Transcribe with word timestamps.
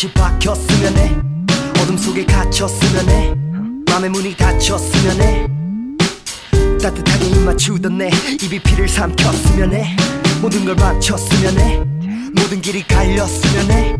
못이 0.00 0.12
박혔으면 0.14 0.96
해. 0.96 1.16
어둠 1.82 1.98
속에 1.98 2.24
갇혔으면 2.24 3.08
해. 3.10 3.34
맘의 3.90 4.08
문이 4.08 4.34
닫혔으면 4.34 5.20
해. 5.20 5.46
따뜻하게 6.80 7.26
입 7.26 7.38
맞추던 7.40 7.98
내 7.98 8.10
입이 8.40 8.60
피를 8.60 8.88
삼켰으면 8.88 9.74
해. 9.74 9.94
모든 10.40 10.64
걸 10.64 10.74
망쳤으면 10.76 11.60
해. 11.60 11.76
모든 12.34 12.62
길이 12.62 12.82
갈렸으면 12.86 13.70
해. 13.70 13.96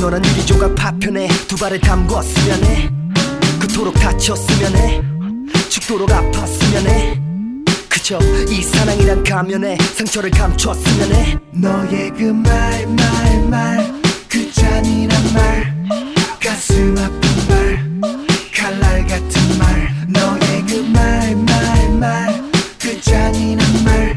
너란 0.00 0.22
유리 0.26 0.44
조각 0.44 0.74
파편에 0.74 1.28
두 1.48 1.56
발을 1.56 1.80
담궜으면 1.80 2.64
해. 2.64 2.90
그토록 3.58 3.94
다쳤으면 3.94 4.76
해. 4.76 5.02
죽도록 5.70 6.10
아팠으면 6.10 6.86
해. 6.88 7.18
그저 7.88 8.18
이 8.50 8.62
사랑이란 8.62 9.24
가면에 9.24 9.78
상처를 9.94 10.30
감췄으면 10.30 11.12
해. 11.14 11.38
너의 11.52 12.10
그 12.10 12.24
말 12.34 12.86
말 12.86 13.48
말. 13.48 13.92
그 13.92 13.97
잔인한 14.58 15.32
말. 15.34 15.74
가슴 16.40 16.96
아픈 16.98 17.20
말. 17.48 17.78
칼날 18.54 19.06
같은 19.06 19.58
말. 19.58 19.88
너의 20.08 20.62
그 20.66 20.84
말 20.92 21.36
말 21.36 21.90
말. 21.98 22.42
그 22.80 23.00
잔인한 23.00 23.84
말 23.84 24.16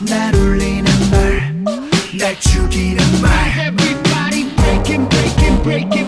날 0.00 0.34
울리는 0.34 0.84
말 1.10 1.54
날 2.18 2.38
죽이는 2.40 3.02
말. 3.20 3.30
Everybody 3.58 4.44
breaking, 4.56 5.08
breaking, 5.08 5.62
breaking 5.62 6.01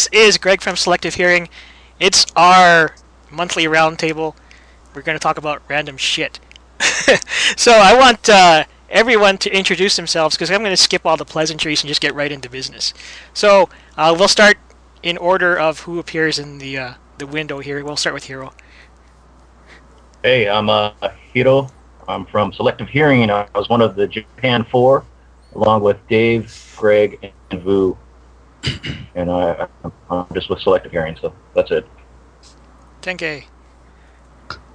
This 0.00 0.08
is 0.12 0.38
Greg 0.38 0.62
from 0.62 0.76
Selective 0.76 1.16
Hearing. 1.16 1.50
It's 1.98 2.24
our 2.34 2.94
monthly 3.30 3.64
roundtable. 3.64 4.34
We're 4.94 5.02
going 5.02 5.14
to 5.18 5.22
talk 5.22 5.36
about 5.36 5.60
random 5.68 5.98
shit. 5.98 6.40
so 7.54 7.72
I 7.72 7.92
want 7.92 8.26
uh, 8.30 8.64
everyone 8.88 9.36
to 9.36 9.54
introduce 9.54 9.96
themselves 9.96 10.36
because 10.36 10.50
I'm 10.50 10.60
going 10.60 10.70
to 10.70 10.76
skip 10.78 11.04
all 11.04 11.18
the 11.18 11.26
pleasantries 11.26 11.82
and 11.82 11.88
just 11.88 12.00
get 12.00 12.14
right 12.14 12.32
into 12.32 12.48
business. 12.48 12.94
So 13.34 13.68
uh, 13.98 14.16
we'll 14.18 14.28
start 14.28 14.56
in 15.02 15.18
order 15.18 15.58
of 15.58 15.80
who 15.80 15.98
appears 15.98 16.38
in 16.38 16.56
the 16.56 16.78
uh, 16.78 16.94
the 17.18 17.26
window 17.26 17.58
here. 17.58 17.84
We'll 17.84 17.96
start 17.96 18.14
with 18.14 18.24
Hiro. 18.24 18.54
Hey, 20.22 20.48
I'm 20.48 20.70
uh, 20.70 20.92
Hiro. 21.34 21.68
I'm 22.08 22.24
from 22.24 22.54
Selective 22.54 22.88
Hearing. 22.88 23.30
I 23.30 23.46
was 23.54 23.68
one 23.68 23.82
of 23.82 23.96
the 23.96 24.06
Japan 24.06 24.64
Four, 24.64 25.04
along 25.54 25.82
with 25.82 25.98
Dave, 26.08 26.74
Greg, 26.78 27.34
and 27.50 27.62
Vu. 27.62 27.98
And 29.14 29.30
I, 29.30 29.66
I'm 30.10 30.26
just 30.32 30.48
with 30.50 30.60
Selective 30.60 30.92
Hearing, 30.92 31.16
so 31.20 31.32
that's 31.54 31.70
it. 31.70 31.86
Tenkei. 33.02 33.44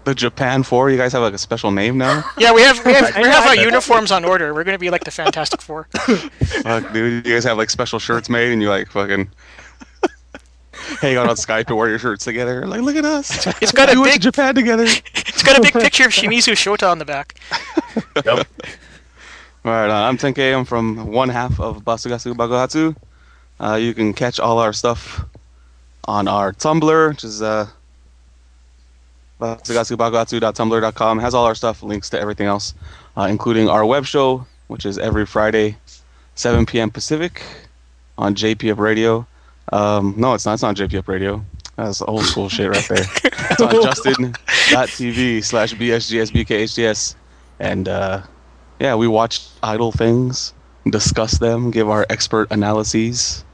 The 0.04 0.14
Japan 0.14 0.64
Four. 0.64 0.92
You 0.92 0.98
guys 0.98 1.14
have 1.14 1.24
like 1.24 1.34
a 1.34 1.38
special 1.40 1.72
name 1.72 1.98
now. 1.98 2.24
Yeah, 2.38 2.54
we 2.54 2.62
have 2.62 2.84
we 2.86 2.94
have, 2.94 3.16
we 3.22 3.24
have 3.24 3.46
our 3.46 3.56
uniforms 3.56 4.12
on 4.12 4.24
order. 4.24 4.54
We're 4.54 4.64
going 4.64 4.76
to 4.76 4.80
be 4.80 4.90
like 4.90 5.04
the 5.04 5.12
Fantastic 5.12 5.62
Four. 5.62 5.88
Fuck, 5.94 6.94
dude. 6.94 7.26
You 7.26 7.34
guys 7.34 7.44
have 7.46 7.58
like 7.58 7.70
special 7.70 7.98
shirts 7.98 8.30
made, 8.30 8.52
and 8.52 8.62
you 8.62 8.70
like 8.70 8.90
fucking 8.92 9.30
hang 11.00 11.18
out 11.18 11.28
on 11.28 11.36
Skype 11.36 11.68
and 11.68 11.78
wear 11.78 11.90
your 11.90 12.00
shirts 12.00 12.24
together. 12.24 12.68
Like, 12.68 12.82
look 12.82 12.96
at 12.96 13.06
us. 13.06 13.48
It's 13.62 13.72
got 13.72 13.90
a 13.90 13.94
we 13.94 14.02
went 14.02 14.14
to 14.14 14.16
big 14.16 14.22
Japan 14.22 14.54
together. 14.54 14.84
it's 14.84 15.44
got 15.44 15.58
a 15.58 15.62
big 15.62 15.74
picture 15.74 16.06
of 16.06 16.12
Shimizu 16.12 16.54
Shota 16.54 16.90
on 16.90 17.00
the 17.00 17.06
back. 17.06 17.40
Yep. 18.24 18.48
All 19.66 19.72
right, 19.72 19.90
uh, 19.90 20.08
I'm 20.08 20.18
Tenkei. 20.18 20.56
I'm 20.56 20.66
from 20.66 21.08
one 21.08 21.30
half 21.30 21.60
of 21.60 21.84
Basugasu 21.84 22.36
Bakuhatsu. 22.36 22.96
Uh, 23.60 23.76
you 23.76 23.94
can 23.94 24.14
catch 24.14 24.40
all 24.40 24.60
our 24.60 24.74
stuff 24.74 25.24
on 26.06 26.28
our 26.28 26.54
Tumblr, 26.54 27.10
which 27.10 27.24
is 27.24 27.42
uh. 27.42 27.68
Has 29.42 31.34
all 31.34 31.46
our 31.46 31.56
stuff, 31.56 31.84
links 31.84 32.10
to 32.12 32.20
everything 32.20 32.48
else, 32.48 32.74
uh, 33.18 33.24
including 33.24 33.70
our 33.70 33.86
web 33.86 34.06
show, 34.06 34.46
which 34.68 34.86
is 34.86 34.98
every 34.98 35.26
Friday, 35.26 35.76
7 36.36 36.66
p.m. 36.66 36.90
Pacific 36.90 37.44
on 38.18 38.34
JPF 38.34 38.78
Radio. 38.78 39.28
Um, 39.74 40.14
no, 40.18 40.34
it's 40.34 40.46
not. 40.46 40.54
It's 40.54 40.64
not 40.64 40.76
JPF 40.76 41.08
Radio. 41.08 41.44
That's 41.76 42.02
old 42.02 42.24
school 42.24 42.50
shit 42.50 42.70
right 42.70 42.88
there. 42.88 43.06
It's 43.52 43.62
on 43.62 43.72
justin.tv 43.84 45.44
slash 45.44 45.74
bsgsbkhds. 45.74 47.16
And 47.60 47.88
uh, 47.88 48.22
yeah, 48.80 48.96
we 48.96 49.08
watch 49.08 49.42
idol 49.64 49.92
things, 49.92 50.54
discuss 50.90 51.38
them, 51.38 51.72
give 51.72 51.90
our 51.90 52.06
expert 52.10 52.50
analyses, 52.52 53.45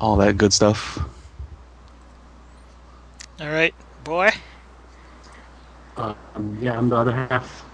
all 0.00 0.16
that 0.16 0.36
good 0.36 0.52
stuff. 0.52 0.98
All 3.40 3.48
right, 3.48 3.74
boy. 4.04 4.30
Um, 5.96 6.58
yeah, 6.60 6.76
I'm 6.76 6.88
the 6.88 6.96
other 6.96 7.12
half. 7.12 7.64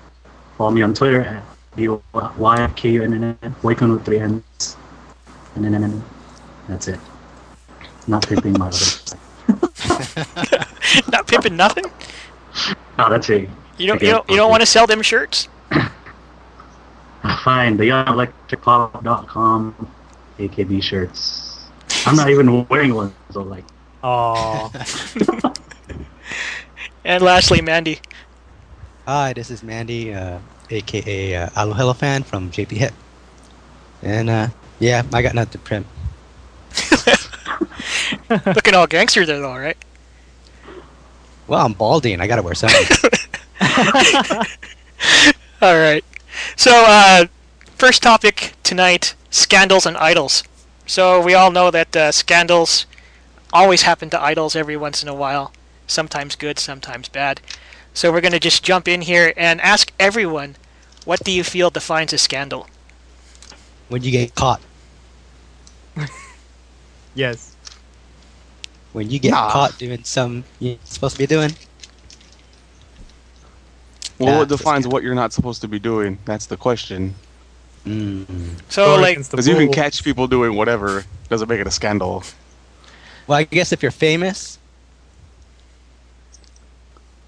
Follow 0.57 0.71
me 0.71 0.83
on 0.83 0.95
Twitter 0.95 1.23
at 1.23 1.43
B-Y-K-U-N-N, 1.77 3.57
Waken 3.63 3.93
with 3.93 4.05
three 4.05 4.19
N's. 4.19 4.77
And 5.55 5.65
then, 5.65 5.75
and 5.75 5.85
then 5.85 6.05
that's 6.69 6.89
it. 6.89 7.01
Not 8.07 8.27
pimping 8.29 8.59
my 8.59 8.69
other. 8.69 8.77
Not 11.13 11.27
pimping 11.27 11.57
nothing. 11.57 11.85
No, 12.99 13.09
that's 13.09 13.29
it. 13.31 13.49
You 13.79 13.87
don't 13.87 13.97
Okay, 13.97 14.07
you 14.07 14.13
don't, 14.13 14.31
you 14.31 14.37
don't 14.37 14.51
want 14.51 14.61
to 14.61 14.67
sell 14.67 14.87
them 14.87 15.03
shirts. 15.03 15.49
Fine, 17.45 17.77
the 17.77 17.85
youngelectriclub.com, 17.85 19.89
AKB 20.39 20.83
shirts. 20.83 21.50
I'm 22.07 22.17
not 22.17 22.31
even 22.31 22.67
wearing 22.69 22.95
one, 22.95 23.15
so 23.31 23.43
like, 23.43 23.65
Oh, 24.03 24.73
And 27.05 27.23
lastly, 27.23 27.61
Mandy. 27.61 28.01
Hi, 29.07 29.33
this 29.33 29.51
is 29.51 29.63
Mandy, 29.63 30.15
uh, 30.15 30.39
aka 30.71 31.35
uh, 31.35 31.49
Aloha 31.57 31.93
fan 31.93 32.23
from 32.23 32.51
JP 32.51 32.71
Hip. 32.73 32.93
And 34.03 34.31
uh, 34.31 34.49
yeah, 34.79 35.03
I 35.13 35.23
got 35.23 35.35
nothing 35.35 35.53
to 35.53 35.59
print. 35.59 35.87
Looking 38.55 38.75
all 38.75 38.87
gangster 38.87 39.27
there, 39.27 39.41
though, 39.41 39.57
right? 39.57 39.77
Well, 41.47 41.65
I'm 41.67 41.73
balding. 41.73 42.21
I 42.21 42.27
gotta 42.27 42.43
wear 42.43 42.55
something. 42.55 42.87
All 45.63 45.77
right. 45.77 46.05
So, 46.57 46.71
uh, 46.87 47.27
first 47.75 48.03
topic 48.05 48.55
tonight: 48.63 49.15
scandals 49.31 49.85
and 49.85 49.97
idols. 49.97 50.45
So 50.91 51.23
we 51.23 51.35
all 51.35 51.53
know 51.53 51.71
that 51.71 51.95
uh, 51.95 52.11
scandals 52.11 52.85
always 53.53 53.83
happen 53.83 54.11
to 54.11 54.21
idols 54.21 54.57
every 54.57 54.77
once 54.77 55.05
in 55.05 55.09
a 55.09 55.15
while. 55.15 55.53
Sometimes 55.87 56.35
good, 56.35 56.59
sometimes 56.59 57.09
bad. 57.09 57.41
So 57.95 58.11
we're 58.11 58.21
gonna 58.21 58.41
just 58.41 58.65
jump 58.65 58.89
in 58.89 59.03
here 59.03 59.33
and 59.37 59.61
ask 59.61 59.93
everyone, 60.01 60.57
what 61.05 61.23
do 61.23 61.31
you 61.31 61.45
feel 61.45 61.71
defines 61.71 62.13
a 62.13 62.19
scandal? 62.19 62.67
when 63.87 64.03
you 64.03 64.11
get 64.11 64.35
caught, 64.35 64.61
yes. 67.15 67.55
when 68.93 69.09
you 69.09 69.21
get 69.21 69.31
Nah. 69.31 69.53
caught 69.53 69.79
doing 69.79 70.03
some 70.03 70.43
you're 70.59 70.77
supposed 70.83 71.15
to 71.15 71.21
be 71.21 71.27
doing. 71.29 71.53
Well, 74.19 74.31
Yeah, 74.31 74.39
what 74.39 74.49
defines 74.49 74.89
what 74.89 75.05
you're 75.05 75.15
not 75.15 75.33
supposed 75.33 75.61
to 75.61 75.69
be 75.69 75.79
doing? 75.79 76.19
That's 76.25 76.47
the 76.47 76.57
question. 76.57 77.15
Mm. 77.87 78.61
So 78.69 78.87
Going 78.87 79.01
like, 79.01 79.31
Because 79.31 79.49
you 79.49 79.57
can 79.57 79.73
catch 79.73 80.05
people 80.05 80.27
doing 80.27 80.55
whatever, 80.55 81.05
doesn't 81.29 81.49
make 81.49 81.61
it 81.61 81.67
a 81.67 81.71
scandal. 81.71 82.23
Well, 83.27 83.39
I 83.39 83.45
guess 83.45 83.73
if 83.73 83.83
you're 83.83 83.91
famous, 83.91 84.59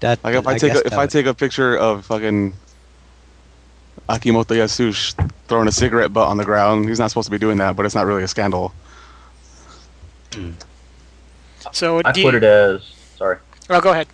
that 0.01 0.23
Like 0.23 0.35
if 0.35 0.45
I, 0.45 0.57
take 0.57 0.73
a, 0.73 0.85
if 0.85 0.93
I 0.93 1.07
take 1.07 1.25
a 1.25 1.33
picture 1.33 1.77
of 1.77 2.05
fucking 2.05 2.53
Akimoto 4.09 4.55
Yasushi 4.55 5.31
throwing 5.47 5.67
a 5.67 5.71
cigarette 5.71 6.11
butt 6.11 6.27
on 6.27 6.37
the 6.37 6.45
ground, 6.45 6.89
he's 6.89 6.99
not 6.99 7.09
supposed 7.09 7.27
to 7.27 7.31
be 7.31 7.37
doing 7.37 7.57
that, 7.57 7.75
but 7.75 7.85
it's 7.85 7.95
not 7.95 8.05
really 8.05 8.23
a 8.23 8.27
scandal. 8.27 8.73
so 11.71 11.99
I 11.99 12.11
put 12.11 12.17
you, 12.17 12.29
it 12.29 12.43
as 12.43 12.83
sorry. 13.15 13.37
oh, 13.69 13.81
go 13.81 13.91
ahead. 13.91 14.07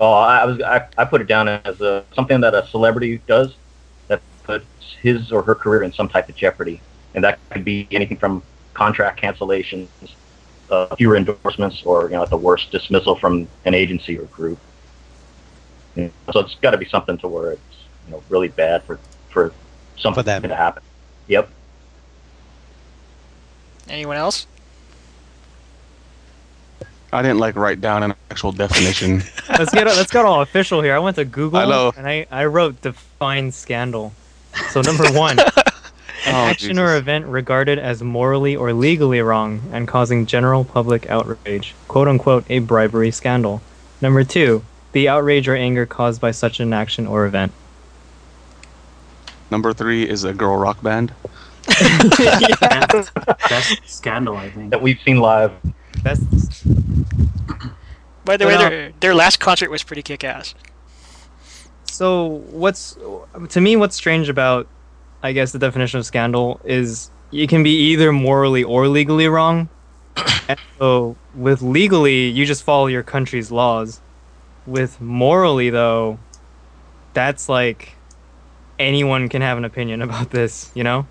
Oh, 0.00 0.12
I, 0.12 0.38
I 0.38 0.44
was 0.46 0.62
I, 0.62 0.88
I 0.96 1.04
put 1.04 1.20
it 1.20 1.26
down 1.26 1.48
as 1.48 1.80
uh, 1.82 2.02
something 2.14 2.40
that 2.40 2.54
a 2.54 2.66
celebrity 2.68 3.20
does 3.26 3.50
that 3.50 3.59
puts 4.58 4.94
his 5.00 5.32
or 5.32 5.42
her 5.42 5.54
career 5.54 5.82
in 5.82 5.92
some 5.92 6.08
type 6.08 6.28
of 6.28 6.36
jeopardy, 6.36 6.80
and 7.14 7.24
that 7.24 7.38
could 7.50 7.64
be 7.64 7.86
anything 7.90 8.16
from 8.16 8.42
contract 8.74 9.20
cancellations, 9.20 9.88
uh, 10.70 10.94
fewer 10.96 11.16
endorsements, 11.16 11.82
or 11.84 12.04
you 12.04 12.16
know, 12.16 12.22
at 12.22 12.30
the 12.30 12.36
worst, 12.36 12.70
dismissal 12.70 13.14
from 13.16 13.48
an 13.64 13.74
agency 13.74 14.18
or 14.18 14.24
group. 14.24 14.58
You 15.96 16.04
know, 16.04 16.32
so 16.32 16.40
it's 16.40 16.54
got 16.56 16.70
to 16.72 16.78
be 16.78 16.86
something 16.86 17.18
to 17.18 17.28
where 17.28 17.52
it's 17.52 17.76
you 18.06 18.12
know 18.12 18.22
really 18.28 18.48
bad 18.48 18.82
for 18.84 18.98
for 19.28 19.52
something 19.96 20.24
them. 20.24 20.42
to 20.42 20.54
happen. 20.56 20.82
Yep. 21.28 21.48
Anyone 23.88 24.16
else? 24.16 24.46
I 27.12 27.22
didn't 27.22 27.38
like 27.38 27.56
write 27.56 27.80
down 27.80 28.04
an 28.04 28.14
actual 28.30 28.52
definition. 28.52 29.22
Let's 29.48 29.72
get 29.72 29.86
let's 29.86 30.12
get 30.12 30.24
all 30.24 30.42
official 30.42 30.80
here. 30.80 30.94
I 30.94 31.00
went 31.00 31.16
to 31.16 31.24
Google 31.24 31.58
I 31.58 31.64
know. 31.66 31.92
and 31.96 32.06
I, 32.06 32.26
I 32.30 32.44
wrote 32.44 32.80
define 32.82 33.50
scandal. 33.50 34.12
So 34.70 34.80
number 34.82 35.10
one, 35.12 35.38
an 35.38 35.46
Oh, 36.26 36.32
action 36.46 36.78
or 36.78 36.96
event 36.96 37.26
regarded 37.26 37.78
as 37.78 38.02
morally 38.02 38.54
or 38.54 38.72
legally 38.74 39.20
wrong 39.22 39.62
and 39.72 39.88
causing 39.88 40.26
general 40.26 40.64
public 40.64 41.08
outrage, 41.08 41.74
quote 41.88 42.08
unquote, 42.08 42.44
a 42.50 42.58
bribery 42.58 43.10
scandal. 43.10 43.62
Number 44.02 44.22
two, 44.22 44.62
the 44.92 45.08
outrage 45.08 45.48
or 45.48 45.56
anger 45.56 45.86
caused 45.86 46.20
by 46.20 46.30
such 46.30 46.60
an 46.60 46.72
action 46.74 47.06
or 47.06 47.24
event. 47.24 47.52
Number 49.50 49.72
three 49.72 50.08
is 50.08 50.24
a 50.24 50.32
girl 50.34 50.56
rock 50.56 50.82
band. 50.82 51.12
Best, 52.60 53.14
best 53.14 53.80
scandal, 53.86 54.36
I 54.36 54.50
think. 54.50 54.70
That 54.70 54.82
we've 54.82 54.98
seen 55.04 55.18
live. 55.18 55.52
That's 56.02 56.20
By 58.24 58.36
the 58.36 58.46
way, 58.46 58.56
Well- 58.56 58.70
their, 58.70 58.88
uh, 58.88 58.92
their 59.00 59.14
last 59.14 59.38
concert 59.40 59.70
was 59.70 59.82
pretty 59.82 60.02
kick 60.02 60.24
ass. 60.24 60.54
So. 62.00 62.42
What's 62.50 62.96
to 63.50 63.60
me? 63.60 63.76
What's 63.76 63.94
strange 63.94 64.30
about, 64.30 64.66
I 65.22 65.32
guess, 65.32 65.52
the 65.52 65.58
definition 65.58 66.00
of 66.00 66.06
scandal 66.06 66.58
is 66.64 67.10
you 67.30 67.46
can 67.46 67.62
be 67.62 67.76
either 67.92 68.10
morally 68.10 68.64
or 68.64 68.88
legally 68.88 69.28
wrong. 69.28 69.68
and 70.48 70.58
so 70.78 71.14
with 71.34 71.60
legally, 71.60 72.28
you 72.28 72.46
just 72.46 72.62
follow 72.62 72.86
your 72.86 73.02
country's 73.02 73.50
laws. 73.50 74.00
With 74.66 74.98
morally, 74.98 75.68
though, 75.68 76.18
that's 77.12 77.50
like 77.50 77.96
anyone 78.78 79.28
can 79.28 79.42
have 79.42 79.58
an 79.58 79.66
opinion 79.66 80.00
about 80.08 80.30
this. 80.30 80.72
You 80.74 80.84
know, 80.84 81.06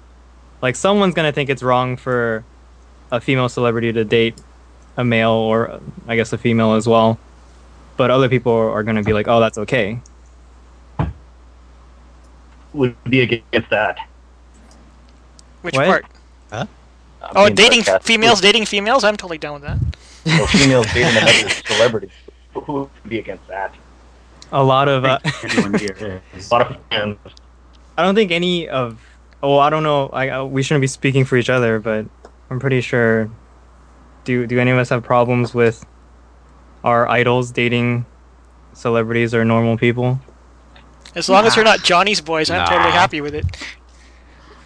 like 0.63 0.75
someone's 0.75 1.13
gonna 1.13 1.31
think 1.31 1.51
it's 1.51 1.61
wrong 1.61 1.97
for 1.97 2.43
a 3.11 3.21
female 3.21 3.47
celebrity 3.47 3.93
to 3.93 4.03
date 4.03 4.41
a 4.97 5.03
male 5.03 5.31
or 5.31 5.79
I 6.07 6.15
guess 6.15 6.33
a 6.33 6.37
female 6.39 6.73
as 6.73 6.87
well. 6.87 7.19
But 7.95 8.09
other 8.09 8.27
people 8.27 8.53
are 8.53 8.81
gonna 8.81 9.03
be 9.03 9.13
like, 9.13 9.27
"Oh, 9.27 9.39
that's 9.39 9.59
okay." 9.59 9.99
Would 12.73 12.95
be 13.05 13.21
against 13.21 13.69
that. 13.69 13.97
Which 15.61 15.75
What? 15.75 15.85
part? 15.87 16.05
I'm 16.51 16.67
Oh, 17.35 17.49
dating 17.49 17.83
sarcastic. 17.83 18.07
females, 18.07 18.39
dating 18.41 18.65
females. 18.65 19.03
I'm 19.03 19.17
totally 19.17 19.37
down 19.37 19.61
with 19.61 19.63
that. 19.63 19.77
So 20.37 20.45
females 20.57 20.85
dating 20.93 21.17
another 21.17 21.49
celebrity. 21.49 22.09
Who 22.53 22.73
would 22.73 22.89
be 23.07 23.19
against 23.19 23.45
that? 23.47 23.75
A 24.51 24.63
lot 24.63 24.87
of 24.87 25.03
uh, 25.05 25.19
Anyone 25.43 25.77
here 25.77 26.21
is. 26.33 26.49
A 26.49 26.53
lot 26.53 26.71
of 26.71 26.77
fans. 26.89 27.17
I 27.97 28.03
don't 28.03 28.15
think 28.15 28.31
any 28.31 28.69
of. 28.69 28.99
Oh, 29.43 29.57
I 29.57 29.69
don't 29.69 29.83
know. 29.83 30.07
I, 30.09 30.29
I 30.29 30.43
we 30.43 30.63
shouldn't 30.63 30.81
be 30.81 30.87
speaking 30.87 31.25
for 31.25 31.35
each 31.37 31.49
other, 31.49 31.79
but 31.79 32.05
I'm 32.49 32.59
pretty 32.59 32.81
sure. 32.81 33.29
Do 34.23 34.47
do 34.47 34.57
any 34.59 34.71
of 34.71 34.77
us 34.77 34.89
have 34.89 35.03
problems 35.03 35.53
with 35.53 35.85
our 36.83 37.07
idols 37.07 37.51
dating 37.51 38.05
celebrities 38.73 39.33
or 39.35 39.43
normal 39.43 39.77
people? 39.77 40.19
As 41.15 41.29
long 41.29 41.45
as 41.45 41.55
they're 41.55 41.63
not 41.63 41.83
Johnny's 41.83 42.21
boys, 42.21 42.49
I'm 42.49 42.67
totally 42.67 42.91
happy 42.91 43.21
with 43.21 43.35
it. 43.35 43.45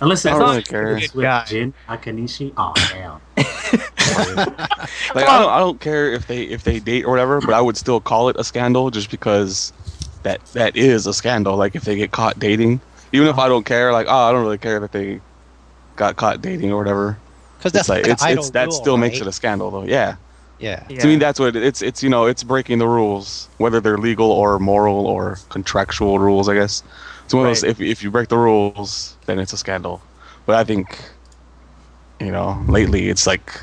Unless 0.02 0.26
I 0.26 0.32
it's 0.32 0.40
don't 0.40 0.50
really 0.50 0.64
care. 0.64 0.96
with 0.96 1.48
Jin 1.48 1.74
Akanishi. 1.88 2.54
Oh, 2.58 2.74
hell. 2.78 3.22
Like 5.16 5.28
I 5.28 5.40
don't, 5.40 5.50
I 5.50 5.60
don't 5.60 5.80
care 5.80 6.12
if 6.12 6.28
they 6.28 6.44
if 6.44 6.64
they 6.64 6.80
date 6.80 7.06
or 7.06 7.12
whatever, 7.12 7.40
but 7.40 7.54
I 7.54 7.62
would 7.62 7.78
still 7.78 8.00
call 8.00 8.30
it 8.30 8.36
a 8.38 8.44
scandal 8.44 8.92
just 8.92 9.10
because 9.10 9.74
that 10.24 10.44
that 10.48 10.76
is 10.76 11.08
a 11.08 11.14
scandal. 11.14 11.56
Like 11.56 11.76
if 11.76 11.84
they 11.84 11.96
get 11.96 12.12
caught 12.12 12.38
dating, 12.40 12.82
even 13.12 13.28
if 13.28 13.38
I 13.38 13.48
don't 13.48 13.66
care, 13.66 13.92
like 13.92 14.08
oh 14.10 14.16
I 14.16 14.32
don't 14.32 14.44
really 14.44 14.58
care 14.58 14.80
that 14.80 14.92
they 14.92 15.22
got 15.96 16.16
caught 16.16 16.42
dating 16.42 16.72
or 16.72 16.78
whatever. 16.78 17.18
Because 17.58 17.72
that's 17.72 17.90
like 17.90 18.04
the 18.04 18.12
it's, 18.12 18.24
idol 18.24 18.44
it's 18.44 18.52
that 18.52 18.66
rule, 18.66 18.72
still 18.74 18.98
makes 18.98 19.22
it 19.22 19.28
a 19.28 19.32
scandal 19.32 19.72
though. 19.72 19.84
Yeah. 19.84 20.18
Yeah. 20.64 21.00
To 21.00 21.08
me 21.08 21.18
that's 21.18 21.40
what 21.40 21.56
it, 21.56 21.64
it's 21.64 21.82
it's 21.82 22.02
you 22.02 22.10
know 22.10 22.26
it's 22.26 22.44
breaking 22.44 22.80
the 22.80 22.88
rules 22.88 23.50
whether 23.58 23.82
they're 23.82 23.98
legal 23.98 24.32
or 24.32 24.60
moral 24.60 25.06
or 25.08 25.38
contractual 25.50 26.20
rules 26.20 26.48
I 26.48 26.54
guess. 26.54 26.84
It's 27.26 27.34
one 27.34 27.46
of 27.46 27.50
those 27.50 27.64
if 27.64 27.82
if 27.82 28.02
you 28.02 28.10
break 28.10 28.30
the 28.30 28.38
rules 28.38 29.18
then 29.26 29.40
it's 29.40 29.52
a 29.52 29.58
scandal. 29.58 30.02
But 30.46 30.56
I 30.56 30.64
think 30.64 30.98
you 32.20 32.32
know 32.32 32.64
lately 32.68 33.10
it's 33.10 33.28
like 33.28 33.62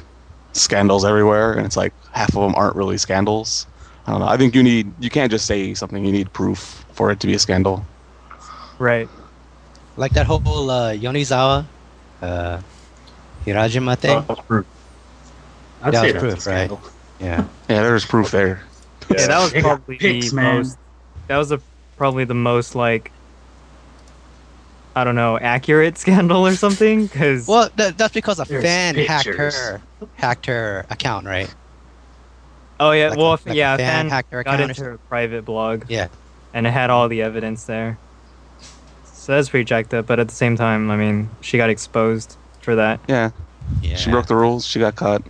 scandals 0.52 1.04
everywhere 1.04 1.54
and 1.54 1.64
it's 1.64 1.76
like 1.76 1.94
half 2.12 2.36
of 2.36 2.42
them 2.42 2.54
aren't 2.54 2.76
really 2.76 2.98
scandals. 2.98 3.66
I 4.06 4.12
don't 4.12 4.20
know. 4.20 4.28
I 4.28 4.36
think 4.36 4.54
you 4.54 4.62
need 4.62 4.92
you 5.00 5.08
can't 5.08 5.30
just 5.30 5.46
say 5.46 5.72
something. 5.72 6.04
You 6.04 6.12
need 6.12 6.30
proof 6.32 6.84
for 6.92 7.10
it 7.10 7.20
to 7.20 7.26
be 7.26 7.34
a 7.34 7.38
scandal. 7.38 7.84
Right. 8.78 9.08
Like 9.96 10.12
that 10.12 10.26
whole 10.26 10.70
uh, 10.70 10.92
Yonezawa, 10.92 11.64
uh, 12.22 12.60
Hirajima 13.46 13.96
thing. 13.96 14.16
Oh, 14.18 14.24
that's 14.28 14.40
proof. 14.46 14.66
I'd 15.82 15.94
That 15.94 16.02
say 16.02 16.12
was 16.12 16.22
proof, 16.22 16.38
a 16.38 16.40
scandal. 16.40 16.80
yeah. 17.20 17.44
Yeah, 17.68 17.82
there's 17.82 18.04
proof 18.04 18.30
there. 18.30 18.62
Yeah, 19.10 19.26
that 19.26 19.38
was 19.40 19.52
They 19.52 19.62
got 19.62 19.76
probably 19.78 19.96
pics, 19.98 20.30
the 20.30 20.36
man. 20.36 20.56
most. 20.58 20.78
That 21.28 21.36
was 21.38 21.48
the 21.50 21.58
probably 21.96 22.24
the 22.24 22.34
most 22.34 22.74
like. 22.74 23.10
I 24.94 25.04
don't 25.04 25.14
know, 25.14 25.38
accurate 25.38 25.96
scandal 26.04 26.46
or 26.46 26.54
something, 26.54 27.06
because 27.06 27.46
Well, 27.46 27.70
that, 27.76 27.96
that's 27.96 28.12
because 28.12 28.40
a 28.40 28.44
fan 28.44 28.96
hacked 28.96 29.26
her, 29.26 29.80
hacked 30.14 30.46
her 30.46 30.84
account, 30.90 31.26
right? 31.26 31.52
oh 32.80 32.90
yeah, 32.92 33.10
like 33.10 33.18
well 33.18 33.30
a- 33.32 33.34
if, 33.34 33.46
like 33.46 33.56
yeah, 33.56 33.74
a 33.74 33.78
fan 33.78 34.06
fan 34.06 34.08
hacked 34.10 34.32
her 34.32 34.42
got 34.42 34.54
account 34.54 34.70
or 34.70 34.70
into 34.70 34.84
her 34.84 34.98
private 35.08 35.44
blog, 35.44 35.84
Yeah. 35.88 36.08
and 36.52 36.66
it 36.66 36.70
had 36.70 36.90
all 36.90 37.08
the 37.08 37.22
evidence 37.22 37.64
there. 37.64 37.98
So 39.04 39.32
that's 39.36 39.48
pretty 39.48 39.64
jacked 39.64 39.94
up, 39.94 40.06
but 40.06 40.18
at 40.18 40.28
the 40.28 40.34
same 40.34 40.56
time, 40.56 40.90
I 40.90 40.96
mean, 40.96 41.28
she 41.40 41.56
got 41.56 41.70
exposed 41.70 42.36
for 42.62 42.74
that. 42.74 42.98
Yeah, 43.06 43.30
Yeah. 43.82 43.96
she 43.96 44.10
broke 44.10 44.26
the 44.26 44.34
rules. 44.36 44.66
She 44.66 44.80
got 44.80 44.96
caught. 44.96 45.22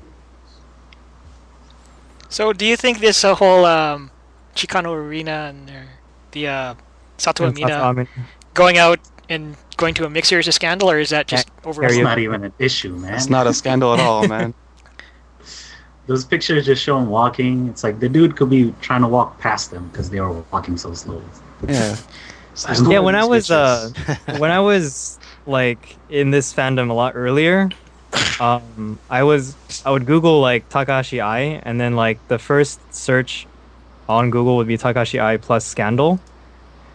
So, 2.31 2.53
do 2.53 2.65
you 2.65 2.77
think 2.77 3.01
this 3.01 3.25
uh, 3.25 3.35
whole 3.35 3.65
um, 3.65 4.11
Chikano 4.55 5.09
Rina 5.09 5.51
and 5.51 5.69
their, 5.69 5.89
the 6.31 6.47
uh, 6.47 6.75
Sato 7.19 7.45
And 7.45 7.59
Amina 7.59 8.07
going 8.55 8.79
out 8.79 9.01
and 9.29 9.57
going 9.77 9.95
to 9.95 10.05
a 10.05 10.11
mixer 10.11 10.39
is 10.39 10.49
a 10.49 10.53
scandal, 10.53 10.91
or 10.91 10.99
is 10.99 11.11
that 11.11 11.27
just 11.27 11.49
It's 11.49 11.67
overall? 11.67 11.91
Karaoke. 11.91 12.03
not 12.05 12.19
even 12.19 12.45
an 12.45 12.53
issue, 12.59 12.95
man. 12.97 13.15
It's 13.15 13.29
not 13.29 13.47
a 13.47 13.53
scandal 13.53 13.95
at 13.95 14.01
all, 14.01 14.27
man. 14.29 14.55
Those 16.07 16.25
pictures 16.25 16.67
just 16.67 16.83
show 16.83 16.99
him 16.99 17.09
walking. 17.09 17.69
It's 17.69 17.83
like 17.83 17.99
the 17.99 18.09
dude 18.09 18.37
could 18.37 18.51
be 18.51 18.75
trying 18.81 19.03
to 19.03 19.09
walk 19.09 19.39
past 19.39 19.71
them 19.71 19.89
because 19.89 20.09
they 20.09 20.21
were 20.21 20.33
walking 20.53 20.77
so 20.77 20.95
slow. 20.95 21.23
Yeah. 21.69 21.97
There's 22.67 22.83
no 22.83 22.91
Yeah, 22.91 22.99
when 22.99 23.15
I 23.15 23.25
was 23.25 23.51
uh, 23.51 23.91
when 24.39 24.51
I 24.51 24.61
was 24.61 25.19
like 25.47 25.97
in 26.11 26.31
this 26.31 26.53
fandom 26.53 26.91
a 26.91 26.93
lot 26.93 27.13
earlier, 27.17 27.71
um, 28.41 28.99
I 29.09 29.23
was 29.23 29.55
I 29.85 29.91
would 29.91 30.07
Google 30.07 30.41
like 30.41 30.69
Takahashi 30.69 31.21
Ai, 31.21 31.61
and 31.63 31.81
then 31.81 31.97
like 31.97 32.19
the 32.29 32.39
first 32.39 32.81
search 32.95 33.47
on 34.09 34.31
Google 34.31 34.57
would 34.57 34.67
be 34.67 34.77
Takahashi 34.77 35.19
Ai 35.19 35.37
plus 35.37 35.65
scandal, 35.65 36.21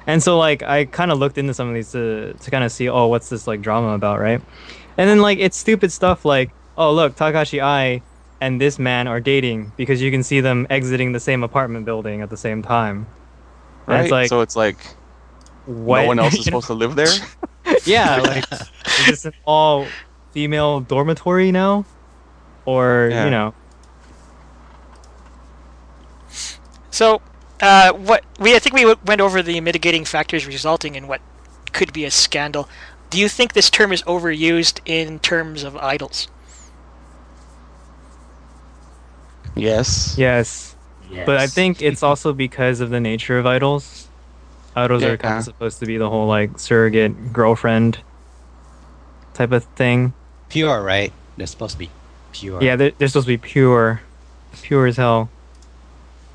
and 0.07 0.21
so 0.21 0.37
like 0.37 0.63
I 0.63 0.85
kind 0.85 1.11
of 1.11 1.19
looked 1.19 1.37
into 1.37 1.53
some 1.53 1.67
of 1.67 1.73
these 1.73 1.91
to 1.91 2.33
to 2.33 2.51
kind 2.51 2.63
of 2.63 2.71
see 2.71 2.89
oh 2.89 3.07
what's 3.07 3.29
this 3.29 3.47
like 3.47 3.61
drama 3.61 3.89
about 3.89 4.19
right, 4.19 4.41
and 4.97 5.09
then 5.09 5.21
like 5.21 5.39
it's 5.39 5.57
stupid 5.57 5.91
stuff 5.91 6.25
like 6.25 6.51
oh 6.77 6.93
look 6.93 7.15
Takahashi 7.15 7.61
Ai 7.61 8.01
and 8.41 8.59
this 8.59 8.77
man 8.77 9.07
are 9.07 9.19
dating 9.19 9.71
because 9.77 10.01
you 10.01 10.11
can 10.11 10.23
see 10.23 10.41
them 10.41 10.67
exiting 10.69 11.11
the 11.13 11.19
same 11.19 11.43
apartment 11.43 11.85
building 11.85 12.21
at 12.21 12.29
the 12.29 12.37
same 12.37 12.61
time. 12.61 13.07
Right. 13.85 14.01
it's 14.01 14.11
like 14.11 14.29
so 14.29 14.41
it's 14.41 14.55
like 14.55 14.77
what? 15.65 16.01
no 16.01 16.07
one 16.07 16.19
else 16.19 16.33
is 16.35 16.45
supposed 16.45 16.67
to 16.67 16.73
live 16.73 16.95
there. 16.95 17.13
yeah, 17.85 18.17
like 18.17 18.45
an 19.25 19.33
all 19.45 19.87
female 20.35 20.81
dormitory 20.81 21.51
now? 21.51 21.85
Or 22.65 23.09
Yeah. 23.09 23.25
you 23.25 23.31
know 23.31 23.55
So, 26.91 27.21
uh, 27.61 27.91
what 27.93 28.23
we 28.39 28.55
I 28.55 28.59
think 28.59 28.75
we 28.75 28.81
w- 28.81 28.99
went 29.05 29.21
over 29.21 29.41
the 29.41 29.59
mitigating 29.61 30.05
factors 30.05 30.45
resulting 30.45 30.95
in 30.95 31.07
what 31.07 31.21
could 31.73 31.93
be 31.93 32.05
a 32.05 32.11
scandal. 32.11 32.69
Do 33.09 33.19
you 33.19 33.29
think 33.29 33.53
this 33.53 33.69
term 33.69 33.91
is 33.91 34.03
overused 34.03 34.79
in 34.85 35.19
terms 35.19 35.63
of 35.63 35.75
idols? 35.77 36.27
yes. 39.55 40.17
yes. 40.17 40.75
But 41.25 41.37
I 41.37 41.47
think 41.47 41.81
it's 41.81 42.03
also 42.03 42.33
because 42.33 42.81
of 42.81 42.89
the 42.89 42.99
nature 42.99 43.37
of 43.39 43.45
idols. 43.45 44.09
Idols 44.75 45.03
are 45.03 45.17
kind 45.17 45.37
of 45.39 45.43
supposed 45.43 45.79
to 45.79 45.85
be 45.85 45.97
the 45.97 46.09
whole 46.09 46.27
like 46.27 46.59
surrogate 46.59 47.31
girlfriend 47.33 48.03
type 49.33 49.51
of 49.51 49.63
thing. 49.75 50.13
Pure, 50.49 50.83
right? 50.83 51.11
They're 51.37 51.47
supposed 51.47 51.73
to 51.73 51.79
be 51.79 51.89
pure. 52.31 52.61
Yeah, 52.61 52.75
they're, 52.75 52.91
they're 52.91 53.07
supposed 53.07 53.27
to 53.27 53.33
be 53.33 53.37
pure, 53.37 54.01
pure 54.61 54.87
as 54.87 54.97
hell. 54.97 55.29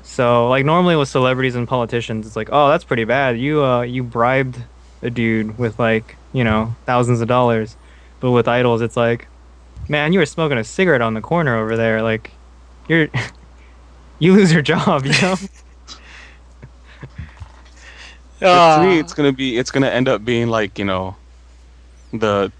So 0.03 0.49
like 0.49 0.65
normally 0.65 0.95
with 0.95 1.09
celebrities 1.09 1.55
and 1.55 1.67
politicians, 1.67 2.27
it's 2.27 2.35
like, 2.35 2.49
oh, 2.51 2.69
that's 2.69 2.83
pretty 2.83 3.05
bad. 3.05 3.39
You 3.39 3.63
uh 3.63 3.81
you 3.81 4.03
bribed 4.03 4.57
a 5.01 5.09
dude 5.09 5.57
with 5.57 5.79
like 5.79 6.15
you 6.33 6.43
know 6.43 6.75
thousands 6.85 7.21
of 7.21 7.27
dollars, 7.27 7.77
but 8.19 8.31
with 8.31 8.47
idols, 8.47 8.81
it's 8.81 8.97
like, 8.97 9.27
man, 9.87 10.11
you 10.13 10.19
were 10.19 10.25
smoking 10.25 10.57
a 10.57 10.63
cigarette 10.63 11.01
on 11.01 11.13
the 11.13 11.21
corner 11.21 11.55
over 11.55 11.77
there. 11.77 12.01
Like, 12.01 12.31
you're 12.89 13.07
you 14.19 14.33
lose 14.33 14.51
your 14.51 14.61
job, 14.61 15.05
you 15.05 15.13
know. 15.21 15.35
But 18.39 18.77
to 18.77 18.83
me, 18.83 18.97
Uh, 18.97 19.01
it's 19.01 19.13
gonna 19.13 19.31
be 19.31 19.57
it's 19.57 19.71
gonna 19.71 19.89
end 19.89 20.09
up 20.09 20.25
being 20.25 20.47
like 20.47 20.79
you 20.79 20.85
know, 20.85 21.15
the 22.11 22.51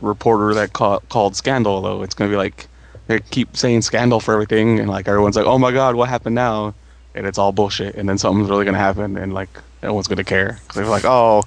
reporter 0.00 0.54
that 0.54 0.72
ca- 0.72 1.00
called 1.08 1.36
scandal 1.36 1.80
though. 1.82 2.02
It's 2.02 2.14
gonna 2.14 2.30
be 2.30 2.36
like 2.36 2.66
they 3.06 3.20
keep 3.20 3.56
saying 3.56 3.82
scandal 3.82 4.20
for 4.20 4.32
everything, 4.34 4.80
and 4.80 4.88
like 4.88 5.08
everyone's 5.08 5.36
like, 5.36 5.46
oh 5.46 5.58
my 5.58 5.72
god, 5.72 5.94
what 5.94 6.08
happened 6.08 6.34
now? 6.34 6.74
And 7.14 7.26
it's 7.26 7.38
all 7.38 7.52
bullshit, 7.52 7.94
and 7.94 8.08
then 8.08 8.18
something's 8.18 8.48
really 8.50 8.64
gonna 8.64 8.78
happen, 8.78 9.16
and 9.16 9.32
like 9.34 9.48
no 9.82 9.92
one's 9.94 10.08
gonna 10.08 10.24
care 10.24 10.58
'Cause 10.68 10.76
they're 10.76 10.86
like, 10.86 11.04
oh, 11.04 11.42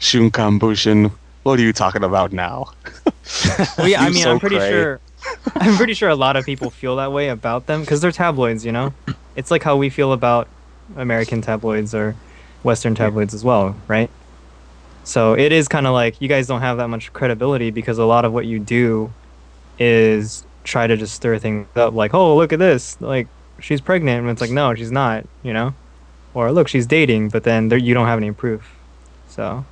Shukan 0.00 0.58
Bunshun 0.58 1.12
What 1.44 1.58
are 1.58 1.62
you 1.62 1.72
talking 1.72 2.04
about 2.04 2.32
now? 2.32 2.72
Well, 3.78 3.86
yeah, 3.88 4.02
I 4.02 4.10
mean, 4.10 4.22
so 4.24 4.32
I'm 4.32 4.40
pretty 4.40 4.56
cray. 4.56 4.70
sure. 4.70 5.00
I'm 5.54 5.76
pretty 5.76 5.94
sure 5.94 6.08
a 6.08 6.16
lot 6.16 6.36
of 6.36 6.44
people 6.44 6.70
feel 6.70 6.96
that 6.96 7.12
way 7.12 7.28
about 7.28 7.66
them 7.66 7.80
because 7.82 8.00
they're 8.00 8.10
tabloids. 8.10 8.64
You 8.66 8.72
know, 8.72 8.92
it's 9.36 9.50
like 9.50 9.62
how 9.62 9.76
we 9.76 9.90
feel 9.90 10.12
about 10.12 10.48
American 10.96 11.40
tabloids 11.40 11.94
or 11.94 12.16
Western 12.64 12.94
tabloids 12.96 13.32
as 13.32 13.44
well, 13.44 13.76
right? 13.86 14.10
So 15.04 15.34
it 15.34 15.50
is 15.52 15.66
kind 15.68 15.86
of 15.86 15.92
like 15.94 16.20
you 16.20 16.28
guys 16.28 16.46
don't 16.46 16.60
have 16.60 16.76
that 16.76 16.88
much 16.88 17.12
credibility 17.12 17.70
because 17.70 17.98
a 17.98 18.04
lot 18.04 18.24
of 18.24 18.32
what 18.32 18.46
you 18.46 18.58
do 18.58 19.12
is 19.78 20.44
try 20.64 20.86
to 20.86 20.96
just 20.96 21.14
stir 21.14 21.38
things 21.38 21.66
up, 21.76 21.92
like, 21.94 22.14
oh, 22.14 22.36
look 22.36 22.52
at 22.52 22.58
this, 22.58 23.00
like 23.00 23.26
she's 23.60 23.80
pregnant, 23.80 24.20
and 24.20 24.30
it's 24.30 24.40
like, 24.40 24.50
no, 24.50 24.74
she's 24.74 24.92
not, 24.92 25.26
you 25.42 25.52
know, 25.52 25.74
or 26.34 26.52
look, 26.52 26.68
she's 26.68 26.86
dating, 26.86 27.28
but 27.30 27.42
then 27.44 27.68
there, 27.68 27.78
you 27.78 27.94
don't 27.94 28.06
have 28.06 28.18
any 28.18 28.30
proof. 28.32 28.74
So 29.28 29.64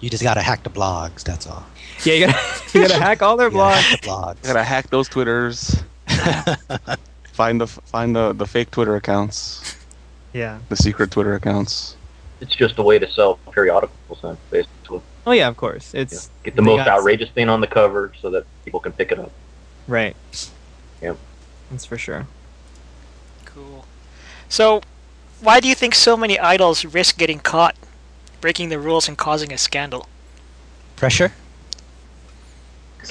You 0.00 0.08
just 0.10 0.22
gotta 0.22 0.40
hack 0.42 0.62
the 0.62 0.70
blogs. 0.70 1.24
That's 1.24 1.46
all. 1.46 1.64
yeah, 2.04 2.14
you 2.14 2.26
gotta 2.26 2.38
you 2.78 2.86
gotta 2.86 3.00
hack 3.02 3.22
all 3.22 3.36
their 3.36 3.50
blogs. 3.50 3.80
hack 3.80 4.00
the 4.02 4.06
blogs. 4.08 4.42
Gotta 4.42 4.62
hack 4.64 4.88
those 4.90 5.08
Twitters. 5.08 5.82
find 7.32 7.60
the 7.60 7.66
find 7.66 8.14
the, 8.14 8.32
the 8.34 8.46
fake 8.46 8.70
Twitter 8.70 8.94
accounts, 8.96 9.76
Yeah. 10.32 10.58
the 10.68 10.76
secret 10.76 11.10
Twitter 11.10 11.34
accounts. 11.34 11.96
It's 12.42 12.54
just 12.56 12.76
a 12.78 12.82
way 12.82 12.98
to 12.98 13.10
sell 13.10 13.36
periodicals, 13.52 14.18
then, 14.22 14.36
basically. 14.50 15.00
Oh 15.26 15.30
yeah, 15.32 15.46
of 15.48 15.56
course. 15.56 15.94
You 15.94 15.98
know, 15.98 16.02
It's 16.02 16.28
get 16.42 16.56
the 16.56 16.62
most 16.62 16.78
got- 16.84 16.88
outrageous 16.88 17.30
thing 17.30 17.48
on 17.48 17.60
the 17.60 17.66
cover 17.68 18.12
so 18.20 18.28
that 18.30 18.44
people 18.64 18.80
can 18.80 18.92
pick 18.92 19.12
it 19.12 19.18
up. 19.18 19.30
right. 19.86 20.16
Yep. 21.00 21.16
That's 21.70 21.84
for 21.86 21.96
sure. 21.98 22.26
Cool. 23.44 23.84
So, 24.48 24.82
why 25.40 25.58
do 25.60 25.68
you 25.68 25.74
think 25.74 25.94
so 25.94 26.16
many 26.16 26.38
idols 26.38 26.84
risk 26.84 27.16
getting 27.18 27.38
caught, 27.40 27.74
breaking 28.40 28.68
the 28.68 28.78
rules 28.78 29.08
and 29.08 29.16
causing 29.16 29.52
a 29.52 29.58
scandal? 29.58 30.08
Pressure. 30.96 31.32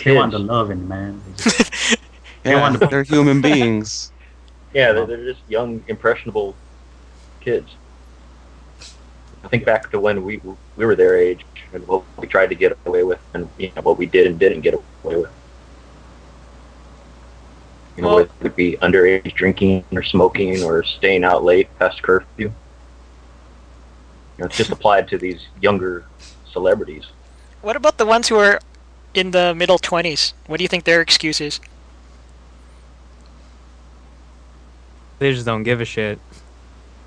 They 0.03 0.15
want 0.15 0.31
the 0.31 0.37
Kids. 0.37 0.49
loving, 0.49 0.87
man. 0.87 1.21
They 1.37 1.43
just- 1.43 1.97
Yeah, 2.43 2.61
want 2.61 2.79
to- 2.79 2.87
they're 2.87 3.03
human 3.03 3.41
beings. 3.49 4.11
Yeah, 4.73 4.93
they're, 4.93 5.05
they're 5.05 5.25
just 5.25 5.41
young, 5.49 5.83
impressionable 5.87 6.55
kids. 7.41 7.69
I 9.43 9.47
think 9.47 9.65
back 9.65 9.89
to 9.91 9.99
when 9.99 10.23
we 10.23 10.39
we 10.75 10.85
were 10.85 10.95
their 10.95 11.17
age 11.17 11.45
and 11.73 11.87
what 11.87 12.03
we 12.17 12.27
tried 12.27 12.47
to 12.47 12.55
get 12.55 12.77
away 12.85 13.03
with, 13.03 13.19
and 13.33 13.49
you 13.57 13.71
know, 13.75 13.81
what 13.81 13.97
we 13.97 14.05
did 14.05 14.27
and 14.27 14.39
didn't 14.39 14.61
get 14.61 14.73
away 14.73 15.15
with. 15.15 15.31
You 17.95 18.03
know, 18.03 18.07
Well- 18.07 18.15
whether 18.17 18.29
it 18.29 18.39
could 18.41 18.55
be 18.55 18.77
underage 18.81 19.33
drinking 19.33 19.83
or 19.91 20.03
smoking 20.03 20.63
or 20.63 20.83
staying 20.83 21.23
out 21.23 21.43
late 21.43 21.67
past 21.79 22.01
curfew. 22.01 22.25
You 22.37 22.53
know, 24.37 24.45
it's 24.45 24.57
just 24.57 24.71
applied 24.71 25.07
to 25.09 25.17
these 25.17 25.47
younger 25.61 26.05
celebrities. 26.51 27.05
What 27.61 27.75
about 27.75 27.97
the 27.97 28.05
ones 28.05 28.27
who 28.29 28.37
are 28.37 28.59
in 29.13 29.31
the 29.31 29.53
middle 29.53 29.77
20s? 29.77 30.33
What 30.47 30.57
do 30.57 30.63
you 30.63 30.67
think 30.67 30.83
their 30.85 31.01
excuse 31.01 31.41
is? 31.41 31.59
They 35.19 35.31
just 35.33 35.45
don't 35.45 35.63
give 35.63 35.81
a 35.81 35.85
shit. 35.85 36.17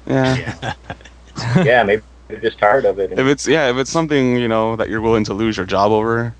Yeah. 0.06 0.74
yeah, 1.64 1.82
maybe 1.82 2.02
they're 2.28 2.40
just 2.40 2.58
tired 2.58 2.84
of 2.84 2.98
it. 2.98 3.12
If 3.12 3.26
it's 3.26 3.46
yeah, 3.46 3.70
if 3.70 3.76
it's 3.76 3.90
something 3.90 4.36
you 4.36 4.48
know 4.48 4.76
that 4.76 4.88
you're 4.88 5.00
willing 5.00 5.24
to 5.24 5.34
lose 5.34 5.56
your 5.56 5.66
job 5.66 5.92
over, 5.92 6.34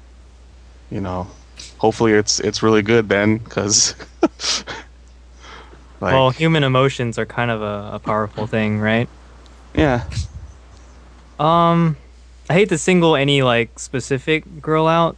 you 0.90 1.00
know, 1.00 1.26
hopefully 1.78 2.12
it's 2.12 2.40
it's 2.40 2.62
really 2.62 2.82
good 2.82 3.08
then, 3.08 3.38
because. 3.38 3.94
like, 6.00 6.12
well, 6.12 6.30
human 6.30 6.64
emotions 6.64 7.18
are 7.18 7.26
kind 7.26 7.50
of 7.50 7.62
a, 7.62 7.90
a 7.94 7.98
powerful 7.98 8.46
thing, 8.46 8.80
right? 8.80 9.08
yeah, 9.74 10.04
Um, 11.38 11.96
I 12.48 12.54
hate 12.54 12.68
to 12.68 12.78
single 12.78 13.16
any 13.16 13.42
like 13.42 13.78
specific 13.78 14.62
girl 14.62 14.86
out, 14.86 15.16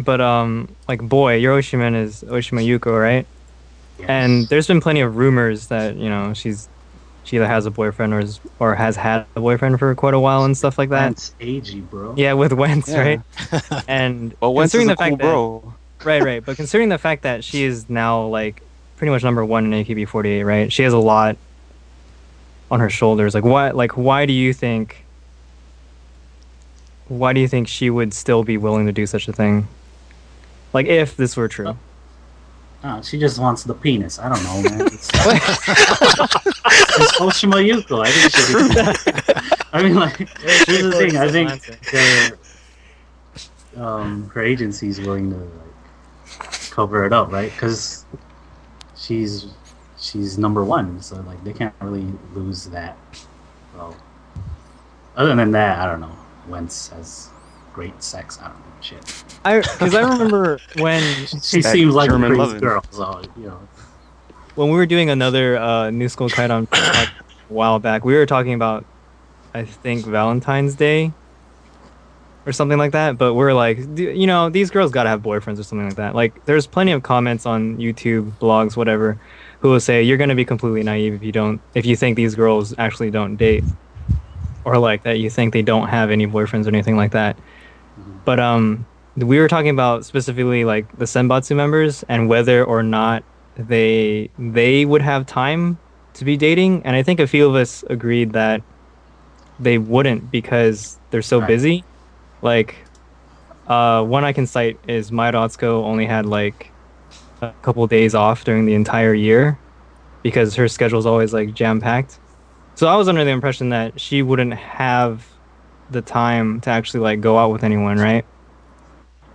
but 0.00 0.20
um, 0.20 0.74
like 0.88 1.00
boy, 1.00 1.36
your 1.36 1.58
oshimen 1.60 1.94
is 1.94 2.22
Oshima 2.22 2.64
Yuko, 2.66 3.00
right? 3.00 3.26
And 4.08 4.46
there's 4.48 4.66
been 4.66 4.80
plenty 4.80 5.00
of 5.00 5.16
rumors 5.16 5.68
that 5.68 5.96
you 5.96 6.08
know 6.08 6.34
she's 6.34 6.68
she 7.26 7.36
either 7.36 7.46
has 7.48 7.66
a 7.66 7.70
boyfriend 7.70 8.14
or 8.14 8.20
is, 8.20 8.40
or 8.60 8.74
has 8.76 8.94
had 8.96 9.26
a 9.34 9.40
boyfriend 9.40 9.78
for 9.80 9.94
quite 9.96 10.14
a 10.14 10.20
while 10.20 10.44
and 10.44 10.56
stuff 10.56 10.78
like 10.78 10.90
that. 10.90 11.08
That's 11.08 11.34
agey, 11.40 11.88
bro. 11.90 12.14
Yeah, 12.16 12.34
with 12.34 12.52
Wentz, 12.52 12.88
Yeah. 12.88 13.00
right? 13.00 13.20
And 13.88 14.32
well, 14.40 14.54
Wentz 14.54 14.72
is 14.74 14.78
considering 14.80 14.90
a 14.90 14.92
the 14.92 14.96
fact 14.96 15.10
cool 15.20 15.60
that 15.60 16.04
bro. 16.04 16.10
right, 16.12 16.22
right. 16.22 16.44
But 16.44 16.56
considering 16.56 16.88
the 16.88 16.98
fact 16.98 17.22
that 17.24 17.42
she 17.42 17.64
is 17.64 17.90
now 17.90 18.22
like 18.26 18.62
pretty 18.96 19.10
much 19.10 19.24
number 19.24 19.44
one 19.44 19.72
in 19.72 19.84
AKB48, 19.84 20.46
right? 20.46 20.72
She 20.72 20.84
has 20.84 20.92
a 20.92 20.98
lot 20.98 21.36
on 22.70 22.80
her 22.80 22.88
shoulders. 22.90 23.34
Like, 23.34 23.44
why? 23.44 23.70
Like, 23.72 23.96
why 23.96 24.24
do 24.24 24.32
you 24.32 24.52
think? 24.52 25.04
Why 27.08 27.32
do 27.32 27.40
you 27.40 27.48
think 27.48 27.68
she 27.68 27.90
would 27.90 28.12
still 28.14 28.42
be 28.44 28.56
willing 28.56 28.86
to 28.86 28.92
do 28.92 29.06
such 29.06 29.28
a 29.28 29.32
thing? 29.32 29.68
Like, 30.72 30.86
if 30.86 31.16
this 31.16 31.36
were 31.36 31.48
true. 31.48 31.68
Uh, 31.68 31.74
Ah, 32.88 33.00
she 33.00 33.18
just 33.18 33.40
wants 33.40 33.64
the 33.64 33.74
penis. 33.74 34.20
I 34.20 34.28
don't 34.28 34.44
know, 34.44 34.62
man. 34.62 34.86
It's, 34.86 35.08
it's 35.12 35.18
Oshima 37.18 37.58
Yuko. 37.68 38.06
I 38.06 38.10
think 38.12 38.30
she. 38.32 38.54
I 39.72 39.82
mean, 39.82 39.96
like, 39.96 40.16
here's 40.16 40.84
the 40.84 40.92
thing. 40.92 41.16
I 41.16 41.28
think 41.28 41.50
the, 41.90 42.38
um, 43.76 44.30
her 44.30 44.40
agency's 44.40 45.00
willing 45.00 45.30
to 45.30 45.36
like 45.36 46.70
cover 46.70 47.04
it 47.04 47.12
up, 47.12 47.32
right? 47.32 47.50
Because 47.50 48.04
she's 48.94 49.48
she's 49.98 50.38
number 50.38 50.62
one, 50.64 51.02
so 51.02 51.16
like 51.22 51.42
they 51.42 51.52
can't 51.52 51.74
really 51.80 52.06
lose 52.34 52.66
that. 52.66 52.96
Well, 53.74 53.96
other 55.16 55.34
than 55.34 55.50
that, 55.50 55.80
I 55.80 55.90
don't 55.90 56.00
know. 56.00 56.16
Wentz 56.46 56.90
has 56.90 57.30
great 57.76 58.02
sex. 58.02 58.38
I 58.40 58.48
don't 58.48 58.58
know. 58.58 58.64
Shit. 58.80 59.24
I 59.44 59.60
because 59.60 59.94
I 59.94 60.00
remember 60.00 60.58
when 60.78 61.02
She 61.26 61.60
That 61.60 61.72
seems 61.72 61.94
like 61.94 62.08
German 62.10 62.32
a 62.32 62.34
crazy 62.34 62.40
lovin'. 62.42 62.60
girl, 62.60 62.82
so 62.90 63.22
you 63.36 63.48
know. 63.48 63.60
when 64.54 64.70
we 64.70 64.76
were 64.76 64.86
doing 64.86 65.10
another 65.10 65.58
uh, 65.58 65.90
New 65.90 66.08
School 66.08 66.28
Kaidan 66.30 66.50
on 66.50 66.68
a 66.72 67.06
while 67.48 67.78
back, 67.78 68.04
we 68.04 68.14
were 68.14 68.24
talking 68.26 68.54
about, 68.54 68.84
I 69.54 69.64
think, 69.64 70.06
Valentine's 70.06 70.74
Day 70.74 71.12
or 72.46 72.52
something 72.52 72.78
like 72.78 72.92
that. 72.92 73.18
But 73.18 73.34
we're 73.34 73.52
like, 73.52 73.78
you 73.98 74.26
know, 74.26 74.48
these 74.48 74.70
girls 74.70 74.90
got 74.90 75.02
to 75.02 75.10
have 75.10 75.20
boyfriends 75.22 75.58
or 75.58 75.62
something 75.64 75.86
like 75.86 75.96
that. 75.96 76.14
Like, 76.14 76.44
there's 76.46 76.66
plenty 76.66 76.92
of 76.92 77.02
comments 77.02 77.44
on 77.44 77.76
YouTube, 77.76 78.30
blogs, 78.38 78.76
whatever, 78.76 79.18
who 79.60 79.68
will 79.70 79.80
say 79.80 80.02
you're 80.02 80.16
going 80.16 80.30
to 80.30 80.34
be 80.34 80.44
completely 80.46 80.82
naive 80.82 81.12
if 81.14 81.22
you 81.22 81.32
don't, 81.32 81.60
if 81.74 81.84
you 81.84 81.94
think 81.96 82.16
these 82.16 82.34
girls 82.34 82.74
actually 82.78 83.10
don't 83.10 83.36
date, 83.36 83.64
or 84.64 84.78
like 84.78 85.02
that 85.04 85.18
you 85.18 85.28
think 85.28 85.52
they 85.52 85.62
don't 85.62 85.88
have 85.88 86.10
any 86.10 86.26
boyfriends 86.26 86.64
or 86.66 86.68
anything 86.68 86.96
like 86.96 87.12
that. 87.12 87.36
But 88.24 88.40
um, 88.40 88.86
we 89.16 89.38
were 89.38 89.48
talking 89.48 89.70
about 89.70 90.04
specifically 90.04 90.64
like 90.64 90.98
the 90.98 91.04
Senbatsu 91.04 91.56
members 91.56 92.02
and 92.08 92.28
whether 92.28 92.64
or 92.64 92.82
not 92.82 93.24
they 93.56 94.30
they 94.38 94.84
would 94.84 95.02
have 95.02 95.26
time 95.26 95.78
to 96.14 96.24
be 96.24 96.36
dating. 96.36 96.82
And 96.84 96.96
i 96.96 97.02
think 97.02 97.20
a 97.20 97.26
few 97.26 97.46
of 97.48 97.54
us 97.54 97.82
agreed 97.88 98.32
that 98.32 98.62
they 99.58 99.78
wouldn't 99.78 100.30
because 100.30 100.98
they're 101.10 101.22
so 101.22 101.38
Right. 101.38 101.46
busy. 101.48 101.84
Like 102.42 102.76
uh, 103.66 104.02
one 104.04 104.24
i 104.24 104.32
can 104.32 104.46
cite 104.46 104.78
is 104.86 105.10
Maeda 105.10 105.34
Atsuko 105.34 105.82
only 105.84 106.06
had 106.06 106.26
like 106.26 106.70
a 107.42 107.52
couple 107.62 107.86
days 107.86 108.14
off 108.14 108.44
during 108.44 108.66
the 108.66 108.74
entire 108.74 109.14
year 109.14 109.58
because 110.22 110.54
her 110.54 110.68
schedule 110.68 111.00
schedule's 111.00 111.06
always 111.06 111.32
like 111.34 111.52
jam 111.54 111.80
packed 111.80 112.18
so 112.74 112.86
i 112.86 112.96
was 112.96 113.08
under 113.08 113.24
the 113.24 113.30
impression 113.30 113.70
that 113.70 114.00
she 114.00 114.22
wouldn't 114.22 114.54
have 114.54 115.26
the 115.90 116.02
time 116.02 116.60
to 116.62 116.70
actually 116.70 117.00
like 117.00 117.20
go 117.20 117.38
out 117.38 117.50
with 117.52 117.62
anyone 117.64 117.98
right 117.98 118.24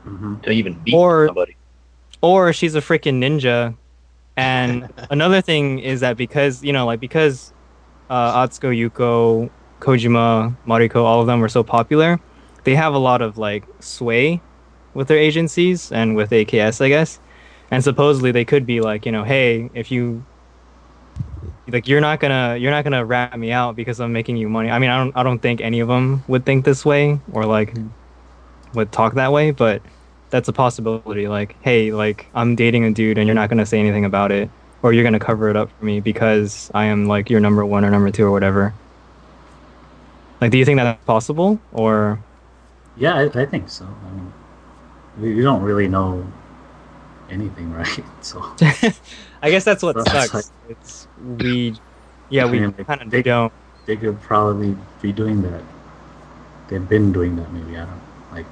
hmm 0.03 0.36
to 0.43 0.51
even 0.51 0.74
beat 0.84 0.93
Or- 0.96 1.27
somebody. 1.27 1.55
or 2.22 2.53
she's 2.53 2.75
a 2.75 2.81
freaking 2.81 3.20
ninja. 3.20 3.75
And 4.38 4.91
another 5.10 5.41
thing 5.41 5.79
is 5.79 6.00
that 6.01 6.17
because 6.17 6.63
you 6.63 6.74
know, 6.74 6.86
like 6.86 7.00
because 7.00 7.53
uh, 8.10 8.46
Atsuko, 8.48 8.72
Yuko, 8.75 9.50
Kojima, 9.79 10.55
Mariko, 10.65 11.03
all 11.03 11.22
of 11.22 11.27
them 11.27 11.39
were 11.39 11.50
so 11.50 11.63
popular, 11.63 12.20
they 12.63 12.75
have 12.75 12.93
a 12.93 12.98
lot 12.98 13.22
of 13.22 13.38
like 13.38 13.63
sway 13.79 14.41
with 14.93 15.08
their 15.08 15.17
agencies 15.17 15.91
and 15.91 16.15
with 16.15 16.31
AKS, 16.31 16.81
I 16.81 16.89
guess. 16.89 17.20
And 17.70 17.84
supposedly 17.84 18.31
they 18.31 18.43
could 18.46 18.65
be 18.65 18.81
like, 18.81 19.05
you 19.05 19.12
know, 19.12 19.24
hey, 19.24 19.70
if 19.74 19.91
you 19.91 20.24
like, 21.72 21.88
you're 21.88 22.01
not 22.01 22.20
gonna 22.20 22.58
you're 22.58 22.72
not 22.72 22.84
gonna 22.84 23.04
rat 23.04 23.38
me 23.38 23.51
out 23.51 23.75
because 23.75 24.00
I'm 24.00 24.13
making 24.13 24.38
you 24.38 24.50
money. 24.50 24.70
I 24.70 24.80
mean, 24.80 24.90
I 24.90 24.98
don't 24.98 25.16
I 25.16 25.24
don't 25.24 25.40
think 25.40 25.62
any 25.62 25.80
of 25.80 25.88
them 25.88 26.24
would 26.28 26.46
think 26.46 26.66
this 26.66 26.86
way 26.86 27.20
or 27.32 27.46
like 27.46 27.75
hmm. 27.75 27.88
would 28.74 28.92
talk 28.92 29.16
that 29.16 29.32
way, 29.32 29.51
but 29.51 29.82
that's 30.30 30.48
a 30.48 30.54
possibility. 30.54 31.28
Like, 31.28 31.56
hey, 31.62 31.92
like 31.94 32.28
I'm 32.34 32.56
dating 32.56 32.86
a 32.86 32.92
dude 32.92 33.18
and 33.18 33.28
you're 33.28 33.36
not 33.36 33.50
gonna 33.50 33.66
say 33.66 33.80
anything 33.80 34.06
about 34.06 34.32
it, 34.32 34.50
or 34.82 34.94
you're 34.94 35.04
gonna 35.04 35.20
cover 35.20 35.50
it 35.50 35.56
up 35.56 35.70
for 35.78 35.86
me 35.86 36.00
because 36.00 36.72
I 36.74 36.86
am 36.86 37.06
like 37.06 37.30
your 37.30 37.40
number 37.40 37.66
one 37.66 37.86
or 37.86 37.92
number 37.92 38.12
two 38.12 38.25
or 38.25 38.32
whatever. 38.32 38.74
Like, 40.40 40.51
do 40.51 40.58
you 40.58 40.66
think 40.66 40.78
that's 40.78 41.04
possible? 41.06 41.60
Or 41.72 42.20
Yeah, 42.98 43.13
I, 43.13 43.42
I 43.42 43.46
think 43.46 43.70
so. 43.70 43.86
I 43.86 44.12
mean, 44.12 44.34
we, 45.20 45.36
we 45.36 45.42
don't 45.44 45.62
really 45.62 45.88
know 45.88 46.25
anything, 47.30 47.72
right? 47.74 48.04
So 48.22 48.42
I 49.42 49.50
guess 49.51 49.63
that's 49.63 49.84
what 49.84 49.96
sucks. 50.08 50.51
It's 50.70 51.00
we, 51.24 51.75
yeah, 52.30 52.46
we 52.46 52.60
kind 52.72 53.01
of 53.01 53.10
they- 53.10 53.22
don't. 53.22 53.51
they 53.86 53.96
could 53.96 54.20
probably 54.22 54.75
be 55.01 55.12
doing 55.12 55.42
that. 55.44 55.62
They've 56.68 56.88
been 56.88 57.12
doing 57.12 57.36
that, 57.36 57.51
maybe. 57.51 57.78
I 57.78 57.86
don't. 57.86 58.01
Like, 58.32 58.46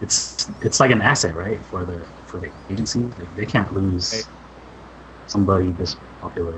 it's 0.00 0.48
it's 0.62 0.80
like 0.80 0.90
an 0.90 1.02
asset, 1.02 1.34
right, 1.36 1.60
for 1.66 1.84
the 1.84 2.00
for 2.26 2.38
the 2.38 2.50
agency. 2.70 3.00
Like, 3.00 3.36
they 3.36 3.44
can't 3.46 3.72
lose 3.74 4.12
Right. 4.14 4.28
somebody 5.26 5.70
this 5.72 5.96
popular 6.20 6.54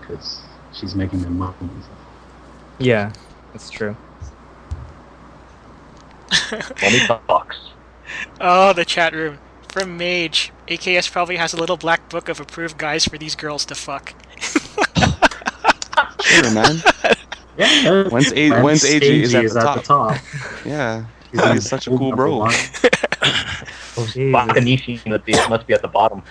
because 0.00 0.40
she's 0.72 0.94
making 0.96 1.20
them 1.22 1.38
money. 1.38 1.54
and 1.60 1.82
stuff. 1.84 1.96
Yeah, 2.78 3.12
that's 3.52 3.70
true. 3.70 3.96
Money 6.50 6.98
talks. 7.06 7.56
Oh, 8.40 8.72
the 8.72 8.84
chat 8.84 9.12
room. 9.14 9.38
From 9.68 9.96
Mage, 9.98 10.50
AKS 10.66 11.10
probably 11.12 11.36
has 11.36 11.52
a 11.52 11.56
little 11.56 11.76
black 11.76 12.08
book 12.08 12.28
of 12.28 12.40
approved 12.40 12.78
guys 12.78 13.04
for 13.04 13.18
these 13.18 13.34
girls 13.34 13.64
to 13.66 13.74
fuck. 13.74 14.14
Sure, 16.28 16.50
man. 16.52 16.82
Yeah. 17.58 18.08
When's 18.08 18.32
A- 18.34 18.62
when's 18.62 18.84
AG 18.84 19.04
is 19.22 19.34
at 19.34 19.44
is 19.44 19.54
the 19.54 19.58
at 19.60 19.64
top. 19.64 19.76
the 19.76 19.82
top. 19.82 20.16
Yeah. 20.64 21.06
He's, 21.32 21.42
He's 21.54 21.68
such 21.68 21.88
a 21.88 21.90
cool 21.90 22.14
bro. 22.14 22.36
one. 22.36 22.50
Jesus. 23.96 24.14
Bakanishi 24.16 25.04
must 25.08 25.24
be, 25.24 25.32
must 25.48 25.66
be 25.66 25.74
at 25.74 25.82
the 25.82 25.88
bottom. 25.88 26.22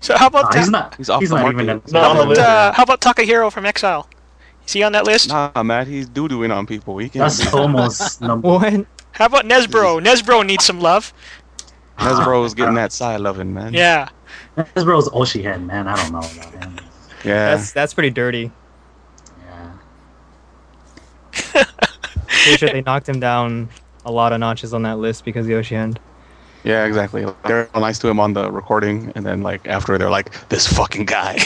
So 0.00 0.14
how 0.18 0.26
about 0.26 0.52
Nah, 0.52 0.58
he's 0.60 0.68
not. 0.70 0.94
He's 0.96 1.08
off 1.08 1.20
he's 1.20 1.30
the 1.30 1.36
not 1.36 1.42
market. 1.42 1.62
even. 1.62 1.76
at- 1.78 1.90
No, 1.92 2.00
how 2.02 2.12
no, 2.12 2.22
about, 2.24 2.36
no. 2.36 2.42
uh, 2.42 2.72
how 2.72 2.82
about 2.82 3.00
Takahiro 3.00 3.50
from 3.50 3.64
Exile? 3.64 4.06
Is 4.66 4.74
he 4.74 4.82
on 4.82 4.92
that 4.92 5.06
list? 5.06 5.30
Nah, 5.30 5.62
Matt, 5.62 5.86
he's 5.86 6.06
doo 6.06 6.28
dooing 6.28 6.54
on 6.54 6.66
people. 6.66 6.98
He 6.98 7.08
can't 7.08 7.32
That's 7.32 7.54
almost 7.54 8.20
number. 8.20 8.46
What? 8.48 8.86
How 9.12 9.26
about 9.26 9.44
Nesbro? 9.46 10.04
Nesbro 10.04 10.44
needs 10.44 10.64
some 10.66 10.80
love. 10.80 11.14
Nesbro 11.98 12.44
is 12.44 12.52
getting 12.52 12.74
that 12.74 12.92
side 12.92 13.20
loving, 13.20 13.54
man. 13.54 13.72
Yeah. 13.72 14.08
Nesbro's 14.56 14.84
bro's 14.84 15.08
all 15.08 15.24
she 15.24 15.42
had, 15.42 15.62
man. 15.62 15.88
I 15.88 15.96
don't 15.96 16.12
know 16.12 16.18
about 16.18 16.62
him. 16.62 16.78
Yeah. 17.24 17.54
That's 17.54 17.72
that's 17.72 17.94
pretty 17.94 18.10
dirty. 18.10 18.50
Yeah. 21.54 21.64
Pretty 22.26 22.56
sure 22.58 22.68
they 22.70 22.82
knocked 22.82 23.08
him 23.08 23.20
down 23.20 23.68
a 24.04 24.12
lot 24.12 24.32
of 24.32 24.40
notches 24.40 24.74
on 24.74 24.82
that 24.82 24.98
list 24.98 25.24
because 25.24 25.46
Yoshi 25.48 25.74
Hand. 25.74 26.00
Yeah, 26.64 26.86
exactly. 26.86 27.26
They're 27.46 27.68
nice 27.74 27.98
to 28.00 28.08
him 28.08 28.18
on 28.18 28.32
the 28.32 28.50
recording, 28.50 29.12
and 29.14 29.24
then 29.24 29.42
like 29.42 29.66
after 29.68 29.98
they're 29.98 30.10
like, 30.10 30.48
"This 30.48 30.66
fucking 30.66 31.04
guy, 31.04 31.38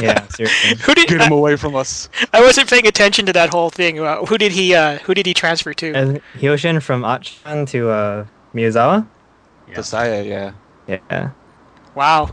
Yeah, 0.00 0.26
seriously. 0.28 0.76
Who 0.84 0.94
did 0.94 1.08
get 1.08 1.20
him 1.20 1.32
away 1.32 1.56
from 1.56 1.74
us." 1.74 2.08
I 2.32 2.40
wasn't 2.40 2.70
paying 2.70 2.86
attention 2.86 3.26
to 3.26 3.32
that 3.32 3.50
whole 3.50 3.70
thing. 3.70 3.98
Uh, 3.98 4.24
who 4.24 4.38
did 4.38 4.52
he? 4.52 4.72
Uh, 4.74 4.98
who 4.98 5.14
did 5.14 5.26
he 5.26 5.34
transfer 5.34 5.74
to? 5.74 5.92
And 5.92 6.22
Hyoshin 6.38 6.80
from 6.80 7.04
Achan 7.04 7.66
to 7.66 7.90
uh, 7.90 8.26
Miyazawa. 8.54 9.04
Yeah. 9.68 9.74
To 9.74 9.82
Saya, 9.82 10.22
yeah. 10.22 10.52
Yeah. 10.86 11.30
Wow. 11.96 12.32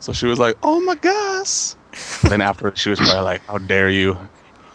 So 0.00 0.12
she 0.12 0.26
was 0.26 0.40
like, 0.40 0.58
"Oh 0.64 0.80
my 0.80 0.96
gosh." 0.96 1.74
then 2.28 2.40
after 2.40 2.74
she 2.74 2.90
was 2.90 2.98
probably 2.98 3.22
like, 3.22 3.46
"How 3.46 3.58
dare 3.58 3.88
you? 3.90 4.18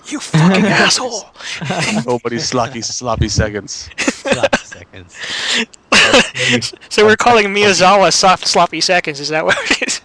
You 0.07 0.19
fucking 0.19 0.65
asshole. 0.65 1.25
Nobody's 2.05 2.45
sloppy 2.45 2.81
sloppy 2.81 3.29
seconds." 3.29 3.89
Sloppy 3.97 4.57
seconds. 4.57 5.15
so 6.89 7.05
we're 7.05 7.15
calling 7.15 7.47
Miyazawa 7.47 8.13
soft 8.13 8.47
sloppy 8.47 8.81
seconds. 8.81 9.19
Is 9.19 9.29
that 9.29 9.45
what 9.45 9.57
it 9.71 9.87
is? 9.87 10.01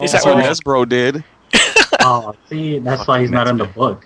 Is 0.00 0.12
that 0.12 0.22
oh, 0.24 0.24
That's 0.24 0.24
what 0.26 0.36
what? 0.36 0.44
Nesbro 0.44 0.88
did. 0.88 1.24
Oh, 2.00 2.34
see, 2.48 2.78
that's 2.80 3.06
why 3.06 3.20
he's 3.20 3.30
not 3.30 3.46
in 3.48 3.56
the 3.56 3.66
book. 3.66 4.04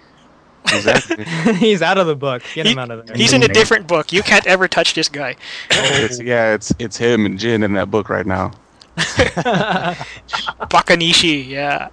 Exactly. 0.65 1.25
He's 1.55 1.81
out 1.81 1.97
of 1.97 2.07
the 2.07 2.17
book. 2.17 2.43
Get 2.55 2.67
He- 2.67 2.73
him 2.73 2.79
out 2.79 2.91
of 2.91 3.07
there. 3.07 3.17
He's 3.17 3.33
in 3.33 3.43
a 3.43 3.49
different 3.49 3.87
book. 3.87 4.13
You 4.13 4.23
can't 4.23 4.47
ever 4.47 4.69
touch 4.69 4.95
this 4.95 5.09
guy. 5.09 5.35
Oh, 5.73 6.05
it's, 6.05 6.21
yeah, 6.21 6.53
it's 6.55 6.75
it's 6.79 6.97
him 6.97 7.25
and 7.25 7.39
Jin 7.39 7.63
in 7.63 7.73
that 7.75 7.91
book 7.91 8.09
right 8.11 8.27
now. 8.27 8.53
Bakanishi, 10.71 11.49
yeah. 11.49 11.89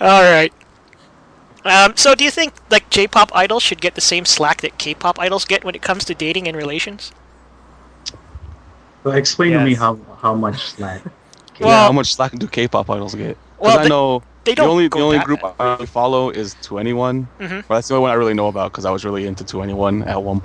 All 0.00 0.22
right. 0.22 0.52
Um, 1.64 1.94
so, 1.96 2.14
do 2.14 2.24
you 2.24 2.30
think 2.30 2.54
like 2.70 2.88
J-pop 2.90 3.30
idols 3.34 3.62
should 3.62 3.80
get 3.80 3.94
the 3.94 4.00
same 4.00 4.24
slack 4.24 4.62
that 4.62 4.78
K-pop 4.78 5.18
idols 5.18 5.44
get 5.44 5.64
when 5.64 5.74
it 5.74 5.82
comes 5.82 6.04
to 6.06 6.14
dating 6.14 6.48
and 6.48 6.56
relations? 6.56 7.12
But 9.02 9.16
explain 9.16 9.52
to 9.52 9.60
me 9.60 9.74
how 9.74 9.98
how 10.20 10.34
much 10.34 10.58
slack. 10.70 11.02
yeah, 11.58 11.66
Well- 11.66 11.86
how 11.86 11.92
much 11.92 12.14
slack 12.14 12.32
do 12.38 12.46
K-pop 12.46 12.88
idols 12.90 13.14
get? 13.14 13.36
'Cause 13.36 13.66
Well, 13.66 13.78
I 13.78 13.88
know 13.88 14.22
They 14.44 14.52
the 14.52 14.56
don't 14.56 14.70
only 14.70 14.88
the 14.88 14.98
only 15.00 15.18
group 15.18 15.40
bad. 15.42 15.54
I 15.58 15.84
follow 15.86 16.30
is 16.30 16.54
2NE1. 16.62 17.26
Mhm. 17.38 17.64
But 17.68 17.74
that's 17.74 17.88
the 17.88 17.94
only 17.94 18.02
one 18.02 18.10
I 18.10 18.14
really 18.14 18.32
know 18.34 18.48
about 18.48 18.72
because 18.72 18.86
I 18.86 18.90
was 18.90 19.04
really 19.04 19.26
into 19.26 19.44
2NE1 19.44 20.02
at 20.06 20.22
one. 20.22 20.40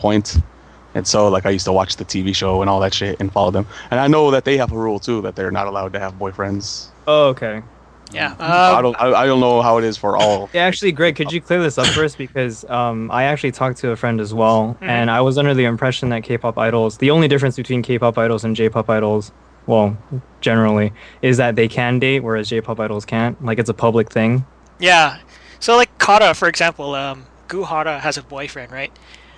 And 0.96 1.06
so, 1.06 1.28
like, 1.28 1.46
I 1.46 1.50
used 1.50 1.66
to 1.66 1.74
watch 1.74 1.98
the 1.98 2.06
TV 2.06 2.34
show 2.34 2.62
and 2.62 2.70
all 2.70 2.80
that 2.80 2.94
shit 2.94 3.18
and 3.20 3.32
follow 3.32 3.52
them. 3.52 3.68
And 3.92 4.00
I 4.00 4.08
know 4.08 4.32
that 4.32 4.46
they 4.46 4.58
have 4.58 4.72
a 4.72 4.78
rule 4.78 5.00
too 5.00 5.22
that 5.22 5.36
they're 5.36 5.52
not 5.52 5.68
allowed 5.68 5.92
to 5.94 6.00
have 6.00 6.14
boyfriends. 6.18 6.88
Oh, 7.08 7.28
okay. 7.28 7.62
Yeah. 8.12 8.36
I 8.40 8.76
Um, 8.78 8.84
don't. 8.84 8.96
I, 9.02 9.24
I 9.24 9.26
don't 9.26 9.40
know 9.40 9.62
how 9.62 9.78
it 9.78 9.84
is 9.84 9.98
for 9.98 10.16
all. 10.16 10.50
Yeah, 10.54 10.64
actually, 10.66 10.92
Greg, 10.92 11.16
could 11.16 11.32
you 11.32 11.42
clear 11.42 11.62
this 11.62 11.78
up 11.78 11.88
first? 11.88 12.18
Because 12.18 12.64
um, 12.70 13.10
I 13.12 13.24
actually 13.24 13.52
talked 13.52 13.78
to 13.80 13.90
a 13.92 13.96
friend 13.96 14.22
as 14.22 14.34
well, 14.34 14.78
Mhm. 14.82 14.88
and 14.88 15.12
I 15.12 15.22
was 15.22 15.38
under 15.38 15.54
the 15.54 15.66
impression 15.66 16.10
that 16.10 16.24
K-pop 16.24 16.58
idols, 16.58 16.98
the 16.98 17.12
only 17.12 17.28
difference 17.28 17.56
between 17.56 17.82
K-pop 17.82 18.18
idols 18.18 18.44
and 18.46 18.56
J-pop 18.56 18.90
idols, 18.90 19.32
well, 19.66 19.98
generally, 20.42 20.94
is 21.22 21.38
that 21.38 21.56
they 21.56 21.68
can 21.68 22.00
date, 22.00 22.20
whereas 22.22 22.48
J-pop 22.50 22.80
idols 22.80 23.06
can't. 23.06 23.44
Like 23.44 23.60
it's 23.60 23.70
a 23.70 23.74
public 23.74 24.12
thing. 24.12 24.46
yeah. 24.80 25.18
So, 25.60 25.76
like 25.76 25.98
Kara, 25.98 26.36
for 26.36 26.48
example, 26.48 26.94
um, 26.94 27.26
Gu 27.48 27.64
Hara 27.64 28.00
has 28.00 28.18
a 28.18 28.22
boyfriend, 28.24 28.72
right? 28.72 28.92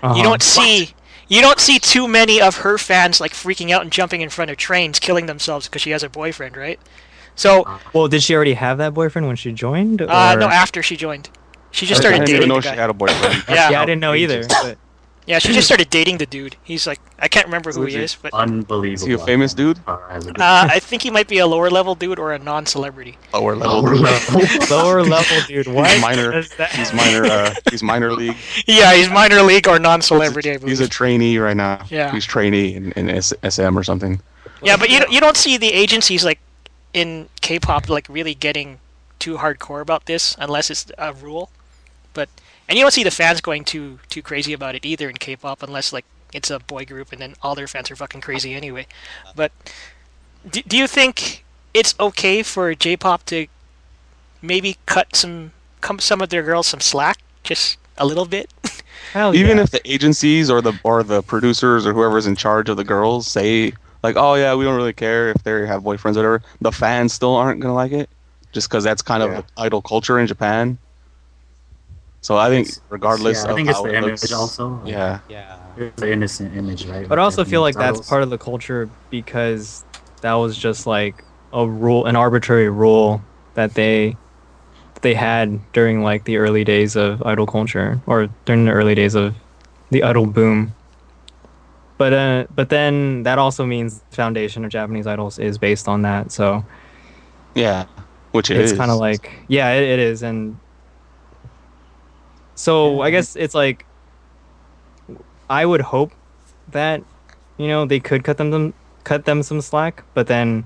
Uh-huh. 0.03 0.15
You 0.15 0.23
don't 0.23 0.41
see. 0.43 0.93
You 1.29 1.41
don't 1.41 1.59
see 1.59 1.79
too 1.79 2.07
many 2.07 2.41
of 2.41 2.57
her 2.57 2.77
fans 2.77 3.21
like 3.21 3.33
freaking 3.33 3.69
out 3.71 3.81
and 3.81 3.91
jumping 3.91 4.21
in 4.21 4.29
front 4.29 4.51
of 4.51 4.57
trains, 4.57 4.99
killing 4.99 5.25
themselves 5.27 5.67
because 5.67 5.81
she 5.81 5.91
has 5.91 6.03
a 6.03 6.09
boyfriend, 6.09 6.57
right? 6.57 6.79
So, 7.37 7.79
Well, 7.93 8.07
did 8.09 8.21
she 8.23 8.35
already 8.35 8.55
have 8.55 8.79
that 8.79 8.93
boyfriend 8.93 9.27
when 9.27 9.35
she 9.37 9.53
joined? 9.53 10.01
uh, 10.01 10.35
no, 10.35 10.47
after 10.47 10.83
she 10.83 10.97
joined, 10.97 11.29
she 11.71 11.85
just 11.85 12.01
started 12.01 12.19
dating. 12.19 12.23
I 12.23 12.25
didn't 12.25 12.37
even 12.37 12.49
know 12.49 12.61
the 12.61 12.69
she 12.71 12.75
had 12.75 12.89
a 12.89 12.93
boyfriend. 12.93 13.43
Yeah. 13.49 13.69
yeah, 13.69 13.81
I 13.81 13.85
didn't 13.85 14.01
know 14.01 14.13
either. 14.15 14.43
But 14.47 14.77
Yeah, 15.27 15.39
she 15.39 15.53
just 15.53 15.67
started 15.67 15.89
dating 15.91 16.17
the 16.17 16.25
dude. 16.25 16.55
He's 16.63 16.87
like, 16.87 16.99
I 17.19 17.27
can't 17.27 17.45
remember 17.45 17.71
who 17.71 17.81
he 17.81 17.85
Which 17.85 17.95
is, 17.95 18.15
but 18.15 18.33
uh, 18.33 18.37
unbelievable. 18.37 18.93
Is 18.93 19.03
he 19.05 19.13
a 19.13 19.17
famous 19.25 19.53
dude? 19.53 19.77
Has 19.85 20.25
a 20.25 20.31
good 20.31 20.41
I 20.41 20.79
think 20.79 21.03
he 21.03 21.11
might 21.11 21.27
be 21.27 21.37
a 21.37 21.45
lower 21.45 21.69
level 21.69 21.93
dude 21.95 22.17
or 22.17 22.33
a 22.33 22.39
non-celebrity. 22.39 23.17
Lower 23.33 23.55
level. 23.55 23.81
lower 23.83 23.95
level. 23.95 24.41
lower 24.75 25.03
level, 25.03 25.37
dude. 25.47 25.67
What? 25.67 25.99
minor- 26.01 26.29
What 26.29 26.37
is 26.39 26.49
that? 26.55 26.71
He's 26.71 26.91
minor. 26.93 27.25
Uh, 27.25 27.53
he's 27.69 27.83
minor 27.83 28.13
league. 28.13 28.37
Yeah, 28.65 28.95
he's 28.95 29.09
minor 29.09 29.41
league 29.43 29.67
or 29.67 29.77
non-celebrity. 29.77 30.49
He's 30.49 30.55
a, 30.55 30.59
believe. 30.59 30.71
he's 30.79 30.79
a 30.87 30.89
trainee 30.89 31.37
right 31.37 31.57
now. 31.57 31.85
Yeah. 31.89 32.11
He's 32.11 32.25
trainee 32.25 32.73
in, 32.75 32.91
in 32.93 33.21
SM 33.21 33.77
or 33.77 33.83
something. 33.83 34.21
Yeah, 34.63 34.75
but 34.77 34.89
you 34.89 35.01
you 35.11 35.19
don't 35.19 35.37
see 35.37 35.57
the 35.57 35.71
agencies 35.71 36.25
like 36.25 36.39
in 36.93 37.29
K-pop 37.41 37.89
like 37.89 38.07
really 38.09 38.33
getting 38.33 38.79
too 39.19 39.37
hardcore 39.37 39.81
about 39.81 40.05
this 40.05 40.35
unless 40.39 40.69
it's 40.69 40.91
a 40.97 41.13
rule. 41.13 41.49
But 42.13 42.29
and 42.67 42.77
you 42.77 42.83
don't 42.83 42.91
see 42.91 43.03
the 43.03 43.11
fans 43.11 43.41
going 43.41 43.63
too 43.63 43.99
too 44.09 44.21
crazy 44.21 44.53
about 44.53 44.75
it 44.75 44.85
either 44.85 45.09
in 45.09 45.17
K-pop 45.17 45.63
unless 45.63 45.93
like 45.93 46.05
it's 46.33 46.49
a 46.49 46.59
boy 46.59 46.85
group 46.85 47.11
and 47.11 47.21
then 47.21 47.35
all 47.41 47.55
their 47.55 47.67
fans 47.67 47.89
are 47.91 47.95
fucking 47.95 48.21
crazy 48.21 48.53
anyway. 48.53 48.87
But 49.35 49.51
do, 50.49 50.61
do 50.61 50.77
you 50.77 50.87
think 50.87 51.43
it's 51.73 51.95
okay 51.99 52.43
for 52.43 52.73
J-pop 52.73 53.25
to 53.25 53.47
maybe 54.41 54.77
cut 54.85 55.15
some 55.15 55.51
come 55.81 55.99
some 55.99 56.21
of 56.21 56.29
their 56.29 56.43
girls 56.43 56.67
some 56.67 56.81
slack 56.81 57.17
just 57.43 57.77
a 57.97 58.05
little 58.05 58.25
bit? 58.25 58.51
Hell 59.13 59.33
Even 59.35 59.57
yeah. 59.57 59.63
if 59.63 59.71
the 59.71 59.91
agencies 59.91 60.49
or 60.49 60.61
the 60.61 60.73
or 60.83 61.03
the 61.03 61.21
producers 61.23 61.85
or 61.85 61.93
whoever's 61.93 62.27
in 62.27 62.35
charge 62.35 62.69
of 62.69 62.77
the 62.77 62.83
girls 62.83 63.27
say 63.27 63.73
like, 64.07 64.15
oh 64.17 64.35
yeah, 64.35 64.55
we 64.55 64.63
don't 64.65 64.75
really 64.75 64.93
care 64.93 65.29
if 65.29 65.43
they 65.43 65.65
have 65.67 65.83
boyfriends 65.83 66.15
or 66.15 66.19
whatever, 66.19 66.41
the 66.61 66.71
fans 66.71 67.13
still 67.13 67.35
aren't 67.35 67.59
gonna 67.59 67.73
like 67.73 67.91
it, 67.91 68.09
just 68.53 68.69
because 68.69 68.83
that's 68.83 69.01
kind 69.01 69.21
of 69.23 69.31
Yeah. 69.31 69.41
the 69.41 69.61
idol 69.61 69.81
culture 69.81 70.17
in 70.19 70.27
Japan. 70.27 70.77
So 72.21 72.37
I 72.37 72.49
think 72.49 72.67
It's- 72.67 72.81
regardless 72.89 73.43
yeah, 73.43 73.51
I 73.51 73.55
think 73.55 73.69
it's 73.69 73.77
how 73.77 73.83
the 73.83 73.89
it 73.93 73.95
image 74.03 74.21
looks, 74.21 74.33
also. 74.33 74.81
yeah, 74.85 75.19
Yeah. 75.29 75.55
It's 75.77 76.01
the 76.01 76.11
innocent 76.11 76.55
image, 76.57 76.87
right? 76.87 77.07
But 77.07 77.19
I 77.19 77.21
also 77.21 77.43
feel 77.45 77.61
like 77.61 77.75
that's 77.75 78.09
part 78.09 78.23
of 78.23 78.29
the 78.31 78.37
culture 78.37 78.89
because 79.11 79.83
that 80.21 80.33
was 80.33 80.57
just 80.57 80.87
like 80.87 81.23
a 81.53 81.67
rule, 81.67 82.05
an 82.05 82.15
arbitrary 82.15 82.69
rule 82.69 83.21
that 83.53 83.73
they 83.75 84.15
they 85.01 85.13
had 85.13 85.59
during 85.73 86.01
like 86.03 86.23
the 86.25 86.37
early 86.37 86.63
days 86.63 86.95
of 86.95 87.21
idol 87.23 87.45
culture 87.45 87.99
or 88.07 88.27
during 88.45 88.65
the 88.65 88.71
early 88.71 88.95
days 88.95 89.13
of 89.13 89.35
the 89.91 90.01
idol 90.01 90.25
boom. 90.25 90.73
But 91.97 92.13
uh, 92.13 92.45
but 92.53 92.69
then 92.69 93.23
that 93.23 93.39
also 93.39 93.65
means 93.65 94.01
the 94.09 94.15
foundation 94.15 94.63
of 94.63 94.71
Japanese 94.71 95.07
idols 95.07 95.39
is 95.39 95.57
based 95.57 95.87
on 95.87 96.03
that. 96.03 96.31
So 96.31 96.63
yeah, 97.55 97.85
which 98.31 98.51
it 98.51 98.57
it's 98.57 98.71
is. 98.71 98.77
kind 98.77 98.91
of 98.91 98.97
like 98.97 99.31
yeah, 99.47 99.73
it, 99.73 99.83
it 99.83 99.99
is, 99.99 100.21
and 100.21 100.57
so 102.55 103.01
I 103.01 103.09
guess 103.09 103.35
it's 103.35 103.55
like 103.55 103.85
I 105.49 105.65
would 105.65 105.81
hope 105.81 106.11
that 106.71 107.01
you 107.57 107.67
know 107.67 107.85
they 107.85 107.99
could 107.99 108.23
cut 108.23 108.37
them, 108.37 108.51
them 108.51 108.73
cut 109.03 109.25
them 109.25 109.41
some 109.41 109.61
slack, 109.61 110.03
but 110.13 110.27
then 110.27 110.65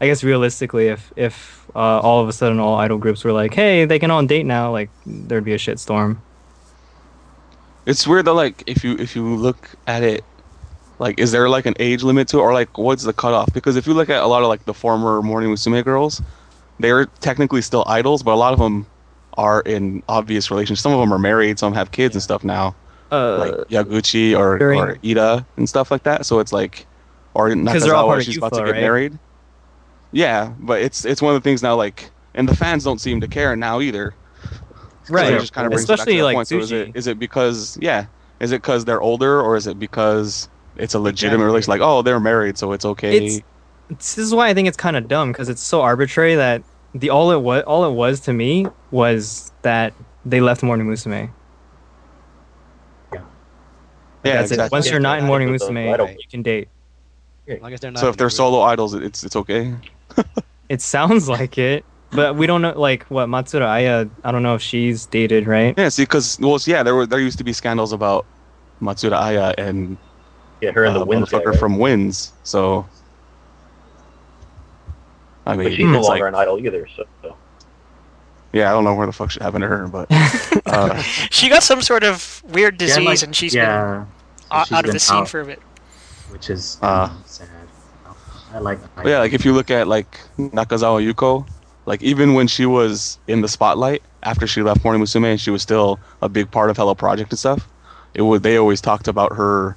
I 0.00 0.06
guess 0.06 0.24
realistically, 0.24 0.88
if 0.88 1.12
if 1.16 1.66
uh, 1.74 2.00
all 2.00 2.22
of 2.22 2.28
a 2.28 2.32
sudden 2.32 2.58
all 2.58 2.76
idol 2.76 2.96
groups 2.96 3.22
were 3.22 3.32
like, 3.32 3.52
hey, 3.52 3.84
they 3.84 3.98
can 3.98 4.10
all 4.10 4.24
date 4.24 4.46
now, 4.46 4.72
like 4.72 4.88
there'd 5.04 5.44
be 5.44 5.52
a 5.52 5.58
shitstorm. 5.58 6.18
It's 7.84 8.06
weird 8.06 8.24
though. 8.24 8.34
Like 8.34 8.62
if 8.66 8.82
you 8.82 8.96
if 8.98 9.14
you 9.14 9.36
look 9.36 9.68
at 9.86 10.02
it, 10.02 10.24
like 11.00 11.18
is 11.18 11.32
there 11.32 11.48
like 11.48 11.66
an 11.66 11.74
age 11.80 12.02
limit 12.04 12.28
to 12.28 12.38
it, 12.38 12.42
or 12.42 12.52
like 12.52 12.78
what's 12.78 13.02
the 13.02 13.12
cutoff? 13.12 13.52
Because 13.52 13.74
if 13.76 13.86
you 13.86 13.94
look 13.94 14.08
at 14.08 14.22
a 14.22 14.26
lot 14.26 14.42
of 14.42 14.48
like 14.48 14.64
the 14.66 14.74
former 14.74 15.20
Morning 15.22 15.50
Musume 15.50 15.82
girls, 15.84 16.22
they're 16.78 17.06
technically 17.20 17.62
still 17.62 17.82
idols, 17.88 18.22
but 18.22 18.32
a 18.34 18.36
lot 18.36 18.52
of 18.52 18.58
them 18.60 18.86
are 19.34 19.62
in 19.62 20.02
obvious 20.08 20.50
relations. 20.50 20.78
Some 20.80 20.92
of 20.92 21.00
them 21.00 21.12
are 21.12 21.18
married, 21.18 21.58
some 21.58 21.72
have 21.74 21.90
kids 21.90 22.14
and 22.14 22.22
stuff 22.22 22.44
now. 22.44 22.76
Uh, 23.10 23.38
like 23.38 23.54
Yaguchi 23.68 24.38
or, 24.38 24.56
during- 24.58 24.78
or 24.80 24.94
Iida 24.96 25.44
and 25.56 25.68
stuff 25.68 25.90
like 25.90 26.04
that. 26.04 26.26
So 26.26 26.38
it's 26.38 26.52
like, 26.52 26.86
or 27.34 27.48
'Cause 27.52 27.82
they're 27.82 27.94
all 27.96 28.06
part 28.06 28.20
Nakazawa, 28.20 28.24
she's 28.24 28.36
about 28.36 28.52
to 28.52 28.60
get 28.64 28.70
right? 28.72 28.80
married. 28.80 29.18
Yeah, 30.12 30.52
but 30.60 30.80
it's 30.82 31.04
it's 31.04 31.20
one 31.22 31.34
of 31.34 31.42
the 31.42 31.48
things 31.48 31.62
now. 31.62 31.74
Like, 31.76 32.10
and 32.34 32.48
the 32.48 32.54
fans 32.54 32.84
don't 32.84 33.00
seem 33.00 33.20
to 33.20 33.26
care 33.28 33.56
now 33.56 33.80
either. 33.80 34.14
Right. 35.08 35.40
just 35.40 35.52
kind 35.52 35.66
of 35.66 35.72
brings 35.72 35.84
it 35.84 35.88
back 35.88 35.96
to 35.96 36.02
Especially 36.02 36.22
like 36.22 36.34
point. 36.36 36.48
So 36.48 36.58
is 36.58 36.70
it 36.72 36.92
is 36.94 37.06
it 37.06 37.18
because 37.18 37.78
yeah, 37.80 38.06
is 38.38 38.52
it 38.52 38.60
because 38.62 38.84
they're 38.84 39.00
older 39.00 39.40
or 39.40 39.56
is 39.56 39.66
it 39.66 39.78
because 39.78 40.48
it's 40.80 40.94
a 40.94 40.98
legitimate 40.98 41.34
Exactly. 41.34 41.46
relation? 41.46 41.70
Like, 41.70 41.80
oh, 41.82 42.02
they're 42.02 42.20
married, 42.20 42.58
so 42.58 42.72
it's 42.72 42.84
okay. 42.84 43.16
It's- 43.16 43.40
this 43.88 44.18
is 44.18 44.32
why 44.34 44.48
I 44.48 44.54
think 44.54 44.68
it's 44.68 44.76
kind 44.76 44.96
of 44.96 45.08
dumb 45.08 45.32
because 45.32 45.48
it's 45.48 45.62
so 45.62 45.80
arbitrary 45.82 46.36
that 46.36 46.62
the 46.94 47.10
all 47.10 47.32
it 47.32 47.40
was 47.40 47.64
all 47.64 47.84
it 47.84 47.92
was 47.92 48.20
to 48.20 48.32
me 48.32 48.66
was 48.92 49.50
that 49.62 49.92
they 50.24 50.40
left 50.40 50.62
Morning 50.62 50.86
Musume. 50.86 51.28
yeah, 53.12 53.20
That's 54.22 54.50
it. 54.52 54.70
Once 54.70 54.86
Yeah, 54.86 54.92
you're 54.92 55.00
not 55.00 55.18
in 55.18 55.24
Morning 55.26 55.48
Musume, 55.48 55.92
idol. 55.92 56.08
you 56.08 56.16
can 56.30 56.42
date. 56.42 56.68
As 57.48 57.60
long 57.60 57.72
as 57.72 57.80
they're 57.80 57.90
not 57.90 58.00
So 58.00 58.08
if 58.08 58.16
they're 58.16 58.28
a 58.28 58.30
solo 58.30 58.60
idols, 58.60 58.94
it's 58.94 59.24
it's 59.24 59.36
okay. 59.36 59.74
It 60.68 60.80
sounds 60.80 61.28
like 61.28 61.58
it, 61.58 61.84
but 62.12 62.36
we 62.36 62.46
don't 62.46 62.62
know. 62.62 62.78
Like 62.78 63.02
what 63.06 63.28
Matsuura 63.28 63.66
Aya, 63.66 64.06
I 64.22 64.30
don't 64.30 64.44
know 64.44 64.54
if 64.54 64.62
she's 64.62 65.04
dated, 65.06 65.48
right? 65.48 65.74
Yeah, 65.76 65.88
see, 65.88 66.02
because 66.04 66.38
well, 66.38 66.60
yeah, 66.64 66.84
there 66.84 66.94
were 66.94 67.06
there 67.06 67.18
used 67.18 67.38
to 67.38 67.44
be 67.44 67.52
scandals 67.52 67.92
about 67.92 68.24
Matsuura 68.80 69.14
Aya 69.18 69.52
and 69.58 69.98
Yeah, 70.60 70.72
her 70.72 70.84
and 70.84 70.94
the 70.94 71.00
uh, 71.00 71.04
w-inds 71.04 71.30
guy, 71.30 71.42
right? 71.42 71.58
from 71.58 71.72
w-inds. 71.72 72.32
So, 72.44 72.86
I 75.46 75.56
mean, 75.56 75.66
But 75.68 75.72
she's 75.74 75.86
no 75.86 76.00
longer 76.02 76.24
like, 76.24 76.28
an 76.28 76.34
idol 76.34 76.58
either. 76.58 76.86
So, 76.96 77.04
so. 77.22 77.36
yeah, 78.52 78.68
I 78.68 78.72
don't 78.72 78.84
know 78.84 78.94
where 78.94 79.06
the 79.06 79.12
fuck 79.12 79.30
shit 79.30 79.42
happened 79.42 79.62
to 79.62 79.68
her, 79.68 79.88
but 79.88 80.06
uh, 80.66 81.00
She 81.30 81.48
got 81.48 81.62
some 81.62 81.80
sort 81.82 82.04
of 82.04 82.42
weird 82.48 82.74
Yeah, 82.80 82.86
disease, 82.88 83.04
like- 83.06 83.22
and 83.22 83.34
she's 83.34 83.54
been 83.54 83.62
yeah, 83.64 84.04
o- 84.50 84.64
she's 84.64 84.72
out 84.72 84.80
of 84.80 84.84
been 84.88 84.94
the 84.94 85.00
scene 85.00 85.16
out, 85.18 85.28
for 85.28 85.40
a 85.40 85.44
bit. 85.46 85.60
which 86.30 86.50
is 86.50 86.78
Uh. 86.82 87.08
sad. 87.24 87.48
I 88.52 88.58
like. 88.58 88.78
but 88.96 89.06
yeah, 89.06 89.20
like 89.20 89.32
if 89.32 89.44
you 89.44 89.52
look 89.52 89.70
at 89.70 89.86
like 89.86 90.18
Nakazawa 90.36 91.00
Yuko, 91.08 91.46
like 91.86 92.02
even 92.02 92.34
when 92.34 92.48
she 92.48 92.66
was 92.66 93.18
in 93.28 93.42
the 93.42 93.48
spotlight 93.48 94.02
after 94.24 94.44
she 94.48 94.60
left 94.60 94.82
Morning 94.82 95.00
Musume, 95.00 95.24
and 95.24 95.40
she 95.40 95.52
was 95.52 95.62
still 95.62 96.00
a 96.20 96.28
big 96.28 96.50
part 96.50 96.68
of 96.68 96.76
Hello 96.76 96.92
Project 96.96 97.30
and 97.30 97.38
stuff. 97.38 97.68
It 98.12 98.22
would 98.22 98.42
they 98.42 98.56
always 98.56 98.80
talked 98.80 99.06
about 99.06 99.36
her 99.36 99.76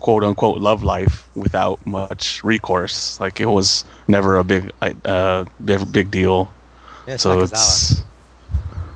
quote 0.00 0.24
unquote 0.24 0.58
love 0.60 0.82
life 0.82 1.28
without 1.34 1.84
much 1.86 2.42
recourse. 2.44 3.18
Like 3.20 3.40
it 3.40 3.46
was 3.46 3.84
never 4.08 4.38
a 4.38 4.44
big 4.44 4.72
uh 5.04 5.44
big, 5.64 5.90
big 5.92 6.10
deal. 6.10 6.52
Yeah, 7.06 7.14
it's 7.14 7.22
so 7.22 7.36
Nakazawa. 7.36 7.42
it's 7.52 7.90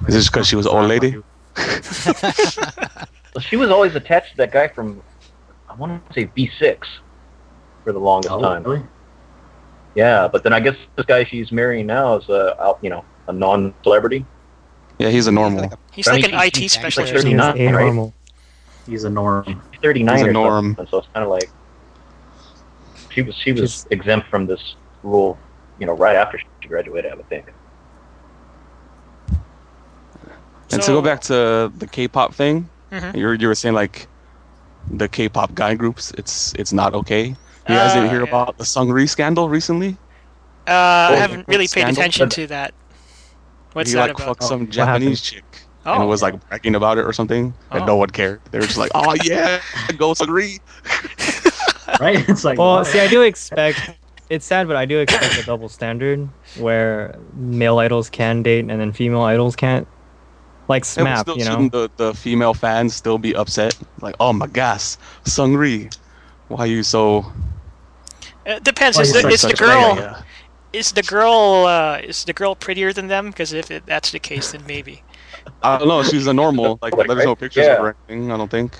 is 0.08 0.14
this 0.14 0.28
because 0.28 0.46
she 0.48 0.56
was 0.56 0.66
an 0.66 0.72
old 0.72 0.88
lady? 0.88 1.16
Well, 3.34 3.40
she 3.42 3.56
was 3.56 3.70
always 3.70 3.94
attached 3.94 4.32
to 4.32 4.36
that 4.38 4.52
guy 4.52 4.68
from, 4.68 5.02
I 5.66 5.74
want 5.76 6.06
to 6.06 6.12
say 6.12 6.26
B6 6.36 6.76
for 7.82 7.92
the 7.94 7.98
longest 7.98 8.30
Oh, 8.30 8.42
time. 8.42 8.62
really? 8.62 8.82
Yeah, 9.94 10.28
but 10.28 10.42
then 10.44 10.52
I 10.52 10.60
guess 10.60 10.76
this 10.96 11.06
guy 11.06 11.24
she's 11.24 11.50
marrying 11.50 11.86
now 11.86 12.16
is 12.16 12.28
a, 12.28 12.62
out- 12.62 12.78
you 12.82 12.90
know, 12.90 13.06
a 13.28 13.32
non-celebrity. 13.32 14.26
Yeah, 14.98 15.08
he's 15.08 15.28
a 15.28 15.32
normal. 15.32 15.62
Like 15.62 15.72
a- 15.72 15.78
He's 15.92 16.08
I 16.08 16.12
like 16.12 16.22
mean, 16.26 16.34
an 16.34 16.40
she- 16.42 16.46
IT 16.48 16.56
she's 16.56 16.72
specialist. 16.72 17.12
He's, 17.14 17.22
She's 17.22 17.32
39, 17.40 17.54
right? 17.74 17.82
anormal. 17.84 18.12
He's 18.86 19.04
a 19.04 19.10
norm. 19.10 19.62
She's 19.82 19.88
39 19.88 20.16
He's 20.18 20.26
a 20.26 20.28
or 20.28 20.32
norm. 20.32 20.64
something, 20.76 20.86
so 20.90 20.98
it's 20.98 21.08
kind 21.12 21.24
of 21.24 21.30
like 21.30 21.50
she 23.10 23.22
was 23.22 23.34
she 23.34 23.52
was 23.52 23.60
She's- 23.60 23.86
exempt 23.90 24.28
from 24.28 24.46
this 24.46 24.76
rule, 25.02 25.36
you 25.78 25.86
know, 25.86 25.92
right 25.94 26.16
after 26.16 26.38
she 26.38 26.68
graduated, 26.68 27.12
I 27.12 27.16
would 27.16 27.28
think. 27.28 27.46
And 30.70 30.80
to 30.80 30.82
So- 30.82 30.94
go 30.94 31.02
back 31.02 31.20
to 31.22 31.70
the 31.76 31.86
K-pop 31.90 32.34
thing, 32.34 32.68
Mhm. 32.92 33.16
you 33.16 33.26
were 33.26 33.34
you 33.34 33.48
were 33.48 33.54
saying 33.54 33.74
like 33.74 34.06
the 34.90 35.08
K-pop 35.08 35.54
guy 35.54 35.74
groups, 35.74 36.12
it's 36.16 36.54
it's 36.58 36.72
not 36.72 36.94
okay. 36.94 37.24
You 37.68 37.74
guys 37.76 37.92
didn't 37.92 38.08
Uh, 38.08 38.10
hear 38.10 38.22
yeah. 38.24 38.28
about 38.28 38.58
the 38.58 38.64
Seungri 38.64 39.08
scandal 39.08 39.48
recently? 39.48 39.96
Uh, 40.66 40.70
I 40.72 41.08
Oh, 41.12 41.16
haven't 41.16 41.46
really 41.48 41.64
paid 41.64 41.70
scandal? 41.70 41.92
attention 41.92 42.28
to 42.30 42.46
that. 42.48 42.74
What's 43.72 43.90
he 43.90 43.94
that 43.96 44.02
like 44.08 44.10
about? 44.14 44.26
fucked 44.26 44.42
Oh, 44.44 44.46
some 44.48 44.60
what 44.60 44.70
Japanese 44.70 45.20
chick 45.20 45.44
Oh. 45.84 45.94
and 45.94 46.02
it 46.04 46.06
was 46.06 46.22
like 46.22 46.34
bragging 46.48 46.74
about 46.76 46.98
it 46.98 47.04
or 47.04 47.12
something, 47.12 47.52
and 47.72 47.82
Oh. 47.82 47.86
no 47.86 47.96
one 47.96 48.10
cared. 48.10 48.40
They 48.50 48.58
were 48.58 48.66
just 48.66 48.78
like, 48.78 48.92
"Oh 48.94 49.14
yeah, 49.24 49.60
go 49.98 50.12
Seungri." 50.14 50.58
Right? 52.00 52.26
It's 52.28 52.42
like. 52.44 52.58
Well, 52.58 52.76
what? 52.76 52.86
see, 52.86 53.00
I 53.00 53.08
do 53.08 53.22
expect. 53.22 53.78
It's 54.30 54.46
sad, 54.46 54.66
but 54.66 54.76
I 54.76 54.86
do 54.86 54.98
expect 54.98 55.38
a 55.38 55.44
double 55.44 55.68
standard 55.68 56.26
where 56.58 57.16
male 57.34 57.78
idols 57.78 58.08
can 58.08 58.42
date 58.42 58.60
and 58.60 58.80
then 58.80 58.92
female 58.92 59.22
idols 59.22 59.54
can't. 59.56 59.86
Like 60.68 60.84
Yeah, 60.84 61.02
SMAP, 61.04 61.20
still, 61.20 61.38
you 61.38 61.44
know. 61.44 61.50
shouldn't 61.50 61.72
the, 61.72 61.90
the 61.96 62.14
female 62.14 62.54
fans 62.54 62.94
still 62.94 63.18
be 63.18 63.34
upset? 63.34 63.76
Like, 64.00 64.14
oh 64.20 64.32
my 64.32 64.46
gosh, 64.46 64.96
Seungri, 65.24 65.94
why 66.48 66.60
are 66.60 66.66
you 66.66 66.82
so? 66.82 67.30
It 68.46 68.64
depends. 68.64 68.96
Well, 68.96 69.02
is 69.02 69.12
he's 69.12 69.20
the, 69.22 69.26
like 69.28 69.34
is 69.34 69.42
the 69.42 69.48
such 69.50 69.60
a 69.60 69.64
girl 69.64 69.96
Yeah. 69.96 70.22
is 70.72 70.92
the 70.92 71.02
girl 71.02 71.66
uh, 71.66 71.98
is 72.02 72.24
the 72.24 72.32
girl 72.32 72.54
prettier 72.54 72.92
than 72.92 73.08
them? 73.08 73.26
Because 73.30 73.52
if 73.52 73.70
it, 73.70 73.84
that's 73.86 74.12
the 74.12 74.18
case, 74.18 74.52
then 74.52 74.64
maybe. 74.66 75.02
I 75.62 75.78
don't 75.78 75.88
know. 75.88 76.02
She's 76.02 76.26
a 76.26 76.32
normal. 76.34 76.78
Like, 76.82 76.96
Like, 76.96 77.08
there's 77.08 77.24
no 77.24 77.36
pictures 77.36 77.66
Yeah. 77.66 77.74
of 77.74 77.78
her 77.80 77.96
anything. 78.08 78.32
I 78.32 78.36
don't 78.36 78.50
think. 78.50 78.76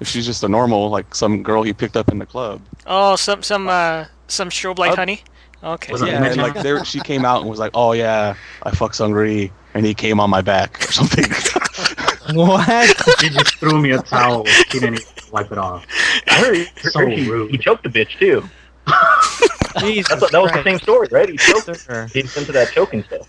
If 0.00 0.08
she's 0.08 0.26
just 0.26 0.42
a 0.44 0.48
normal, 0.48 0.90
like 0.90 1.14
some 1.14 1.42
girl 1.42 1.62
he 1.62 1.72
picked 1.72 1.96
up 1.96 2.10
in 2.10 2.18
the 2.18 2.26
club. 2.26 2.60
Oh, 2.86 3.16
some 3.16 3.42
some 3.42 3.66
uh, 3.68 4.04
some 4.28 4.50
strobe 4.50 4.78
light 4.78 4.92
Uh, 4.92 4.96
honey. 4.96 5.22
Okay. 5.64 5.94
Yeah, 5.98 6.18
Image 6.18 6.32
and 6.32 6.42
like 6.42 6.54
there, 6.62 6.84
she 6.84 7.00
came 7.00 7.24
out 7.24 7.40
and 7.40 7.48
was 7.48 7.58
like, 7.58 7.70
"Oh 7.74 7.92
yeah, 7.92 8.34
I 8.62 8.70
fucked 8.72 8.94
Seungri," 8.96 9.50
and 9.72 9.86
he 9.86 9.94
came 9.94 10.20
on 10.20 10.28
my 10.28 10.42
back 10.42 10.86
or 10.86 10.92
something. 10.92 11.24
what? 12.36 13.18
She 13.20 13.30
just 13.30 13.56
threw 13.56 13.80
me 13.80 13.92
a 13.92 14.02
towel. 14.02 14.44
She 14.44 14.78
didn't 14.80 15.00
even 15.00 15.06
wipe 15.32 15.50
it 15.50 15.56
off. 15.58 15.86
I 16.28 16.34
heard, 16.34 16.56
he, 16.56 16.66
So 16.90 17.00
heard 17.00 17.12
he, 17.12 17.30
rude. 17.30 17.50
he 17.50 17.56
choked 17.58 17.82
the 17.84 17.88
bitch 17.88 18.18
too. 18.18 18.44
Jesus 19.80 20.08
That's 20.10 20.20
what, 20.22 20.32
that 20.32 20.42
was 20.42 20.52
the 20.52 20.62
same 20.62 20.78
story, 20.78 21.08
right? 21.10 21.28
He 21.28 21.36
choked 21.38 21.66
her. 21.68 21.74
Sir. 21.74 22.08
He's 22.12 22.36
into 22.36 22.52
that 22.52 22.70
choking 22.72 23.02
stuff. 23.04 23.26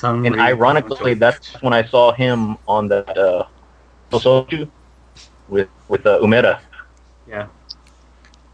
Some 0.00 0.24
And 0.24 0.40
ironically, 0.40 1.12
that's 1.12 1.60
when 1.62 1.74
I 1.74 1.84
saw 1.84 2.10
him 2.12 2.56
on 2.66 2.88
that 2.88 3.18
uh, 3.18 3.44
Sosoju 4.10 4.70
with 5.50 5.68
with 5.88 6.06
uh, 6.06 6.20
Umeda. 6.20 6.58
Yeah. 7.28 7.48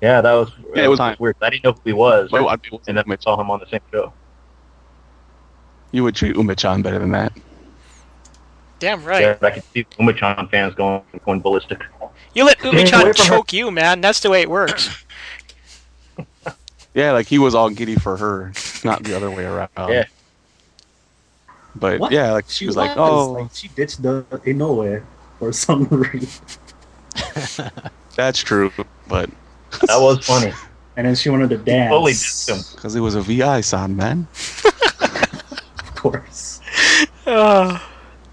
Yeah, 0.03 0.21
that 0.21 0.33
was 0.33 0.51
Yeah, 0.59 0.75
that 0.75 0.85
it 0.85 0.89
was 0.89 0.99
was 0.99 1.19
weird. 1.21 1.37
I 1.41 1.51
didn't 1.51 1.63
know 1.63 1.73
who 1.73 1.81
he 1.85 1.93
was, 1.93 2.33
Well, 2.33 2.49
I 2.49 2.57
mean, 2.57 2.81
and 2.89 2.97
then 2.97 3.05
I 3.09 3.17
saw 3.21 3.41
him 3.41 3.49
on 3.49 3.61
the 3.61 3.67
same 3.69 3.81
show. 3.93 4.13
you 5.93 6.03
would 6.03 6.17
treat 6.17 6.35
Umechan 6.35 6.83
better 6.83 6.99
than 6.99 7.13
that. 7.13 7.33
Damn 8.81 9.05
right. 9.05 9.23
Yeah, 9.23 9.37
I 9.41 9.51
could 9.51 9.63
see 9.73 9.85
Umachan 10.01 10.51
fans 10.51 10.75
going 10.75 11.03
going 11.25 11.41
ballistic. 11.41 11.81
You 12.35 12.45
let 12.45 12.63
away 12.65 12.79
Umi-chan 12.79 13.07
her. 13.07 13.13
choke 13.13 13.53
you, 13.53 13.71
man. 13.71 14.01
That's 14.01 14.19
the 14.19 14.31
way 14.31 14.43
it 14.43 14.51
works. 14.51 14.91
Yeah, 16.93 17.13
like 17.13 17.27
he 17.27 17.39
was 17.39 17.55
all 17.55 17.69
giddy 17.69 17.95
for 17.95 18.17
her, 18.17 18.53
not 18.83 19.03
the 19.05 19.15
other 19.15 19.31
way 19.31 19.45
around. 19.45 19.69
Yeah. 19.77 20.07
But 21.79 22.01
What? 22.01 22.13
yeah, 22.13 22.33
like 22.33 22.47
she 22.49 22.67
was 22.67 22.77
like, 22.77 22.97
"Oh, 22.97 23.33
like, 23.33 23.51
she 23.53 23.69
ditched 23.69 24.03
the 24.03 24.23
Inoue 24.47 25.03
for 25.39 25.53
some 25.53 25.85
reason, 25.91 26.45
that's 28.17 28.39
true," 28.43 28.73
but 29.09 29.29
That 29.87 29.99
was 30.01 30.25
funny. 30.27 30.53
and 30.97 31.07
then 31.07 31.15
she 31.15 31.29
wanted 31.29 31.51
to 31.51 31.59
dance. 31.59 31.91
Fully 31.91 32.13
dissed 32.13 32.49
him. 32.49 32.63
because 32.75 32.95
it 32.97 33.01
was 33.01 33.15
a 33.15 33.21
VI 33.23 33.61
sound, 33.61 33.97
man. 33.97 34.27
of 35.01 35.93
course. 35.95 36.61
Uh, 37.27 37.79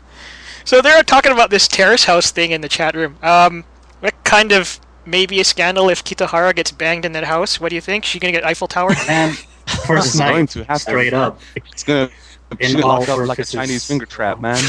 so 0.65 0.81
they're 0.81 1.03
talking 1.03 1.31
about 1.31 1.49
this 1.49 1.67
terrace 1.67 2.05
house 2.05 2.31
thing 2.31 2.51
in 2.51 2.61
the 2.61 2.69
chat 2.69 2.95
room. 2.95 3.17
Um, 3.21 3.63
what 3.99 4.13
kind 4.23 4.51
of 4.51 4.79
maybe 5.05 5.39
a 5.41 5.43
scandal 5.43 5.89
if 5.89 6.03
Kitahara 6.03 6.55
gets 6.55 6.71
banged 6.71 7.03
in 7.05 7.11
that 7.13 7.25
house? 7.25 7.59
What 7.59 7.69
do 7.69 7.75
you 7.75 7.81
think? 7.81 8.05
She 8.05 8.19
gonna 8.19 8.31
get 8.31 8.45
Eiffel 8.45 8.67
Tower? 8.67 8.93
And 9.09 9.35
first 9.85 10.07
It's 10.07 10.19
going 10.19 10.35
night, 10.35 10.49
to 10.51 10.63
happen. 10.63 10.79
straight 10.79 11.13
up. 11.13 11.39
It's 11.55 11.83
gonna. 11.83 12.09
In 12.59 12.67
She's 12.67 12.75
gonna 12.75 12.87
all 12.87 12.99
lock 12.99 13.09
up 13.09 13.27
like 13.27 13.39
a. 13.39 13.43
Chinese 13.43 13.83
finger 13.85 14.05
trap, 14.05 14.39
man. 14.39 14.57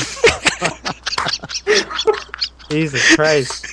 Jesus 2.71 3.15
Christ. 3.17 3.67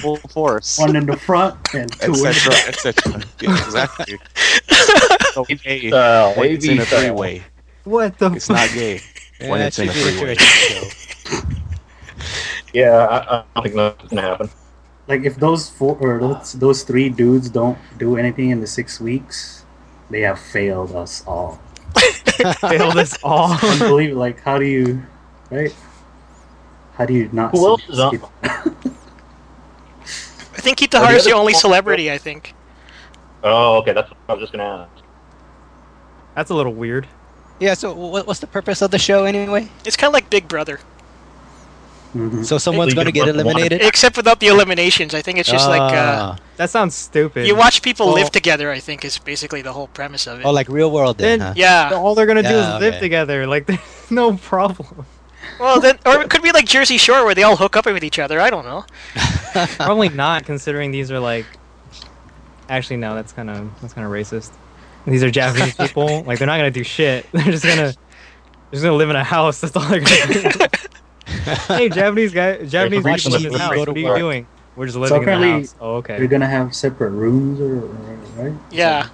Full 0.00 0.16
force, 0.16 0.78
One 0.78 0.96
in 0.96 1.04
the 1.06 1.16
front 1.16 1.56
and 1.74 1.90
two 1.92 2.12
in 2.12 2.22
the 2.22 2.28
etc., 2.28 2.52
back. 2.52 2.68
etc. 2.68 3.22
Yeah, 3.40 3.64
exactly. 3.66 4.18
So 5.34 5.44
gay 5.44 5.90
Uh, 5.90 6.32
when 6.34 6.52
it's 6.52 6.64
in 6.66 6.78
a 6.78 6.84
three-way. 6.86 7.42
What 7.84 8.16
the 8.18 8.30
It's 8.32 8.48
not 8.48 8.70
gay 8.72 9.00
when 9.40 9.60
Yeah, 9.60 9.66
it's 9.66 9.78
in 9.78 9.88
a 9.88 9.92
that 9.92 9.98
should 9.98 10.14
be 10.14 10.20
three-way. 10.20 10.36
Yeah, 12.72 13.06
I, 13.06 13.38
I 13.38 13.44
don't 13.54 13.62
think 13.64 13.74
that's 13.74 14.08
gonna 14.08 14.22
happen. 14.22 14.48
Like 15.08 15.24
if 15.24 15.36
those 15.36 15.68
four 15.68 15.96
or 16.00 16.18
those, 16.20 16.52
those 16.52 16.82
three 16.84 17.08
dudes 17.08 17.50
don't 17.50 17.78
do 17.98 18.16
anything 18.16 18.50
in 18.50 18.60
the 18.60 18.66
six 18.66 19.00
weeks, 19.00 19.64
they 20.08 20.20
have 20.22 20.38
failed 20.38 20.94
us 20.94 21.24
all. 21.26 21.58
failed 22.60 22.96
us 22.96 23.16
all? 23.22 23.52
Unbelievable. 23.62 24.20
Like 24.20 24.40
how 24.40 24.58
do 24.58 24.66
you, 24.66 25.02
right? 25.50 25.74
How 26.94 27.06
do 27.06 27.14
you 27.14 27.28
not? 27.32 27.52
Who 27.52 27.58
see 27.58 27.64
else 27.64 27.88
is 27.88 27.98
on? 27.98 28.20
I 28.42 28.58
think 30.60 30.78
Kitahara's 30.78 31.24
the 31.24 31.32
only 31.32 31.54
celebrity. 31.54 32.10
I 32.10 32.18
think. 32.18 32.54
Oh, 33.42 33.78
okay, 33.78 33.92
that's 33.92 34.10
what 34.10 34.18
I 34.28 34.32
was 34.32 34.40
just 34.40 34.52
gonna 34.52 34.88
ask. 34.88 35.04
That's 36.34 36.50
a 36.50 36.54
little 36.54 36.74
weird. 36.74 37.06
Yeah, 37.60 37.74
so 37.74 37.94
what, 37.94 38.26
what's 38.26 38.40
the 38.40 38.46
purpose 38.46 38.82
of 38.82 38.90
the 38.90 38.98
show 38.98 39.24
anyway? 39.24 39.68
It's 39.84 39.96
kind 39.96 40.08
of 40.08 40.14
like 40.14 40.30
Big 40.30 40.48
Brother. 40.48 40.80
Mhm. 42.14 42.44
So 42.46 42.58
someone's 42.58 42.94
gonna 42.94 43.10
get 43.10 43.22
above 43.28 43.36
the 43.38 43.44
line. 43.44 43.52
eliminated. 43.56 43.82
Except 43.82 44.16
without 44.16 44.38
the 44.40 44.46
eliminations. 44.46 45.14
I 45.14 45.22
think 45.22 45.38
it's 45.38 45.48
just 45.50 45.68
like 45.68 45.80
uh, 45.80 45.94
Ah. 45.96 46.36
That 46.56 46.70
sounds 46.70 46.94
stupid. 46.94 47.46
you 47.46 47.56
watch 47.56 47.82
people 47.82 48.06
Well- 48.06 48.14
live 48.14 48.30
together. 48.30 48.70
I 48.70 48.78
think 48.78 49.04
is 49.04 49.18
basically 49.18 49.62
the 49.62 49.72
whole 49.72 49.88
premise 49.88 50.26
of 50.28 50.38
it. 50.40 50.44
oh, 50.46 50.52
like 50.52 50.68
real 50.68 50.90
world 50.92 51.18
then. 51.18 51.38
Then- 51.40 51.48
huh? 51.48 51.54
yeah. 51.56 51.90
all 51.94 52.14
they're 52.14 52.26
gonna 52.26 52.42
do 52.42 52.48
Yeah, 52.50 52.76
is 52.76 52.80
live 52.80 53.00
together. 53.00 53.46
Like 53.46 53.66
there's 53.68 53.80
no 54.10 54.36
problem. 54.36 55.06
Well, 55.60 55.80
then, 55.80 55.98
or 56.06 56.22
it 56.22 56.30
could 56.30 56.42
be 56.42 56.52
like 56.52 56.66
Jersey 56.66 56.96
Shore 56.98 57.24
where 57.24 57.34
they 57.34 57.42
all 57.42 57.56
hook 57.56 57.76
up 57.76 57.84
with 57.86 58.02
each 58.04 58.18
other. 58.18 58.40
I 58.40 58.48
don't 58.50 58.64
know. 58.64 58.84
Probably 59.76 60.08
not, 60.08 60.44
considering 60.46 60.90
these 60.90 61.10
are 61.10 61.20
like. 61.20 61.46
Actually, 62.68 62.96
no. 62.96 63.14
That's 63.14 63.32
kind 63.32 63.50
of 63.50 63.68
that's 63.80 63.92
kind 63.92 64.06
of 64.06 64.12
racist. 64.12 64.50
These 65.06 65.22
are 65.22 65.30
Japanese 65.30 65.74
people. 65.84 66.22
Like 66.22 66.38
they're 66.38 66.46
not 66.46 66.56
gonna 66.56 66.70
do 66.70 66.82
shit. 66.84 67.26
They're 67.32 67.44
just 67.52 67.64
gonna. 67.64 67.92
They're 67.92 68.72
just 68.72 68.82
gonna 68.84 68.96
live 68.96 69.10
in 69.10 69.16
a 69.16 69.22
house. 69.24 69.60
That's 69.60 69.76
all 69.76 69.82
they're 69.88 70.00
gonna 70.00 70.52
do. 70.52 70.66
hey, 71.68 71.88
Japanese 71.88 72.32
guy, 72.32 72.64
Japanese 72.64 73.04
reason 73.04 73.32
people 73.32 73.46
in 73.46 73.52
this 73.52 73.60
house. 73.60 73.72
go 73.74 73.78
What 73.80 73.84
to 73.86 73.90
are 73.92 73.98
you 73.98 74.04
work. 74.06 74.18
doing? 74.18 74.46
We're 74.76 74.86
just 74.86 74.94
So 74.94 75.00
living 75.00 75.16
in 75.16 75.24
the 75.24 75.30
apparently 75.32 75.60
house. 75.62 75.74
Oh, 75.80 75.94
okay. 75.96 76.18
You're 76.18 76.26
gonna 76.28 76.46
have 76.46 76.74
separate 76.74 77.10
rooms, 77.10 77.60
or, 77.60 77.84
or 77.86 78.44
right? 78.44 78.52
Yeah. 78.70 79.08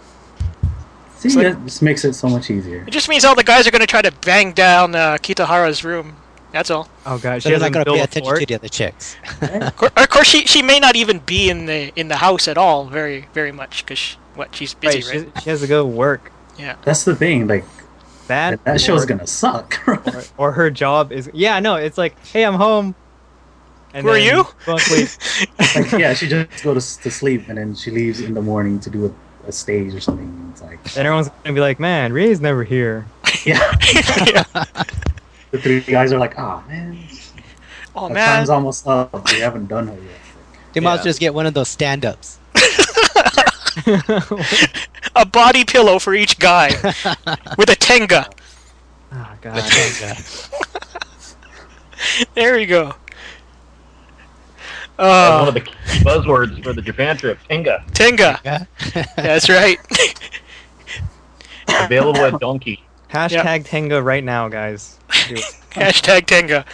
See, 1.17 1.29
It's 1.29 1.37
like- 1.37 1.49
that 1.55 1.65
just 1.67 1.83
makes 1.83 2.05
it 2.05 2.15
so 2.15 2.29
much 2.29 2.51
easier. 2.51 2.83
It 2.87 2.91
just 2.93 3.09
means 3.09 3.25
all 3.25 3.35
the 3.35 3.45
guys 3.45 3.67
are 3.67 3.71
going 3.71 3.83
to 3.83 3.87
try 3.87 4.01
to 4.01 4.11
bang 4.25 4.53
down 4.53 4.95
uh, 4.95 5.19
Kitahara's 5.19 5.85
room. 5.85 6.17
That's 6.51 6.71
all. 6.71 6.89
Oh 7.07 7.19
god, 7.19 7.43
So 7.43 7.49
she 7.49 7.49
they're 7.51 7.59
hasn't 7.59 7.75
gonna 7.75 7.85
built 7.85 7.97
pay 7.97 8.01
a 8.01 8.05
attention 8.05 8.25
fort. 8.31 8.41
to 8.41 8.47
the 8.47 8.55
other 8.55 8.69
chicks. 8.69 9.17
Of 9.43 9.83
of 9.97 10.09
course, 10.09 10.27
she 10.27 10.47
she 10.47 10.63
may 10.63 10.81
not 10.81 10.97
even 10.97 11.19
be 11.21 11.49
in 11.49 11.67
the 11.67 11.93
in 11.95 12.09
the 12.09 12.17
house 12.17 12.49
at 12.49 12.59
all, 12.59 12.87
very 12.87 13.29
very 13.35 13.53
much, 13.53 13.85
because 13.87 14.17
what 14.35 14.53
she's 14.57 14.75
busy, 14.75 14.99
Right, 15.03 15.27
right? 15.27 15.33
she, 15.37 15.43
she 15.45 15.51
has 15.51 15.61
to 15.61 15.69
go 15.69 15.87
work. 15.87 16.33
Yeah, 16.59 16.75
that's 16.83 17.05
the 17.05 17.15
thing. 17.15 17.47
Like 17.47 17.65
That 18.31 18.65
that 18.65 18.81
show's 18.81 19.05
gonna 19.05 19.27
suck. 19.27 19.83
or, 19.89 20.23
or 20.39 20.53
her 20.53 20.71
job 20.71 21.11
is 21.11 21.29
yeah 21.35 21.59
no 21.59 21.75
it's 21.75 21.99
like 21.99 22.15
hey 22.27 22.45
i'm 22.45 22.55
home 22.55 22.95
and 23.93 24.07
Who 24.07 24.13
are 24.13 24.19
you? 24.19 24.47
go 24.67 24.73
and 24.73 24.81
sleep. 24.81 25.09
like 25.75 25.91
yeah, 25.93 26.15
she 26.15 26.29
just 26.29 26.63
goes 26.63 26.97
to, 26.97 27.03
to 27.03 27.11
sleep 27.11 27.49
and 27.49 27.59
then 27.59 27.75
she 27.75 27.91
leaves 27.91 28.21
in 28.21 28.35
the 28.35 28.43
morning 28.43 28.79
to 28.81 28.89
do 28.89 29.07
a, 29.07 29.49
a 29.49 29.53
stage 29.53 29.93
or 29.95 30.01
something. 30.01 30.31
It's 30.53 30.63
like 30.63 30.79
and 30.97 31.07
everyone's 31.07 31.29
gonna 31.43 31.55
be 31.55 31.61
like 31.61 31.81
man 31.81 32.13
Ray's 32.13 32.41
never 32.41 32.63
here 32.63 33.07
yeah, 33.45 33.77
yeah. 34.27 34.45
the 35.51 35.59
three 35.59 35.81
guys 35.81 36.13
are 36.13 36.19
like, 36.19 36.39
ah 36.39 36.63
man, 36.69 36.99
Oh 37.95 38.09
the 38.09 38.15
man, 38.15 38.37
time's 38.37 38.51
almost 38.51 38.87
up. 38.87 39.13
We 39.31 39.41
haven't 39.41 39.67
done 39.67 39.89
her 39.89 39.95
yet. 39.95 40.21
They 40.73 40.81
might 40.81 41.03
just 41.03 41.19
get 41.21 41.35
one 41.35 41.47
of 41.47 41.55
those 41.55 41.69
stand-ups. 41.69 42.40
a 45.17 45.27
body 45.27 45.65
pillow 45.65 45.99
for 45.99 46.15
each 46.15 46.39
guy 46.39 46.69
with 47.59 47.71
a 47.71 47.77
tenga. 47.77 48.27
oh 49.13 49.33
god 49.41 49.63
There 52.35 52.57
we 52.57 52.67
go. 52.67 52.95
That's 54.97 55.33
one 55.33 55.45
Uh, 55.45 55.49
of 55.49 55.55
the 55.55 55.61
key 55.61 55.75
buzzwords 56.05 56.63
for 56.63 56.73
the 56.73 56.83
Japan 56.83 57.17
trip. 57.17 57.39
Tenga. 57.49 57.85
tenga. 57.93 58.39
Yeah. 58.45 58.65
That's 59.17 59.49
right. 59.49 59.79
Available 61.69 62.25
at 62.25 62.35
Donki. 62.35 62.81
hashtag 63.11 63.67
tenga 63.67 64.03
right 64.03 64.25
now 64.25 64.49
guys 64.49 64.99
Hashtag 65.73 66.27
tenga. 66.27 66.65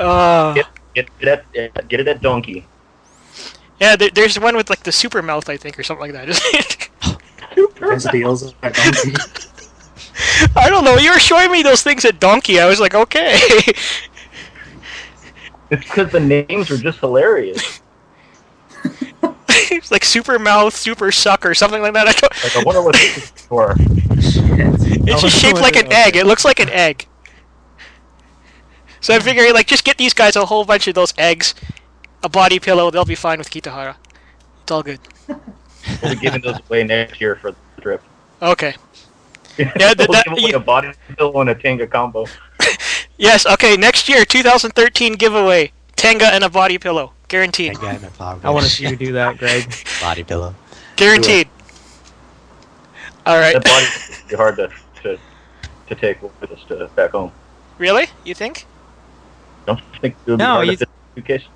uh, 0.00 0.54
Get, 0.54 0.66
get 0.94 1.08
it 1.20 1.44
at 1.74 1.88
get 1.88 2.00
it 2.00 2.08
at 2.08 2.20
Donki. 2.22 2.64
Yeah, 3.80 3.96
there, 3.96 4.10
there's 4.10 4.38
one 4.38 4.56
with 4.56 4.70
like 4.70 4.82
the 4.82 4.92
super 4.92 5.22
mouth, 5.22 5.48
I 5.48 5.56
think, 5.56 5.78
or 5.78 5.82
something 5.82 6.12
like 6.12 6.12
that. 6.12 6.28
isn't 6.28 6.44
it? 6.54 6.90
Best 7.80 8.10
deals 8.10 8.54
at 8.62 8.74
Donki. 8.74 9.52
I 10.56 10.70
don't 10.70 10.84
know. 10.84 10.96
You 10.96 11.12
were 11.12 11.18
showing 11.18 11.50
me 11.50 11.62
those 11.62 11.82
things 11.82 12.04
at 12.04 12.20
Donki. 12.20 12.60
I 12.60 12.66
was 12.66 12.80
like, 12.80 12.94
okay. 12.94 13.38
It's 15.68 15.82
because 15.82 16.12
the 16.12 16.20
names 16.20 16.70
are 16.70 16.76
just 16.76 17.00
hilarious. 17.00 17.80
it's 19.48 19.90
like 19.90 20.04
super 20.04 20.38
mouth, 20.38 20.76
super 20.76 21.10
suck, 21.10 21.44
or 21.44 21.54
something 21.54 21.82
like 21.82 21.92
that. 21.94 22.06
I 22.06 22.12
don't. 22.12 22.44
Like 22.44 22.56
I 22.56 22.62
wonder 22.62 22.82
what 22.82 22.94
this 22.94 23.16
is 23.16 23.30
for. 23.30 23.74
It's 23.78 25.22
just 25.22 25.40
shaped 25.40 25.60
like 25.60 25.74
an 25.74 25.92
egg. 25.92 26.14
It 26.14 26.24
looks 26.24 26.44
like 26.44 26.60
an 26.60 26.70
egg. 26.70 27.08
So 29.00 29.14
I'm 29.14 29.20
figuring, 29.20 29.54
like, 29.54 29.66
just 29.66 29.84
get 29.84 29.98
these 29.98 30.14
guys 30.14 30.36
a 30.36 30.44
whole 30.44 30.64
bunch 30.64 30.88
of 30.88 30.94
those 30.94 31.14
eggs, 31.18 31.54
a 32.22 32.28
body 32.28 32.58
pillow. 32.58 32.90
They'll 32.90 33.04
be 33.04 33.14
fine 33.14 33.38
with 33.38 33.50
Kitahara. 33.50 33.96
It's 34.62 34.70
all 34.72 34.82
good. 34.82 35.00
We'll 36.02 36.14
be 36.14 36.20
giving 36.20 36.40
those 36.42 36.58
away 36.68 36.82
next 36.82 37.20
year 37.20 37.36
for 37.36 37.52
the 37.52 37.80
trip. 37.82 38.02
Okay. 38.42 38.74
Yeah, 39.58 39.70
th- 39.94 39.96
we'll 40.08 40.08
that- 40.08 40.24
give 40.26 40.32
away 40.32 40.50
you- 40.50 40.56
a 40.56 40.60
body 40.60 40.90
pillow 41.16 41.40
and 41.40 41.48
a 41.50 41.54
Tenga 41.54 41.86
combo. 41.86 42.26
Yes. 43.18 43.46
Okay. 43.46 43.76
Next 43.78 44.06
year, 44.08 44.24
2013 44.26 45.14
giveaway: 45.14 45.72
Tenga 45.96 46.26
and 46.26 46.44
a 46.44 46.50
body 46.50 46.76
pillow, 46.76 47.12
guaranteed. 47.28 47.76
Again, 47.78 48.04
i 48.20 48.50
want 48.50 48.64
to 48.66 48.70
see 48.70 48.86
you 48.86 48.96
do 48.96 49.12
that 49.12 49.38
greg 49.38 49.72
body 50.02 50.22
pillow. 50.24 50.54
Guaranteed. 50.96 51.48
All 53.24 53.38
right. 53.38 53.54
That 53.54 53.64
body 53.64 53.86
would 54.20 54.28
be 54.28 54.36
hard 54.36 54.56
to, 54.56 54.70
to 55.02 55.18
to 55.88 55.94
take 55.94 56.20
with 56.22 56.50
us 56.52 56.62
to 56.68 56.88
back 56.94 57.12
home. 57.12 57.32
Really? 57.78 58.08
You 58.24 58.34
think? 58.34 58.66
Don't 59.66 59.80
think 60.02 60.14
it 60.26 60.30
would 60.32 60.36
be 60.38 60.44
No, 60.44 60.54
hard 60.56 60.66
you- 60.66 60.72
to 60.76 60.78
fit 60.78 60.88
in 60.88 60.94
the 61.14 61.20
suitcase? 61.20 61.48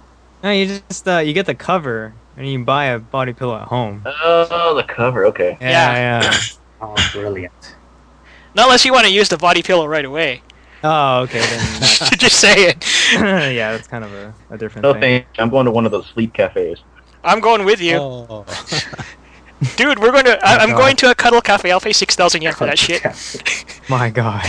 No 0.42 0.50
you 0.50 0.80
just 0.88 1.06
uh 1.08 1.18
you 1.18 1.32
get 1.32 1.46
the 1.46 1.54
cover 1.54 2.14
and 2.36 2.48
you 2.48 2.64
buy 2.64 2.86
a 2.86 2.98
body 2.98 3.32
pillow 3.32 3.56
at 3.56 3.68
home 3.68 4.02
Oh, 4.06 4.74
the 4.76 4.84
cover. 4.84 5.26
Okay. 5.26 5.56
yeah 5.60 6.20
yeah 6.22 6.32
Oh, 6.82 6.94
brilliant. 7.12 7.76
Not 8.54 8.64
unless 8.66 8.84
you 8.86 8.92
want 8.92 9.06
to 9.06 9.12
use 9.12 9.28
the 9.28 9.36
body 9.36 9.62
pillow 9.62 9.86
right 9.86 10.04
away. 10.04 10.42
oh 10.82 11.20
okay 11.22 11.40
then 11.40 11.80
just 12.18 12.40
say 12.40 12.68
it. 12.68 12.84
yeah 13.12 13.72
that's 13.72 13.86
kind 13.86 14.02
of 14.04 14.12
a, 14.14 14.34
a 14.50 14.56
different 14.58 14.82
No 14.84 14.92
thing 14.94 15.00
thanks. 15.22 15.38
I'm 15.38 15.50
going 15.50 15.66
to 15.66 15.70
one 15.72 15.84
of 15.86 15.92
those 15.92 16.06
sleep 16.06 16.32
cafes. 16.32 16.78
I'm 17.22 17.40
going 17.40 17.66
with 17.66 17.82
you, 17.82 17.96
Oh. 18.00 18.46
dude. 19.76 19.98
We're 19.98 20.10
going 20.10 20.24
to. 20.24 20.38
I, 20.42 20.54
Oh, 20.54 20.58
I'm 20.60 20.70
God. 20.70 20.78
going 20.78 20.96
to 20.96 21.10
a 21.10 21.14
cuddle 21.14 21.42
cafe. 21.42 21.70
I'll 21.70 21.80
pay 21.80 21.92
six 21.92 22.16
thousand 22.16 22.40
yen 22.40 22.54
for 22.54 22.64
that 22.64 22.78
shit. 22.78 23.02
my 23.90 24.08
god 24.08 24.42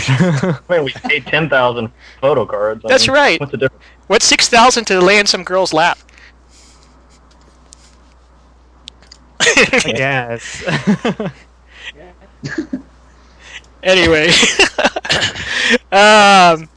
Man, 0.70 0.84
we 0.84 0.92
paid 0.92 1.26
ten 1.26 1.50
thousand 1.50 1.90
photo 2.22 2.46
cards. 2.46 2.82
I 2.86 2.88
That's 2.88 3.06
mean, 3.08 3.14
right. 3.16 3.38
What's 3.40 3.52
the 3.52 3.58
difference? 3.58 3.84
What's 4.12 4.26
six 4.26 4.46
thousand 4.46 4.84
to 4.88 5.00
lay 5.00 5.18
in 5.18 5.24
some 5.24 5.42
girl's 5.42 5.72
lap? 5.72 5.98
i 9.40 9.92
guess 9.96 10.62
anyway, 13.82 14.28
um, 15.92 16.68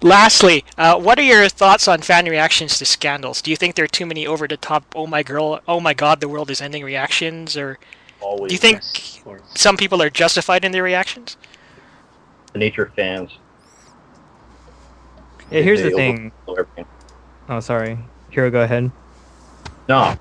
lastly, 0.00 0.64
uh, 0.78 0.98
what 0.98 1.18
are 1.18 1.22
your 1.22 1.50
thoughts 1.50 1.86
on 1.86 2.00
fan 2.00 2.24
reactions 2.24 2.78
to 2.78 2.86
scandals? 2.86 3.42
Do 3.42 3.50
you 3.50 3.56
think 3.58 3.74
there 3.74 3.84
are 3.84 3.86
too 3.86 4.06
many 4.06 4.26
over 4.26 4.48
the 4.48 4.56
top? 4.56 4.86
Oh 4.96 5.06
my 5.06 5.22
girl! 5.22 5.60
Oh 5.68 5.80
my 5.80 5.92
god! 5.92 6.22
The 6.22 6.30
world 6.30 6.50
is 6.50 6.62
ending 6.62 6.82
reactions, 6.82 7.58
or 7.58 7.78
Always 8.22 8.48
do 8.48 8.54
you 8.54 8.58
think 8.58 8.76
Yes, 8.76 9.20
some 9.54 9.76
people 9.76 10.00
are 10.00 10.08
justified 10.08 10.64
in 10.64 10.72
their 10.72 10.82
reactions? 10.82 11.36
the 12.54 12.58
nature 12.58 12.84
of 12.84 12.94
fans? 12.94 13.36
Yeah 15.50 15.62
here's 15.62 15.82
the 15.82 15.90
thing 15.90 16.32
oh 17.48 17.60
sorry 17.60 17.98
Hiro 18.30 18.50
go 18.50 18.62
ahead 18.62 18.90
No, 19.88 20.14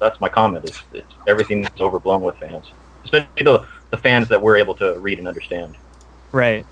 that's 0.00 0.20
my 0.20 0.28
comment. 0.28 0.64
It's, 0.64 0.82
it's 0.92 1.14
everything's 1.28 1.68
overblown 1.80 2.22
with 2.22 2.36
fans, 2.38 2.72
especially 3.04 3.44
the 3.44 3.64
the 3.90 3.96
fans 3.96 4.28
that 4.28 4.40
we're 4.42 4.56
able 4.56 4.74
to 4.74 4.98
read 4.98 5.18
and 5.18 5.28
understand. 5.28 5.76
right 6.32 6.66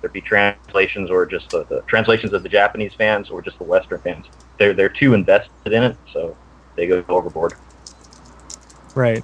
There 0.00 0.10
be 0.10 0.20
translations 0.20 1.10
or 1.10 1.24
just 1.24 1.50
the, 1.50 1.64
the 1.64 1.82
translations 1.82 2.32
of 2.32 2.42
the 2.42 2.48
Japanese 2.48 2.94
fans 2.94 3.30
or 3.30 3.40
just 3.42 3.58
the 3.58 3.64
Western 3.64 4.00
fans. 4.00 4.26
They're 4.58 4.74
they're 4.74 4.88
too 4.88 5.14
invested 5.14 5.72
in 5.72 5.84
it, 5.84 5.96
so 6.12 6.36
they 6.74 6.86
go 6.88 7.04
overboard. 7.08 7.54
Right. 8.96 9.22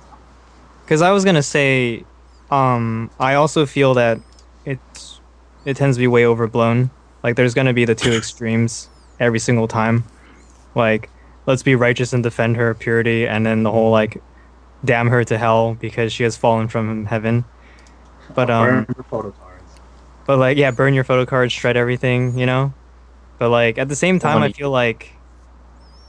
Because 0.84 1.02
I 1.02 1.10
was 1.10 1.24
gonna 1.24 1.42
say, 1.42 2.04
um, 2.50 3.10
I 3.18 3.34
also 3.34 3.66
feel 3.66 3.94
that 3.94 4.20
it's 4.64 5.20
it 5.64 5.76
tends 5.76 5.96
to 5.96 6.00
be 6.00 6.06
way 6.06 6.24
overblown. 6.24 6.90
Like 7.22 7.36
there's 7.36 7.54
gonna 7.54 7.72
be 7.72 7.84
the 7.84 7.94
two 7.94 8.12
extremes 8.12 8.88
every 9.18 9.38
single 9.38 9.68
time. 9.68 10.04
Like 10.74 11.10
let's 11.46 11.62
be 11.62 11.74
righteous 11.74 12.12
and 12.12 12.22
defend 12.22 12.56
her 12.56 12.74
purity, 12.74 13.26
and 13.26 13.44
then 13.44 13.62
the 13.62 13.70
whole 13.70 13.90
like 13.90 14.22
damn 14.84 15.08
her 15.08 15.24
to 15.24 15.36
hell 15.36 15.74
because 15.74 16.12
she 16.12 16.22
has 16.22 16.36
fallen 16.36 16.68
from 16.68 17.04
heaven. 17.06 17.44
But 18.34 18.50
um, 18.50 18.66
Burn 18.66 18.86
your 18.96 19.04
photo 19.04 19.30
cards. 19.32 19.72
but 20.26 20.38
like 20.38 20.56
yeah, 20.56 20.70
burn 20.70 20.94
your 20.94 21.04
photo 21.04 21.26
cards, 21.26 21.52
shred 21.52 21.76
everything, 21.76 22.38
you 22.38 22.46
know. 22.46 22.72
But 23.38 23.50
like 23.50 23.78
at 23.78 23.88
the 23.88 23.96
same 23.96 24.18
time, 24.18 24.42
I 24.42 24.52
feel 24.52 24.70
like 24.70 25.12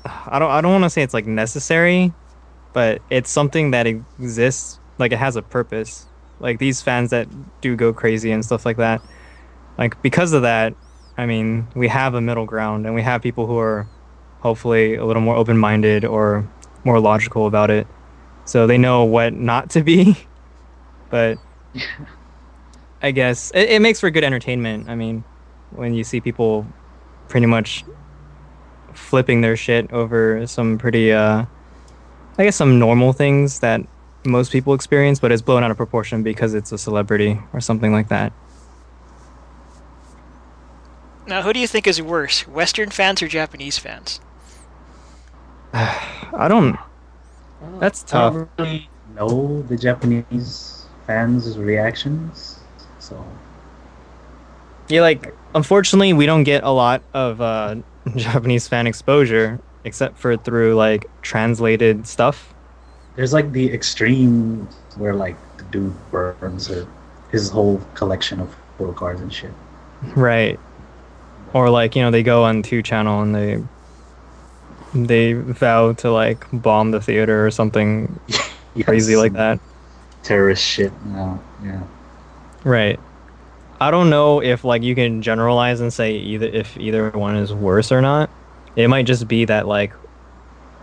I 0.06 0.39
don't 0.39 0.52
I 0.52 0.62
don't 0.62 0.71
want 0.71 0.84
to 0.84 0.89
say 0.89 1.02
it's 1.02 1.13
like 1.13 1.26
necessary, 1.26 2.13
but 2.74 3.02
it's 3.10 3.30
something 3.30 3.71
that 3.71 3.88
exists. 3.88 4.80
Like 4.97 5.12
it 5.12 5.17
has 5.17 5.36
a 5.36 5.41
purpose. 5.41 6.06
Like 6.39 6.60
these 6.60 6.82
fans 6.82 7.10
that 7.12 7.28
do 7.62 7.76
go 7.76 7.93
crazy 7.93 8.32
and 8.32 8.43
stuff 8.45 8.65
like 8.65 8.78
that. 8.78 9.02
Like 9.78 10.02
because 10.02 10.34
of 10.34 10.41
that, 10.43 10.74
I 11.21 11.27
mean, 11.27 11.67
we 11.75 11.88
have 11.88 12.15
a 12.15 12.19
middle 12.19 12.47
ground, 12.47 12.88
and 12.88 12.95
we 12.95 13.03
have 13.03 13.21
people 13.21 13.45
who 13.45 13.60
are 13.60 13.88
hopefully 14.39 14.95
a 14.95 15.05
little 15.05 15.21
more 15.21 15.36
open 15.36 15.55
minded 15.55 16.03
or 16.03 16.49
more 16.84 16.99
logical 16.99 17.45
about 17.45 17.69
it, 17.69 17.86
so 18.45 18.65
they 18.65 18.79
know 18.79 19.03
what 19.03 19.31
not 19.34 19.69
to 19.71 19.84
be. 19.84 20.17
But 21.12 21.39
I 23.01 23.12
guess 23.12 23.51
it, 23.53 23.69
it 23.69 23.81
makes 23.81 23.99
for 23.99 24.10
good 24.10 24.23
entertainment. 24.23 24.88
I 24.88 24.95
mean, 24.95 25.25
when 25.71 25.93
you 25.93 26.05
see 26.05 26.21
people 26.21 26.65
pretty 27.27 27.47
much 27.47 27.84
flipping 28.93 29.41
their 29.41 29.57
shit 29.57 29.91
over 29.91 30.47
some 30.47 30.77
pretty, 30.77 31.12
uh, 31.12 31.43
I 32.38 32.43
guess, 32.45 32.55
some 32.55 32.79
normal 32.79 33.12
things 33.12 33.60
that 33.60 33.81
most 34.23 34.53
people 34.53 34.73
experience, 34.73 35.19
but 35.19 35.34
it's 35.34 35.41
blown 35.41 35.65
out 35.65 35.71
of 35.71 35.75
proportion 35.75 36.23
because 36.23 36.53
it's 36.53 36.71
a 36.71 36.77
celebrity 36.77 37.38
or 37.51 37.60
something 37.60 37.91
like 37.91 38.07
that. 38.07 38.31
Now, 41.25 41.41
who 41.41 41.53
do 41.53 41.60
you 41.60 41.67
think 41.67 41.88
is 41.88 42.01
worse, 42.01 42.47
Western 42.47 42.91
fans 42.91 43.21
or 43.23 43.27
Japanese 43.27 43.77
fans? 43.79 44.21
I 45.73 46.47
don't. 46.47 46.77
That's 47.79 48.03
I 48.12 48.19
don't 48.19 48.34
tough. 48.34 48.47
really 48.57 48.89
know 49.15 49.62
the 49.63 49.77
Japanese 49.77 50.89
fans' 51.07 51.57
reactions, 51.57 52.60
so 52.99 53.39
Yeah, 54.88 55.01
like 55.01 55.34
unfortunately, 55.55 56.13
we 56.13 56.25
don't 56.25 56.43
get 56.43 56.63
a 56.63 56.71
lot 56.71 57.03
of 57.13 57.41
uh, 57.41 57.75
Japanese 58.15 58.67
fan 58.67 58.88
exposure 58.88 59.62
except 59.84 60.17
for 60.17 60.38
through 60.38 60.75
like 60.75 61.05
translated 61.21 62.05
stuff. 62.07 62.53
there's 63.15 63.34
like 63.34 63.51
the 63.51 63.71
extreme 63.73 64.67
where 64.95 65.13
like 65.15 65.38
the 65.57 65.63
dude 65.65 65.93
burns 66.12 66.69
his 67.31 67.49
whole 67.49 67.79
collection 67.93 68.39
of 68.39 68.55
photo 68.77 68.93
cards 68.93 69.21
and 69.21 69.34
shit. 69.34 69.51
Right. 70.15 70.60
Or 71.54 71.70
like, 71.70 71.96
you 71.96 72.02
know, 72.02 72.12
they 72.12 72.24
go 72.24 72.44
on 72.44 72.64
two 72.64 72.82
channel 72.82 73.22
and 73.22 73.36
they 73.36 73.64
they 74.94 75.34
vow 75.34 75.94
to 75.94 76.12
like 76.12 76.46
bomb 76.52 76.92
the 76.92 77.02
theater 77.02 77.46
or 77.46 77.52
something 77.52 78.20
crazy 78.84 79.16
like 79.16 79.34
that. 79.34 79.60
Terrorist 80.24 80.64
shit. 80.64 80.92
No, 81.06 81.42
yeah. 81.64 81.82
Right. 82.64 83.00
I 83.80 83.90
don't 83.90 84.10
know 84.10 84.42
if 84.42 84.64
like 84.64 84.84
you 84.84 84.94
can 84.94 85.22
generalize 85.22 85.82
and 85.82 85.92
say 85.92 86.16
either 86.16 86.46
if 86.46 86.78
either 86.78 87.10
one 87.12 87.36
is 87.36 87.54
worse 87.54 87.92
or 87.92 88.02
not. 88.02 88.30
It 88.76 88.88
might 88.88 89.06
just 89.06 89.28
be 89.28 89.46
that 89.46 89.68
like 89.68 89.94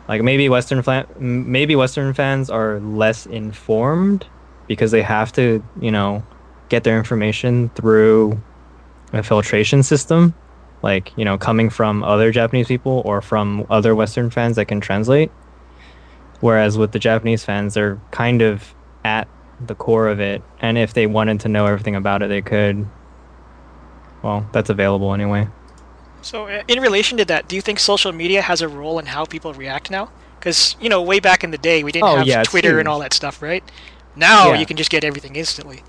like 0.09 0.23
maybe 0.23 0.49
Western 0.49 0.83
fan 0.83 1.07
maybe 1.19 1.77
Western 1.77 2.13
fans 2.15 2.51
are 2.51 2.81
less 2.81 3.27
informed 3.27 4.27
because 4.67 4.91
they 4.91 5.03
have 5.03 5.33
to 5.33 5.63
you 5.81 5.91
know 5.91 6.23
get 6.69 6.85
their 6.85 6.99
information 6.99 7.71
through 7.71 8.41
a 9.13 9.23
filtration 9.23 9.83
system, 9.83 10.35
like 10.83 11.13
you 11.17 11.25
know 11.25 11.39
coming 11.39 11.71
from 11.71 12.03
other 12.05 12.31
Japanese 12.31 12.67
people 12.69 13.03
or 13.05 13.21
from 13.21 13.67
other 13.71 13.95
Western 13.95 14.31
fans 14.31 14.57
that 14.57 14.67
can 14.67 14.81
translate. 14.81 15.31
Whereas 16.41 16.79
with 16.79 16.93
the 16.93 16.99
Japanese 17.01 17.45
fans, 17.45 17.75
they're 17.75 17.99
kind 18.13 18.43
of 18.43 18.75
at 19.05 19.29
the 19.67 19.75
core 19.75 20.07
of 20.09 20.21
it, 20.21 20.43
and 20.61 20.79
if 20.79 20.95
they 20.95 21.07
wanted 21.07 21.41
to 21.41 21.49
know 21.49 21.67
everything 21.67 21.97
about 21.97 22.23
it, 22.23 22.29
they 22.29 22.43
could. 22.43 22.87
Well, 24.23 24.47
that's 24.53 24.71
available 24.71 25.15
anyway. 25.15 25.49
So, 26.23 26.47
uh, 26.47 26.63
in 26.69 26.81
relation 26.81 27.17
to 27.19 27.25
that, 27.27 27.49
do 27.49 27.57
you 27.57 27.63
think 27.63 27.79
social 27.79 28.13
media 28.13 28.43
has 28.43 28.61
a 28.61 28.69
role 28.69 28.99
in 28.99 29.07
how 29.07 29.25
people 29.25 29.53
react 29.55 29.91
now? 29.91 30.11
Because 30.39 30.77
you 30.81 30.89
know, 30.89 31.03
way 31.03 31.21
back 31.21 31.43
in 31.45 31.51
the 31.51 31.59
day, 31.59 31.83
we 31.83 31.93
didn't 31.93 32.09
Oh, 32.09 32.17
have 32.17 32.27
yeah, 32.27 32.43
Twitter 32.43 32.79
and 32.79 32.89
all 32.89 32.99
that 33.01 33.15
stuff, 33.15 33.41
right? 33.43 33.63
Now 34.17 34.53
Yeah. 34.53 34.61
you 34.61 34.67
can 34.67 34.77
just 34.77 34.91
get 34.91 35.05
everything 35.05 35.37
instantly. 35.37 35.83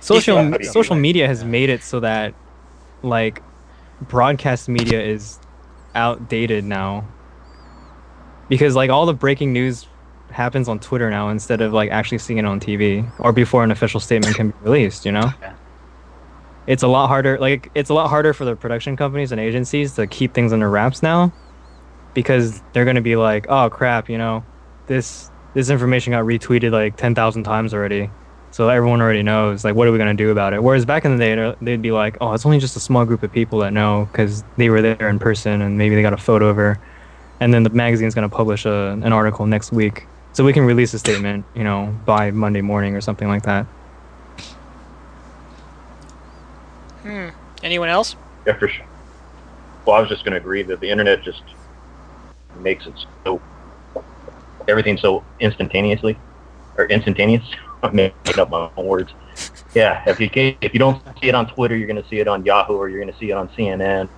social 0.00 0.36
Yeah. 0.36 0.58
social 0.70 0.96
media 0.96 1.26
has 1.26 1.44
made 1.44 1.70
it 1.70 1.82
so 1.82 2.00
that 2.00 2.34
like 3.02 3.42
broadcast 4.02 4.68
media 4.68 5.02
is 5.02 5.38
outdated 5.94 6.64
now 6.64 7.04
because 8.48 8.76
like 8.76 8.90
all 8.90 9.06
the 9.06 9.14
breaking 9.14 9.52
news 9.52 9.86
happens 10.30 10.68
on 10.68 10.78
Twitter 10.78 11.08
now 11.10 11.28
instead 11.28 11.60
of 11.60 11.72
like 11.72 11.90
actually 11.90 12.18
seeing 12.18 12.38
it 12.38 12.44
on 12.44 12.60
TV 12.60 13.10
or 13.18 13.32
before 13.32 13.64
an 13.64 13.70
official 13.70 14.00
statement 14.00 14.34
can 14.36 14.50
be 14.50 14.56
released, 14.62 15.06
you 15.06 15.12
know? 15.12 15.32
Yeah. 15.40 15.54
It's 16.66 16.82
a 16.82 16.88
lot 16.88 17.08
harder 17.08 17.38
like 17.38 17.70
it's 17.74 17.90
a 17.90 17.94
lot 17.94 18.08
harder 18.08 18.32
for 18.32 18.44
the 18.44 18.56
production 18.56 18.96
companies 18.96 19.30
and 19.32 19.40
agencies 19.40 19.94
to 19.94 20.06
keep 20.06 20.34
things 20.34 20.52
under 20.52 20.68
wraps 20.68 21.02
now 21.02 21.32
because 22.12 22.62
they're 22.72 22.84
going 22.84 22.96
to 22.96 23.02
be 23.02 23.14
like, 23.14 23.46
"Oh 23.48 23.70
crap, 23.70 24.08
you 24.08 24.18
know, 24.18 24.44
this 24.86 25.30
this 25.54 25.70
information 25.70 26.12
got 26.12 26.24
retweeted 26.24 26.72
like 26.72 26.96
10,000 26.96 27.44
times 27.44 27.72
already." 27.72 28.10
So 28.52 28.68
everyone 28.70 29.02
already 29.02 29.22
knows. 29.22 29.64
Like, 29.64 29.74
what 29.74 29.86
are 29.86 29.92
we 29.92 29.98
gonna 29.98 30.14
do 30.14 30.30
about 30.30 30.54
it? 30.54 30.62
Whereas 30.62 30.84
back 30.86 31.04
in 31.04 31.12
the 31.12 31.18
day, 31.18 31.34
they'd- 31.34 31.56
they'd 31.60 31.82
be 31.82 31.92
like, 31.92 32.16
"Oh, 32.20 32.32
it's 32.32 32.46
only 32.46 32.58
just 32.58 32.74
a 32.76 32.80
small 32.80 33.04
group 33.04 33.22
of 33.22 33.30
people 33.30 33.58
that 33.60 33.72
know 33.72 34.08
because 34.10 34.44
they 34.56 34.70
were 34.70 34.80
there 34.80 35.08
in 35.08 35.18
person 35.18 35.60
and 35.60 35.76
maybe 35.76 35.94
they 35.94 36.02
got 36.02 36.14
a 36.14 36.16
photo 36.18 36.48
of 36.48 36.56
her." 36.56 36.78
And 37.40 37.52
then 37.52 37.64
the 37.64 37.70
magazine's 37.70 38.14
gonna 38.14 38.30
publish 38.30 38.64
a, 38.64 38.98
an 39.02 39.12
article 39.12 39.44
next 39.46 39.72
week, 39.72 40.06
so 40.32 40.42
we 40.42 40.54
can 40.54 40.64
release 40.64 40.94
a 40.94 40.98
statement, 40.98 41.44
you 41.54 41.64
know, 41.64 41.94
by 42.06 42.30
Monday 42.30 42.62
morning 42.62 42.96
or 42.96 43.02
something 43.02 43.28
like 43.28 43.42
that. 43.42 43.66
Hmm. 47.02 47.28
Anyone 47.62 47.88
else? 47.90 48.16
Yeah, 48.46 48.54
for 48.54 48.68
sure. 48.68 48.86
Well, 49.84 49.96
I 49.96 50.00
was 50.00 50.08
just 50.08 50.24
going 50.24 50.32
to 50.32 50.38
agree 50.38 50.62
that 50.62 50.80
the 50.80 50.90
internet 50.90 51.22
just 51.22 51.42
makes 52.60 52.86
it 52.86 52.94
so 53.24 53.40
everything 54.66 54.96
so 54.96 55.22
instantaneously 55.40 56.18
or 56.78 56.86
instantaneous. 56.86 57.44
Making 57.94 58.38
up 58.38 58.50
my 58.50 58.70
own 58.76 58.86
words. 58.86 59.12
Yeah, 59.74 60.02
if 60.06 60.20
you 60.20 60.30
can, 60.30 60.56
if 60.60 60.72
you 60.72 60.78
don't 60.78 61.02
see 61.20 61.28
it 61.28 61.34
on 61.34 61.46
Twitter, 61.46 61.76
you're 61.76 61.86
going 61.86 62.02
to 62.02 62.08
see 62.08 62.20
it 62.20 62.28
on 62.28 62.44
Yahoo 62.44 62.74
or 62.74 62.88
you're 62.88 63.00
going 63.00 63.12
to 63.12 63.18
see 63.18 63.30
it 63.30 63.34
on 63.34 63.48
CNN, 63.50 64.08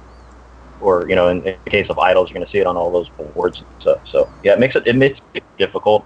or 0.81 1.09
you 1.09 1.17
know, 1.17 1.29
in, 1.29 1.39
in 1.39 1.59
the 1.65 1.71
case 1.71 1.89
of 1.91 1.99
idols, 1.99 2.31
you're 2.31 2.35
going 2.35 2.47
to 2.47 2.53
see 2.53 2.59
it 2.59 2.67
on 2.67 2.77
all 2.77 2.91
those 2.91 3.09
boards 3.11 3.59
and 3.59 3.67
stuff. 3.81 4.01
So 4.11 4.31
yeah, 4.45 4.53
it 4.53 4.61
makes 4.61 4.77
it 4.77 4.87
it 4.87 4.97
makes 4.97 5.21
it 5.35 5.45
difficult. 5.59 6.05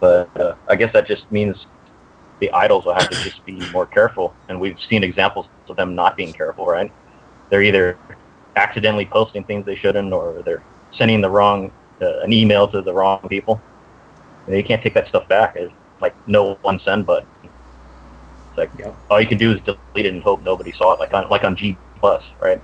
But 0.00 0.36
uh, 0.40 0.54
I 0.68 0.76
guess 0.76 0.92
that 0.92 1.06
just 1.06 1.30
means 1.30 1.66
the 2.40 2.50
idols 2.52 2.84
will 2.84 2.94
have 2.94 3.08
to 3.08 3.16
just 3.22 3.44
be 3.44 3.58
more 3.70 3.86
careful, 3.86 4.34
and 4.48 4.60
we've 4.60 4.78
seen 4.88 5.04
examples 5.04 5.46
of 5.68 5.76
them 5.76 5.94
not 5.94 6.16
being 6.16 6.32
careful. 6.32 6.66
Right? 6.66 6.92
They're 7.50 7.62
either 7.62 7.98
accidentally 8.56 9.06
posting 9.06 9.44
things 9.44 9.64
they 9.66 9.76
shouldn't, 9.76 10.12
or 10.12 10.42
they're 10.44 10.64
sending 10.92 11.20
the 11.20 11.30
wrong 11.30 11.70
uh, 12.00 12.20
an 12.20 12.32
email 12.32 12.68
to 12.68 12.82
the 12.82 12.92
wrong 12.92 13.20
people. 13.28 13.60
And 14.46 14.56
you 14.56 14.64
can't 14.64 14.82
take 14.82 14.94
that 14.94 15.08
stuff 15.08 15.28
back. 15.28 15.56
It's 15.56 15.72
like 16.00 16.14
no 16.26 16.54
one 16.62 16.80
send 16.80 17.06
button. 17.06 17.28
It's 17.42 18.58
like 18.58 18.70
Yep. 18.78 18.96
all 19.10 19.20
you 19.20 19.26
can 19.26 19.38
do 19.38 19.52
is 19.52 19.60
delete 19.62 20.06
it 20.06 20.14
and 20.14 20.22
hope 20.22 20.42
nobody 20.42 20.72
saw 20.72 20.92
it. 20.94 21.00
Like 21.00 21.12
on 21.14 21.28
like 21.30 21.44
on 21.44 21.56
G 21.56 21.76
plus, 22.00 22.22
right? 22.40 22.60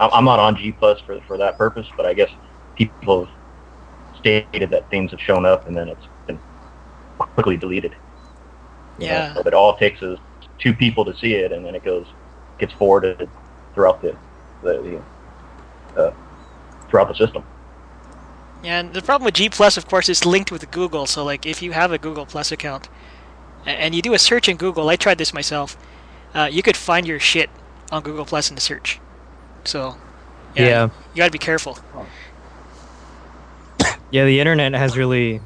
I'm, 0.00 0.10
I'm 0.12 0.24
not 0.24 0.38
on 0.38 0.56
G 0.56 0.72
plus 0.72 1.00
for 1.06 1.20
for 1.26 1.36
that 1.38 1.58
purpose, 1.58 1.86
but 1.96 2.06
I 2.06 2.14
guess 2.14 2.30
people 2.76 3.26
have 3.26 3.34
stated 4.18 4.70
that 4.70 4.88
things 4.90 5.10
have 5.10 5.20
shown 5.20 5.46
up 5.46 5.66
and 5.66 5.76
then 5.76 5.88
it's 5.88 6.06
been 6.26 6.38
quickly 7.18 7.56
deleted. 7.56 7.94
you 8.98 9.06
know? 9.08 9.12
Yeah. 9.14 9.40
But 9.42 9.54
all 9.54 9.74
it 9.74 9.78
takes 9.78 10.02
is 10.02 10.18
two 10.58 10.74
people 10.74 11.04
to 11.04 11.16
see 11.16 11.34
it, 11.34 11.52
and 11.52 11.64
then 11.64 11.74
it 11.74 11.84
goes 11.84 12.06
gets 12.58 12.72
forwarded 12.74 13.28
throughout 13.74 14.02
the 14.02 14.16
the, 14.62 15.02
the 15.96 16.02
uh, 16.02 16.14
throughout 16.88 17.08
the 17.08 17.14
system. 17.14 17.44
Yeah, 18.62 18.80
and 18.80 18.92
the 18.92 19.00
problem 19.02 19.24
with 19.24 19.34
G 19.34 19.48
Plus, 19.48 19.76
of 19.76 19.86
course, 19.88 20.08
is 20.08 20.26
linked 20.26 20.52
with 20.52 20.70
Google. 20.70 21.06
So, 21.06 21.24
like, 21.24 21.46
if 21.46 21.62
you 21.62 21.72
have 21.72 21.92
a 21.92 21.98
Google 21.98 22.26
Plus 22.26 22.52
account 22.52 22.88
and 23.64 23.94
you 23.94 24.02
do 24.02 24.12
a 24.14 24.18
search 24.18 24.48
in 24.48 24.56
Google, 24.56 24.88
I 24.88 24.96
tried 24.96 25.18
this 25.18 25.32
myself. 25.32 25.76
Uh, 26.34 26.48
you 26.50 26.62
could 26.62 26.76
find 26.76 27.06
your 27.06 27.18
shit 27.18 27.50
on 27.90 28.02
Google 28.02 28.24
Plus 28.24 28.50
in 28.50 28.54
the 28.54 28.60
search. 28.60 29.00
So, 29.64 29.96
yeah, 30.54 30.66
Yeah. 30.66 30.84
you 30.84 31.16
gotta 31.16 31.32
be 31.32 31.38
careful. 31.38 31.78
Yeah, 34.12 34.24
the 34.24 34.40
internet 34.40 34.72
has 34.74 34.96
really, 34.98 35.40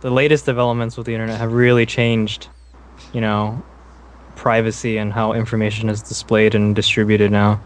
the 0.00 0.10
latest 0.10 0.44
developments 0.44 0.96
with 0.96 1.06
the 1.06 1.14
internet 1.14 1.38
have 1.38 1.52
really 1.52 1.86
changed, 1.86 2.48
you 3.12 3.20
know, 3.20 3.62
privacy 4.34 4.96
and 4.98 5.12
how 5.12 5.34
information 5.34 5.88
is 5.88 6.02
displayed 6.02 6.56
and 6.56 6.74
distributed 6.74 7.30
now. 7.30 7.60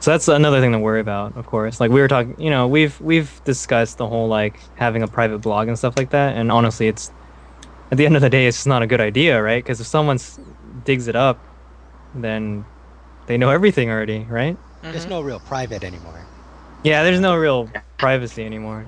So 0.00 0.10
that's 0.12 0.28
another 0.28 0.60
thing 0.60 0.72
to 0.72 0.78
worry 0.78 1.00
about, 1.00 1.36
of 1.36 1.46
course. 1.46 1.80
Like 1.80 1.90
we 1.90 2.00
were 2.00 2.08
talking, 2.08 2.38
you 2.40 2.50
know, 2.50 2.68
we've 2.68 3.00
we've 3.00 3.40
discussed 3.44 3.98
the 3.98 4.06
whole 4.06 4.28
like 4.28 4.58
having 4.76 5.02
a 5.02 5.08
private 5.08 5.38
blog 5.38 5.68
and 5.68 5.76
stuff 5.78 5.94
like 5.96 6.10
that, 6.10 6.36
and 6.36 6.52
honestly, 6.52 6.86
it's 6.88 7.10
at 7.90 7.98
the 7.98 8.04
end 8.06 8.14
of 8.16 8.22
the 8.22 8.30
day, 8.30 8.46
it's 8.46 8.58
just 8.58 8.66
not 8.66 8.82
a 8.82 8.86
good 8.86 9.00
idea, 9.00 9.40
right? 9.42 9.62
Because 9.64 9.80
if 9.80 9.86
someone 9.86 10.18
digs 10.84 11.08
it 11.08 11.16
up, 11.16 11.38
then 12.14 12.64
they 13.26 13.36
know 13.36 13.50
everything 13.50 13.90
already, 13.90 14.24
right? 14.28 14.56
There's 14.82 15.06
Mhm. 15.06 15.10
no 15.10 15.20
real 15.22 15.40
private 15.40 15.82
anymore. 15.82 16.24
Yeah, 16.82 17.02
there's 17.02 17.20
no 17.20 17.34
real 17.36 17.68
privacy 17.98 18.44
anymore. 18.44 18.86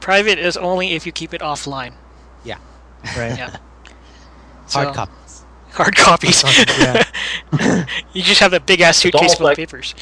Private 0.00 0.38
is 0.38 0.56
only 0.56 0.94
if 0.94 1.06
you 1.06 1.12
keep 1.12 1.34
it 1.34 1.40
offline. 1.40 1.92
Yeah. 2.44 2.56
Right. 3.16 3.36
Yeah. 3.36 3.50
Hard 4.72 4.88
So- 4.88 4.92
copies. 4.92 5.44
Hard 5.72 5.96
copies. 5.96 6.42
Yeah. 6.78 7.04
you 8.12 8.22
just 8.22 8.40
have 8.40 8.52
a 8.52 8.60
big 8.60 8.80
ass 8.80 8.98
suitcase 8.98 9.20
almost 9.20 9.38
full 9.38 9.46
like- 9.46 9.54
of 9.58 9.62
papers. 9.68 9.94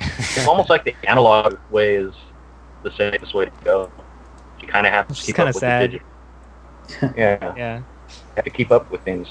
It's 0.00 0.46
almost 0.46 0.68
like 0.68 0.84
the 0.84 0.94
analog 1.08 1.58
way 1.70 1.96
is 1.96 2.12
the 2.82 2.90
safest 2.92 3.32
way 3.34 3.46
to 3.46 3.52
go. 3.64 3.90
You 4.60 4.68
kind 4.68 4.86
of 4.86 4.92
have 4.92 5.06
to 5.06 5.12
Which 5.12 5.20
is 5.20 5.26
keep 5.26 5.38
up 5.38 5.46
with 5.46 5.56
sad. 5.56 5.90
the 5.92 6.00
digital. 6.98 7.14
yeah, 7.16 7.54
Yeah. 7.56 7.82
have 8.36 8.44
to 8.44 8.50
keep 8.50 8.70
up 8.70 8.90
with 8.90 9.00
things. 9.02 9.28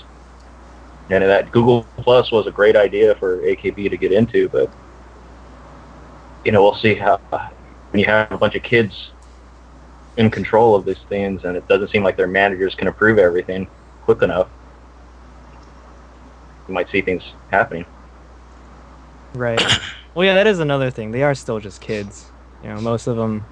And 1.12 1.24
that 1.24 1.52
Google 1.52 1.86
Plus 1.98 2.32
was 2.32 2.48
a 2.48 2.52
great 2.52 2.76
idea 2.76 3.14
for 3.16 3.38
AKB 3.42 3.90
to 3.92 3.98
get 3.98 4.12
into, 4.12 4.50
but 4.50 4.72
you 6.44 6.52
know 6.52 6.64
we'll 6.64 6.76
see 6.76 6.96
how 6.96 7.18
when 7.92 8.00
you 8.00 8.06
have 8.06 8.32
a 8.32 8.38
bunch 8.38 8.56
of 8.56 8.64
kids 8.64 9.12
in 10.18 10.32
control 10.32 10.76
of 10.76 10.84
these 10.86 10.98
things, 11.10 11.44
and 11.44 11.56
it 11.56 11.68
doesn't 11.68 11.90
seem 11.92 12.04
like 12.04 12.18
their 12.18 12.28
managers 12.28 12.74
can 12.74 12.88
approve 12.88 13.20
everything 13.20 13.68
quick 14.06 14.22
enough. 14.24 14.48
You 16.68 16.74
might 16.74 16.90
see 16.90 17.02
things 17.02 17.24
happening. 17.52 17.86
Right. 19.34 19.62
Well, 20.14 20.26
yeah, 20.26 20.34
that 20.36 20.48
is 20.48 20.60
another 20.60 20.90
thing. 20.90 21.12
They 21.12 21.24
are 21.24 21.36
still 21.36 21.60
just 21.60 21.82
kids. 21.82 22.32
You 22.64 22.70
know, 22.70 22.82
most 22.82 23.08
of 23.08 23.18
them, 23.18 23.44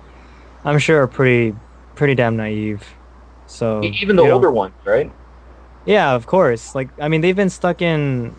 I'm 0.64 0.80
sure, 0.80 1.02
are 1.04 1.08
pretty, 1.08 1.54
pretty 1.96 2.16
damn 2.16 2.38
naive. 2.38 2.84
So 3.48 3.84
Even 3.84 4.16
the 4.16 4.30
older 4.30 4.50
ones, 4.50 4.74
right? 4.86 5.12
Yeah, 5.86 6.14
of 6.14 6.26
course. 6.26 6.74
Like, 6.74 6.90
I 7.00 7.10
mean, 7.10 7.22
they've 7.22 7.36
been 7.36 7.50
stuck 7.50 7.82
in, 7.82 8.34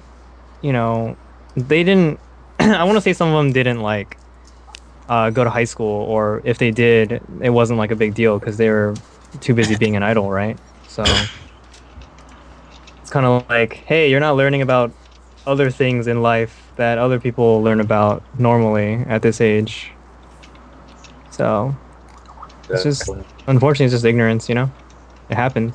you 0.63 0.73
know, 0.73 1.17
they 1.55 1.85
didn't. 1.85 2.19
I 2.59 2.83
want 2.85 2.97
to 2.97 3.03
say 3.03 3.13
some 3.13 3.29
of 3.29 3.35
them 3.35 3.53
didn't 3.53 3.81
like 3.81 4.17
uh, 5.09 5.31
go 5.31 5.45
to 5.45 5.51
high 5.51 5.65
school, 5.65 6.05
or 6.05 6.41
if 6.45 6.59
they 6.59 6.71
did, 6.71 7.21
it 7.43 7.51
wasn't 7.51 7.79
like 7.79 7.91
a 7.91 7.97
big 7.97 8.15
deal 8.15 8.39
because 8.39 8.57
they 8.57 8.71
were 8.71 8.95
too 9.41 9.55
busy 9.55 9.77
being 9.77 9.97
an 9.97 10.03
idol, 10.03 10.31
right? 10.31 10.59
So 10.89 11.05
kind 13.15 13.25
of 13.27 13.49
like, 13.49 13.75
hey, 13.87 14.11
you're 14.11 14.19
not 14.19 14.35
learning 14.35 14.61
about 14.61 14.91
other 15.47 15.71
things 15.71 16.09
in 16.09 16.21
life 16.21 16.73
that 16.75 16.99
other 16.99 17.21
people 17.21 17.63
learn 17.63 17.79
about 17.81 18.25
normally 18.41 18.95
at 19.07 19.23
this 19.23 19.41
age. 19.41 19.93
So 21.31 21.77
It's 22.69 22.83
just- 22.83 23.09
unfortunately, 23.47 23.87
it's 23.87 23.95
just 23.95 24.05
ignorance, 24.05 24.49
you 24.49 24.57
know. 24.57 24.69
It 25.31 25.37
happens. 25.37 25.75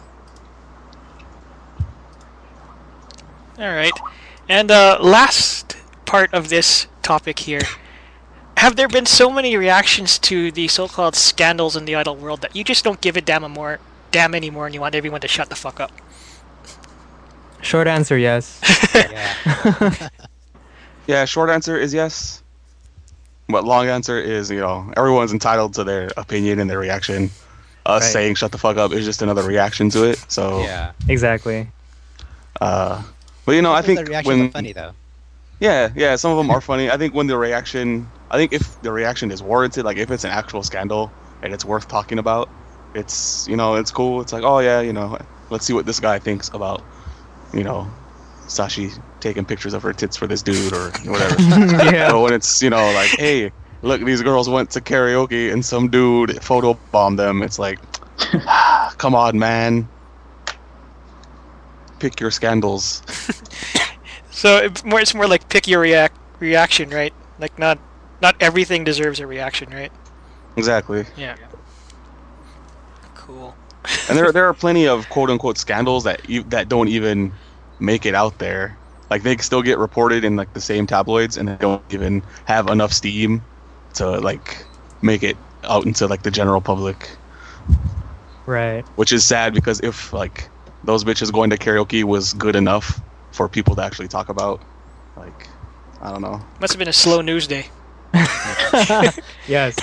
All 3.58 3.74
right. 3.74 3.98
And 4.50 4.70
uh, 4.70 4.98
last 5.00 5.78
part 6.06 6.34
of 6.34 6.50
this 6.50 6.88
topic 7.04 7.40
here. 7.40 7.62
Have 8.58 8.76
there 8.76 8.90
been 8.90 9.06
so 9.06 9.30
many 9.32 9.56
reactions 9.56 10.20
to 10.20 10.52
the 10.52 10.68
so-called 10.68 11.16
scandals 11.16 11.78
in 11.78 11.86
the 11.86 11.96
idol 11.96 12.18
world 12.18 12.42
that 12.42 12.54
you 12.54 12.66
just 12.66 12.84
don't 12.84 13.00
give 13.00 13.16
a 13.16 13.22
damn 13.22 13.50
more, 13.50 13.80
damn 14.12 14.36
anymore, 14.36 14.66
and 14.66 14.76
you 14.76 14.82
want 14.82 14.96
everyone 14.96 15.22
to 15.22 15.28
shut 15.30 15.50
the 15.50 15.56
fuck 15.56 15.80
up? 15.80 15.92
Short 17.62 17.88
answer, 17.88 18.18
yes. 18.18 18.60
yeah. 18.96 20.10
Yeah, 21.08 21.26
short 21.26 21.50
answer 21.50 21.78
is 21.78 21.94
yes. 21.94 22.44
But 23.48 23.64
long 23.66 23.88
answer 23.88 24.20
is, 24.20 24.52
you 24.52 24.60
know, 24.60 24.94
everyone's 24.96 25.34
entitled 25.34 25.74
to 25.74 25.84
their 25.84 26.10
opinion 26.18 26.60
and 26.60 26.70
their 26.70 26.78
reaction. 26.78 27.32
Us 27.86 28.04
Right. 28.04 28.12
saying 28.12 28.36
shut 28.36 28.52
the 28.52 28.60
fuck 28.60 28.78
up 28.78 28.92
is 28.92 29.06
just 29.06 29.22
another 29.24 29.42
reaction 29.42 29.90
to 29.92 30.04
it. 30.04 30.24
So, 30.28 30.62
yeah. 30.62 30.92
exactly. 31.08 31.68
uh, 32.62 33.02
but 33.46 33.54
you 33.56 33.62
know, 33.64 33.72
I 33.72 33.82
Sometimes 33.82 33.86
think 33.88 34.00
the 34.06 34.12
reactions 34.12 34.28
when 34.38 34.48
are 34.48 34.52
funny 34.52 34.74
though. 34.74 34.92
Yeah, 35.60 35.90
yeah, 35.96 36.16
some 36.16 36.32
of 36.32 36.38
them 36.38 36.52
are 36.52 36.62
funny. 36.62 36.92
I 36.92 36.98
think 36.98 37.16
when 37.16 37.26
the 37.28 37.38
reaction, 37.38 38.08
I 38.30 38.38
think 38.38 38.54
if 38.54 38.80
the 38.82 38.92
reaction 38.92 39.32
is 39.32 39.42
warranted, 39.42 39.84
like 39.86 39.98
if 39.98 40.12
it's 40.12 40.24
an 40.24 40.30
actual 40.30 40.62
scandal 40.62 41.12
and 41.42 41.54
it's 41.54 41.66
worth 41.66 41.88
talking 41.88 42.20
about, 42.20 42.50
it's 42.94 43.48
you 43.48 43.56
know 43.58 43.76
it's 43.76 43.92
cool. 43.92 44.22
It's 44.22 44.32
like 44.32 44.44
oh 44.44 44.60
yeah, 44.60 44.82
you 44.82 44.94
know, 44.94 45.18
let's 45.50 45.66
see 45.66 45.74
what 45.74 45.88
this 45.88 46.00
guy 46.00 46.20
thinks 46.20 46.50
about, 46.54 46.84
you 47.54 47.64
know, 47.64 47.88
Sashi 48.48 48.98
taking 49.20 49.46
pictures 49.46 49.74
of 49.74 49.84
her 49.84 49.94
tits 49.94 50.16
for 50.18 50.28
this 50.28 50.42
dude 50.42 50.74
or 50.74 50.90
whatever. 51.06 51.42
yeah. 51.86 52.12
But 52.12 52.22
when 52.22 52.34
it's 52.34 52.62
you 52.62 52.70
know 52.70 52.92
like 52.94 53.10
hey, 53.20 53.52
look 53.82 54.04
these 54.04 54.22
girls 54.22 54.50
went 54.50 54.70
to 54.72 54.82
karaoke 54.82 55.52
and 55.52 55.64
some 55.64 55.90
dude 55.90 56.42
photo 56.44 56.78
bombed 56.92 57.20
them, 57.20 57.42
it's 57.44 57.60
like, 57.60 57.80
ah, 58.48 58.94
come 58.98 59.16
on 59.16 59.38
man, 59.38 59.88
pick 62.00 62.20
your 62.20 62.32
scandals. 62.32 63.02
So 64.40 64.56
it's 64.56 64.86
more, 64.86 65.02
it's 65.02 65.14
more 65.14 65.28
like 65.28 65.50
pick 65.50 65.68
your 65.68 65.82
react 65.82 66.18
reaction, 66.40 66.90
right? 66.92 67.14
Like 67.40 67.60
not, 67.60 67.78
not 68.22 68.38
everything 68.40 68.86
deserves 68.86 69.20
a 69.20 69.28
reaction, 69.28 69.70
right? 69.70 69.92
Exactly. 70.56 71.04
Yeah. 71.18 71.36
Cool. 73.16 73.54
And 74.08 74.18
there 74.18 74.32
there 74.32 74.46
are 74.46 74.54
plenty 74.54 74.88
of 74.88 75.10
quote 75.10 75.30
unquote 75.30 75.58
scandals 75.58 76.04
that 76.04 76.30
you, 76.30 76.44
that 76.44 76.70
don't 76.70 76.88
even 76.88 77.32
make 77.80 78.06
it 78.06 78.16
out 78.16 78.40
there. 78.40 78.78
Like 79.10 79.24
they 79.24 79.38
still 79.38 79.62
get 79.62 79.78
reported 79.78 80.24
in 80.24 80.36
like 80.36 80.54
the 80.54 80.62
same 80.62 80.86
tabloids, 80.86 81.38
and 81.38 81.48
they 81.48 81.56
don't 81.56 81.82
even 81.92 82.22
have 82.46 82.68
enough 82.70 82.94
steam 82.94 83.42
to 83.96 84.20
like 84.20 84.66
make 85.02 85.24
it 85.24 85.38
out 85.64 85.86
into 85.86 86.08
like 86.08 86.24
the 86.24 86.32
general 86.32 86.62
public. 86.62 87.10
Right. 88.46 88.84
Which 88.96 89.14
is 89.14 89.26
sad 89.26 89.54
because 89.54 89.80
if 89.82 90.14
like 90.14 90.50
those 90.84 91.04
bitches 91.04 91.32
going 91.32 91.50
to 91.50 91.58
karaoke 91.58 92.04
was 92.04 92.34
good 92.34 92.56
enough 92.56 93.02
for 93.32 93.48
people 93.48 93.76
to 93.76 93.84
actually 93.84 94.08
talk 94.08 94.30
about, 94.30 94.62
like 95.16 95.48
I 96.02 96.12
don't 96.12 96.22
know. 96.22 96.42
Must 96.60 96.74
have 96.74 96.80
been 96.80 96.88
a 96.88 96.94
slow 96.94 97.22
news 97.22 97.48
day. 97.48 97.68
yes. 99.48 99.76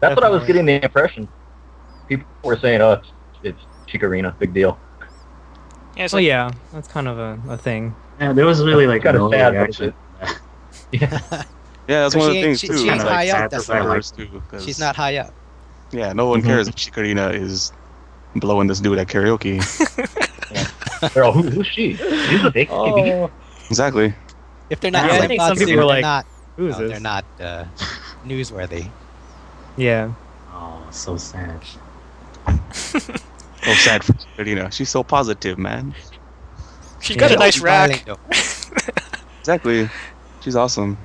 That's 0.00 0.14
what 0.14 0.24
I 0.24 0.30
was 0.30 0.44
getting 0.46 0.66
the 0.66 0.82
impression. 0.82 1.28
People 2.08 2.26
were 2.42 2.58
saying, 2.58 2.80
"Oh, 2.80 2.92
it's, 2.94 3.12
it's 3.42 3.60
Chikorina, 3.88 4.36
big 4.38 4.52
deal." 4.54 4.78
Yeah, 5.96 6.06
so 6.06 6.16
Well, 6.16 6.22
yeah, 6.24 6.50
that's 6.72 6.88
kind 6.88 7.08
of 7.08 7.18
a, 7.18 7.38
a 7.48 7.56
thing. 7.58 7.94
Yeah, 8.20 8.32
there 8.32 8.46
was 8.46 8.62
really 8.62 8.86
like 8.86 9.02
Kinda 9.02 9.18
no 9.18 9.30
sad, 9.30 9.52
but 9.52 9.58
reaction. 9.78 9.94
Yeah, 11.88 12.02
that's 12.04 12.12
So 12.14 12.20
one 12.20 12.28
of 12.28 12.34
the 12.34 12.42
things 12.42 12.60
she- 12.60 12.68
too. 12.68 12.78
she 12.78 12.88
ain't 12.88 12.98
like, 12.98 13.08
high 13.08 13.28
up, 13.30 13.36
sad 13.36 13.50
that's 13.50 13.66
that 13.66 13.76
I 13.76 13.80
why. 13.80 13.84
like- 13.86 13.90
others, 13.92 14.10
too, 14.12 14.42
'cause- 14.48 14.64
She's 14.64 14.78
not 14.78 14.94
high 14.94 15.16
up. 15.16 15.32
Yeah, 15.90 16.12
no 16.12 16.26
one 16.28 16.40
Mhm. 16.40 16.44
cares 16.46 16.68
if 16.68 16.76
Chikorina 16.76 17.34
is 17.34 17.72
blowing 18.36 18.68
this 18.68 18.78
dude 18.78 18.98
at 18.98 19.08
karaoke. 19.08 19.58
They're 21.14 21.24
all, 21.24 21.32
Who, 21.32 21.42
who's 21.50 21.66
she? 21.66 21.94
She's 21.96 22.44
a 22.44 22.50
big 22.50 22.68
baby. 22.68 23.26
exactly. 23.68 24.14
If 24.68 24.78
they're 24.80 24.90
not 24.92 25.06
Yeah, 25.10 25.18
I 25.18 25.26
think 25.26 25.40
some 25.40 25.56
people 25.56 25.80
are 25.80 25.84
like, 25.84 25.96
they're 25.96 26.02
not, 26.02 26.26
Who 26.56 26.66
is 26.68 26.76
no, 26.78 26.82
this? 26.82 26.90
they're 26.92 27.00
not 27.00 27.24
uh, 27.40 27.64
newsworthy. 28.24 28.88
Yeah. 29.76 30.12
Oh, 30.52 30.86
so 30.92 31.16
sad. 31.16 31.60
So 33.62 33.74
sad 33.74 34.04
for 34.04 34.12
Chikorina. 34.14 34.72
She's 34.72 34.88
so 34.88 35.02
positive, 35.02 35.58
man. 35.58 35.94
she's 37.00 37.16
got 37.16 37.30
a 37.32 37.36
nice 37.36 37.60
rack. 37.60 38.06
Exactly. 39.40 39.88
She's 40.42 40.54
awesome. 40.54 40.98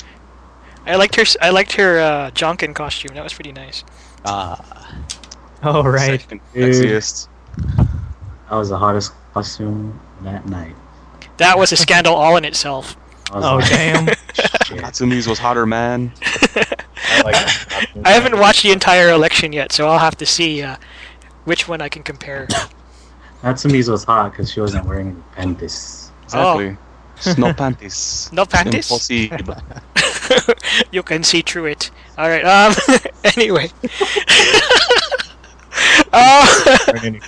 I 0.85 0.95
liked 0.97 1.15
her. 1.15 1.21
s- 1.21 1.37
I 1.41 1.49
liked 1.51 1.71
her 1.73 1.99
uh, 1.99 2.31
Janken 2.31 2.75
costume. 2.75 3.15
That 3.15 3.23
was 3.23 3.33
pretty 3.33 3.51
nice. 3.53 3.83
Ah, 4.25 5.01
Oh, 5.63 5.81
right. 5.83 6.19
Second 6.21 6.41
sexiest. 6.53 7.27
That 8.49 8.55
was 8.57 8.69
the 8.69 8.77
hottest 8.77 9.13
costume 9.33 9.99
that 10.21 10.45
night. 10.47 10.75
That 11.37 11.57
was 11.57 11.71
a 11.71 11.77
scandal 11.77 12.13
all 12.13 12.35
in 12.37 12.45
itself. 12.45 12.95
Oh, 13.31 13.55
like, 13.55 13.69
damn. 13.69 14.07
shit. 14.65 14.81
Natsumi's 14.81 15.27
was 15.27 15.39
hotter, 15.39 15.65
man. 15.65 16.11
I, 16.55 17.21
like. 17.23 17.35
I 18.05 18.11
haven't 18.11 18.37
watched 18.37 18.63
the 18.63 18.71
entire 18.71 19.09
election 19.09 19.53
yet, 19.53 19.71
so 19.71 19.87
I'll 19.87 19.97
have 19.97 20.17
to 20.17 20.25
see 20.25 20.61
uh, 20.61 20.75
which 21.45 21.67
one 21.67 21.81
I 21.81 21.89
can 21.89 22.03
compare. 22.03 22.47
Natsumi's 23.43 23.89
was 23.89 24.03
hot 24.03 24.31
because 24.31 24.51
she 24.51 24.59
wasn't 24.61 24.85
wearing 24.85 25.23
any 25.37 25.53
panties. 25.53 26.11
Exactly. 26.23 26.77
No 27.37 27.53
panties. 27.61 28.29
No 28.33 28.45
panties? 28.45 28.89
Impossible. 28.91 29.55
you 30.91 31.03
can 31.03 31.23
see 31.23 31.41
through 31.41 31.65
it. 31.67 31.91
All 32.17 32.27
right. 32.27 32.43
Um. 32.43 32.73
anyway. 33.37 33.69
uh, 36.11 36.77
Okay. 36.89 37.19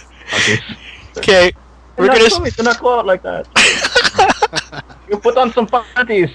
okay. 1.18 1.52
We're 1.98 2.08
gonna. 2.08 2.20
not 2.20 2.26
s- 2.28 2.34
coming, 2.38 2.52
they're 2.56 2.64
not 2.66 2.80
go 2.80 3.00
out 3.00 3.06
like 3.06 3.22
that. 3.24 3.48
you 5.10 5.18
put 5.20 5.38
on 5.38 5.52
some 5.54 5.68
panties. 5.68 6.30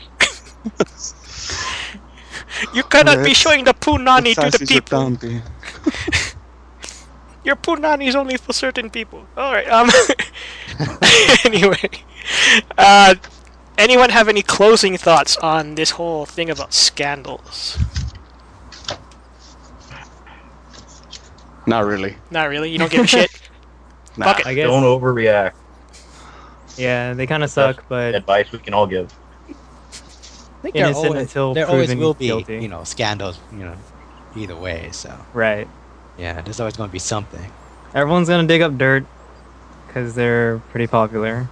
You 2.74 2.83
cannot 2.85 3.16
be 3.18 3.22
Let's- 3.30 3.39
showing 3.39 3.64
the 3.64 3.74
punani 3.74 4.35
to 4.35 4.57
the 4.57 4.64
people. 4.66 5.16
Tanti. 7.43 7.49
Your 7.49 7.57
punani 7.57 8.09
is 8.09 8.14
only 8.14 8.36
for 8.36 8.53
certain 8.53 8.90
people. 8.90 9.26
All 9.36 9.53
right. 9.53 9.68
Um. 9.68 9.90
anyway, 11.45 11.90
uh, 12.78 13.14
anyone 13.78 14.11
have 14.11 14.28
any 14.28 14.43
closing 14.43 14.97
thoughts 14.97 15.36
on 15.38 15.74
this 15.74 15.90
whole 15.90 16.26
thing 16.26 16.51
about 16.51 16.72
scandals? 16.72 17.78
Not 21.66 21.84
really. 21.84 22.16
Not 22.30 22.49
really. 22.49 22.70
You 22.70 22.78
don't 22.78 22.90
give 22.90 23.05
a 23.05 23.07
shit. 23.07 23.30
Nah. 24.14 24.26
Fuck 24.26 24.40
it. 24.40 24.47
I 24.47 24.53
guess. 24.53 24.66
Don't 24.66 24.82
overreact. 24.82 25.55
Yeah, 26.76 27.14
they 27.14 27.26
kind 27.26 27.43
of 27.43 27.49
suck, 27.49 27.84
but 27.88 28.14
Advice 28.14 28.53
we 28.53 28.59
can 28.59 28.74
all 28.74 28.86
give. 28.86 29.11
I 29.49 29.55
think 30.61 30.74
there 30.74 30.84
Innocent 30.84 31.07
always, 31.07 31.22
until 31.22 31.55
there 31.55 31.66
always 31.66 31.95
will 31.95 32.12
be, 32.12 32.26
guilty. 32.26 32.61
you 32.61 32.68
know, 32.68 32.84
scandals, 32.84 33.40
you 33.53 33.61
know, 33.61 33.74
either 34.36 34.55
way. 34.55 34.90
So 34.93 35.18
right. 35.32 35.66
Yeah, 36.22 36.40
there's 36.40 36.60
always 36.60 36.76
going 36.76 36.88
to 36.88 36.92
be 36.92 36.98
something. 37.00 37.50
Everyone's 37.94 38.28
gonna 38.28 38.46
dig 38.48 38.62
up 38.62 38.78
dirt 38.78 39.04
because 39.86 40.14
they're 40.14 40.58
pretty 40.70 40.86
popular 40.86 41.46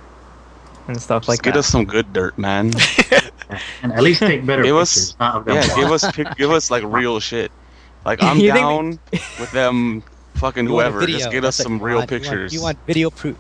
and 0.89 0.99
stuff 1.03 1.23
Just 1.25 1.29
like 1.29 1.43
get 1.43 1.51
that. 1.51 1.55
Get 1.57 1.59
us 1.59 1.67
some 1.67 1.85
good 1.85 2.13
dirt, 2.15 2.39
man. 2.39 2.73
And 3.83 3.93
at 3.93 4.03
least 4.05 4.21
take 4.21 4.47
better 4.47 4.63
Give 4.63 4.77
us- 4.77 4.95
pictures, 5.13 5.19
not 5.19 5.35
of 5.37 5.45
them. 5.45 5.57
yeah, 5.57 5.75
give 5.75 5.91
us 5.91 6.05
give 6.39 6.51
us 6.53 6.71
like 6.71 6.85
real 6.85 7.19
shit. 7.19 7.51
Like 8.05 8.23
I'm 8.23 8.39
You 8.39 8.53
think 8.53 8.65
down 8.65 8.99
with 9.41 9.51
them 9.51 10.05
fucking 10.37 10.67
You 10.67 10.71
whoever. 10.71 11.05
Just 11.05 11.33
get 11.33 11.45
us 11.45 11.57
that's 11.57 11.59
what 11.59 11.65
some 11.65 11.79
you 11.81 11.85
real 11.85 11.97
want. 11.99 12.11
You 12.11 12.17
want- 12.17 12.23
pictures. 12.23 12.55
You 12.55 12.63
want, 12.63 12.79
video 12.87 13.11
proof. 13.11 13.37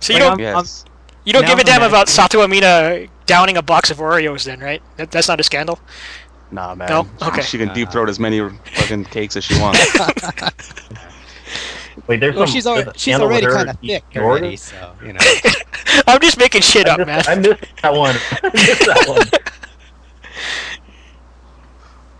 So 0.00 0.12
you 0.12 0.18
Like, 0.18 0.38
don't. 0.38 0.46
I'm- 0.46 0.56
yes. 0.56 0.84
You 1.24 1.32
don't 1.32 1.42
Now 1.42 1.48
give 1.50 1.58
a 1.58 1.60
I'm 1.60 1.66
damn 1.66 1.80
mad. 1.82 1.90
about 1.90 2.08
Sato 2.08 2.42
Amina 2.42 3.06
downing 3.26 3.56
a 3.56 3.62
box 3.62 3.92
of 3.92 3.98
Oreos, 3.98 4.42
then, 4.44 4.58
right? 4.58 4.82
That, 4.96 5.12
that's 5.12 5.28
not 5.28 5.38
a 5.38 5.44
scandal. 5.44 5.78
Nah, 6.52 6.74
man. 6.74 6.88
No? 6.88 7.08
Okay. 7.22 7.42
She 7.42 7.58
can 7.58 7.72
deep 7.72 7.90
throat 7.90 8.08
as 8.10 8.20
many 8.20 8.40
fucking 8.74 9.06
cakes 9.06 9.36
as 9.36 9.44
she 9.44 9.58
wants. 9.60 9.80
Wait, 12.06 12.20
there's 12.20 12.34
Well, 12.36 12.46
some. 12.46 12.52
she's 12.54 12.64
there's 12.64 12.66
already 12.66 12.90
a 12.90 12.98
she's 12.98 13.14
already 13.18 13.46
kind 13.46 13.70
of 13.70 13.78
thick 13.80 14.04
Oreos? 14.12 14.22
already, 14.22 14.56
so 14.56 14.92
you 15.04 15.12
know. 15.14 15.20
I'm 16.06 16.20
just 16.20 16.38
making 16.38 16.60
shit 16.62 16.86
I 16.86 16.92
up, 16.92 16.98
missed, 17.06 17.28
man. 17.28 17.38
I 17.38 17.40
missed 17.40 17.64
that 17.82 17.94
one. 17.94 18.16
I 18.42 18.50
missed 18.52 18.86
that 18.86 19.04
one. 19.08 19.26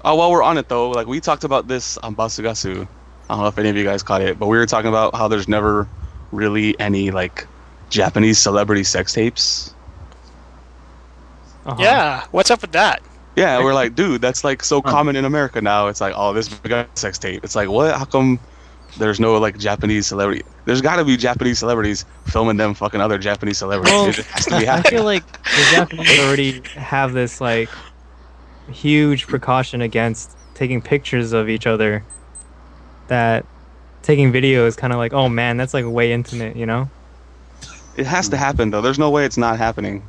Oh, 0.04 0.14
while 0.16 0.30
we're 0.30 0.42
on 0.42 0.58
it 0.58 0.68
though, 0.68 0.90
like 0.90 1.06
we 1.06 1.20
talked 1.20 1.44
about 1.44 1.68
this 1.68 1.96
on 1.98 2.14
Basugasu. 2.16 2.86
I 3.28 3.34
don't 3.34 3.42
know 3.42 3.46
if 3.46 3.58
any 3.58 3.68
of 3.68 3.76
you 3.76 3.84
guys 3.84 4.02
caught 4.02 4.20
it, 4.20 4.38
but 4.38 4.46
we 4.48 4.56
were 4.58 4.66
talking 4.66 4.88
about 4.88 5.14
how 5.14 5.28
there's 5.28 5.48
never 5.48 5.86
really 6.32 6.78
any 6.80 7.10
like 7.10 7.46
Japanese 7.90 8.38
celebrity 8.38 8.84
sex 8.84 9.12
tapes. 9.12 9.74
Uh-huh. 11.64 11.76
Yeah, 11.80 12.26
what's 12.32 12.50
up 12.50 12.62
with 12.62 12.72
that? 12.72 13.02
Yeah, 13.36 13.62
we're 13.64 13.74
like, 13.74 13.94
dude, 13.94 14.20
that's 14.20 14.44
like 14.44 14.62
so 14.62 14.82
common 14.82 15.16
in 15.16 15.24
America 15.24 15.60
now. 15.60 15.88
It's 15.88 16.00
like, 16.00 16.14
oh, 16.16 16.32
this 16.32 16.48
guy 16.48 16.86
sex 16.94 17.18
tape. 17.18 17.42
It's 17.44 17.56
like, 17.56 17.68
what? 17.68 17.96
How 17.96 18.04
come 18.04 18.38
there's 18.98 19.18
no 19.18 19.38
like 19.38 19.58
Japanese 19.58 20.06
celebrity? 20.06 20.42
There's 20.66 20.82
got 20.82 20.96
to 20.96 21.04
be 21.04 21.16
Japanese 21.16 21.58
celebrities 21.58 22.04
filming 22.26 22.58
them 22.58 22.74
fucking 22.74 23.00
other 23.00 23.18
Japanese 23.18 23.58
celebrities. 23.58 23.92
Well, 23.92 24.08
it 24.08 24.16
has 24.16 24.44
to 24.46 24.58
be 24.58 24.68
I 24.68 24.82
feel 24.82 25.04
like 25.04 25.26
the 25.44 25.68
Japanese 25.70 26.18
already 26.18 26.62
have 26.74 27.14
this 27.14 27.40
like 27.40 27.70
huge 28.70 29.26
precaution 29.26 29.80
against 29.80 30.36
taking 30.54 30.82
pictures 30.82 31.32
of 31.32 31.48
each 31.48 31.66
other. 31.66 32.04
That 33.08 33.46
taking 34.02 34.30
video 34.30 34.66
is 34.66 34.76
kind 34.76 34.92
of 34.92 34.98
like, 34.98 35.12
oh 35.14 35.28
man, 35.28 35.56
that's 35.56 35.72
like 35.72 35.86
way 35.86 36.12
intimate, 36.12 36.56
you 36.56 36.66
know? 36.66 36.90
It 37.96 38.06
has 38.06 38.28
to 38.30 38.36
happen 38.36 38.70
though. 38.70 38.80
There's 38.80 38.98
no 38.98 39.10
way 39.10 39.24
it's 39.24 39.38
not 39.38 39.58
happening. 39.58 40.02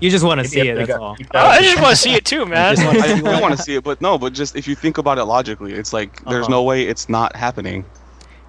You 0.00 0.10
just 0.10 0.24
want 0.24 0.40
to 0.40 0.46
see 0.48 0.60
it. 0.60 0.74
they 0.74 0.84
That's 0.84 0.88
got 0.90 1.00
all. 1.00 1.16
Oh, 1.34 1.38
I 1.46 1.60
just 1.62 1.80
want 1.82 1.90
to 1.90 1.96
see 1.96 2.14
it 2.14 2.24
too, 2.24 2.46
man. 2.54 2.78
I 2.78 3.16
do 3.16 3.24
want 3.42 3.56
to 3.56 3.62
see 3.62 3.74
it, 3.74 3.82
but 3.84 4.00
no. 4.00 4.16
But 4.18 4.32
just 4.32 4.54
if 4.56 4.68
you 4.68 4.74
think 4.74 4.98
about 4.98 5.18
it 5.18 5.24
logically, 5.24 5.72
it's 5.72 5.92
like 5.92 6.24
there's 6.24 6.44
Uh-huh. 6.44 6.50
no 6.50 6.62
way 6.62 6.84
it's 6.84 7.08
not 7.08 7.34
happening. 7.34 7.84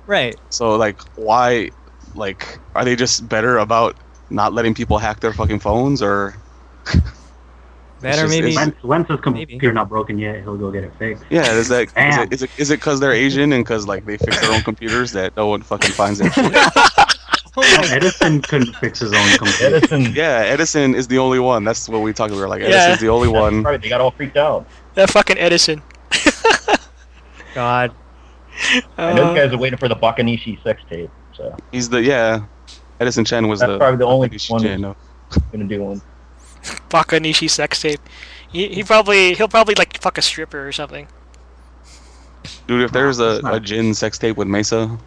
Right. 0.06 0.36
So 0.50 0.76
like, 0.76 1.02
why? 1.18 1.72
Like, 2.16 2.60
are 2.76 2.84
they 2.86 2.96
just 2.96 3.28
better 3.30 3.60
about 3.60 3.96
not 4.32 4.54
letting 4.54 4.74
people 4.74 4.98
hack 4.98 5.20
their 5.20 5.34
fucking 5.34 5.60
phones, 5.60 6.02
or 6.02 6.36
That 6.86 6.96
It's 8.04 8.18
or 8.18 8.22
just- 8.22 8.30
maybe. 8.30 8.50
it's- 8.50 8.56
When, 8.56 8.76
when's 8.82 9.08
his 9.08 9.20
Maybe. 9.26 9.46
computer 9.54 9.74
not 9.74 9.90
broken 9.90 10.18
yet, 10.18 10.38
he'll 10.42 10.56
go 10.58 10.72
get 10.72 10.84
it 10.84 10.94
fixed. 10.98 11.24
yeah? 11.30 11.52
Is 11.54 11.68
that 11.70 11.84
is 11.88 11.94
Damn. 11.94 12.24
it 12.24 12.34
is 12.34 12.44
it 12.44 12.50
is 12.58 12.70
it 12.72 12.80
because 12.80 13.00
they're 13.00 13.12
Asian 13.14 13.52
and 13.54 13.64
because 13.64 13.88
like 13.88 14.06
they 14.06 14.18
fix 14.18 14.40
their 14.40 14.52
own 14.54 14.62
computers 14.62 15.12
that 15.14 15.36
no 15.36 15.48
one 15.48 15.62
fucking 15.62 15.92
finds 15.92 16.20
their 16.20 16.32
shit? 16.32 16.54
Edison 17.92 18.42
couldn't 18.42 18.74
fix 18.78 19.00
his 19.00 19.14
own 19.14 19.38
computer. 19.38 19.76
Edison. 19.78 20.14
Yeah, 20.14 20.44
Edison 20.46 20.96
is 20.96 21.08
the 21.08 21.18
only 21.18 21.40
one. 21.40 21.64
That's 21.64 21.88
what 21.90 22.00
we 22.02 22.14
talked 22.14 22.34
about. 22.34 22.50
Like 22.50 22.62
Yeah. 22.62 22.68
Edison's 22.68 23.00
the 23.02 23.10
only 23.10 23.28
one. 23.28 23.64
Right, 23.64 23.82
they 23.82 23.90
got 23.90 24.02
all 24.02 24.12
freaked 24.12 24.38
out. 24.38 24.66
that 24.96 25.10
fucking 25.10 25.38
Edison. 25.38 25.82
God. 27.54 27.92
and 28.98 29.18
those 29.18 29.26
Uh, 29.28 29.34
guys 29.34 29.54
are 29.54 29.58
waiting 29.58 29.78
for 29.80 29.88
the 29.88 29.96
Bakanishi 29.96 30.62
sex 30.64 30.82
tape. 30.90 31.10
So 31.34 31.56
He's 31.72 31.90
the 31.90 32.02
yeah. 32.02 32.46
Edison 33.00 33.24
Chen 33.26 33.48
was 33.48 33.60
that's 33.62 33.72
the. 33.72 33.78
probably 33.78 33.98
the 33.98 34.06
only 34.06 34.30
Bakanishi 34.30 34.50
one 34.52 34.62
Chen, 34.62 34.72
who's 34.72 34.82
no. 34.82 34.96
gonna 35.52 35.64
do 35.66 35.84
one. 35.84 36.02
Bakanishi 36.90 37.50
sex 37.50 37.82
tape. 37.82 38.02
He, 38.52 38.68
he 38.68 38.84
probably 38.84 39.34
he'll 39.36 39.48
probably 39.48 39.76
like 39.76 40.00
fuck 40.02 40.18
a 40.18 40.22
stripper 40.22 40.68
or 40.68 40.72
something. 40.72 41.08
Dude, 42.68 42.82
if 42.84 42.92
there's 42.92 43.20
a, 43.20 43.38
It's 43.38 43.48
a 43.48 43.60
Jin 43.60 43.94
sex 43.94 44.18
tape 44.18 44.38
with 44.38 44.48
Meisa, 44.48 45.00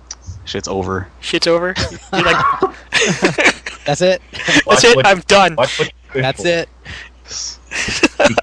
shit's 0.45 0.68
over. 0.68 1.09
Shit's 1.20 1.47
over. 1.47 1.74
You're 2.12 2.22
like, 2.22 2.45
That's 3.84 4.01
it. 4.01 4.22
that's 4.32 4.66
Watch 4.66 4.84
it. 4.84 4.97
what- 4.97 5.07
I'm 5.07 5.20
done. 5.20 5.57
Watch 5.57 5.78
what 5.78 5.88
you 5.88 5.95
wish 6.14 6.22
That's 6.22 6.43
for. 6.43 6.49
it. 6.49 6.68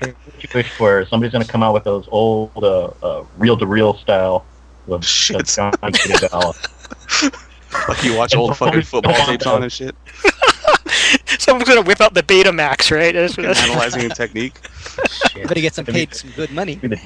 What 0.02 0.16
you 0.44 0.50
wish 0.54 0.70
for. 0.72 1.06
Somebody's 1.06 1.32
gonna 1.32 1.46
come 1.46 1.64
out 1.64 1.74
with 1.74 1.84
those 1.84 2.08
old 2.12 2.52
uh, 2.58 2.92
uh, 3.04 3.24
reel-to-reel 3.38 3.96
style 3.98 4.46
with 4.88 5.04
Shit. 5.06 5.58
Like 7.88 8.04
you 8.04 8.16
watch 8.16 8.36
old 8.36 8.58
fucking 8.58 8.82
football 8.82 9.14
tapes 9.26 9.46
on 9.46 9.62
and 9.64 9.72
shit, 9.72 9.96
Someone's 11.38 11.70
gonna 11.70 11.84
whip 11.84 12.02
out 12.02 12.14
the 12.16 12.24
Betamax, 12.24 12.90
right? 12.96 13.14
That's, 13.14 13.36
that's, 13.36 13.62
analyzing 13.62 14.06
a 14.06 14.10
technique. 14.10 14.60
Shit. 15.32 15.48
Better 15.48 15.62
get 15.62 15.76
some 15.76 15.86
paid 15.86 16.14
some 16.16 16.32
good 16.32 16.52
money. 16.52 16.80
It's 16.82 17.02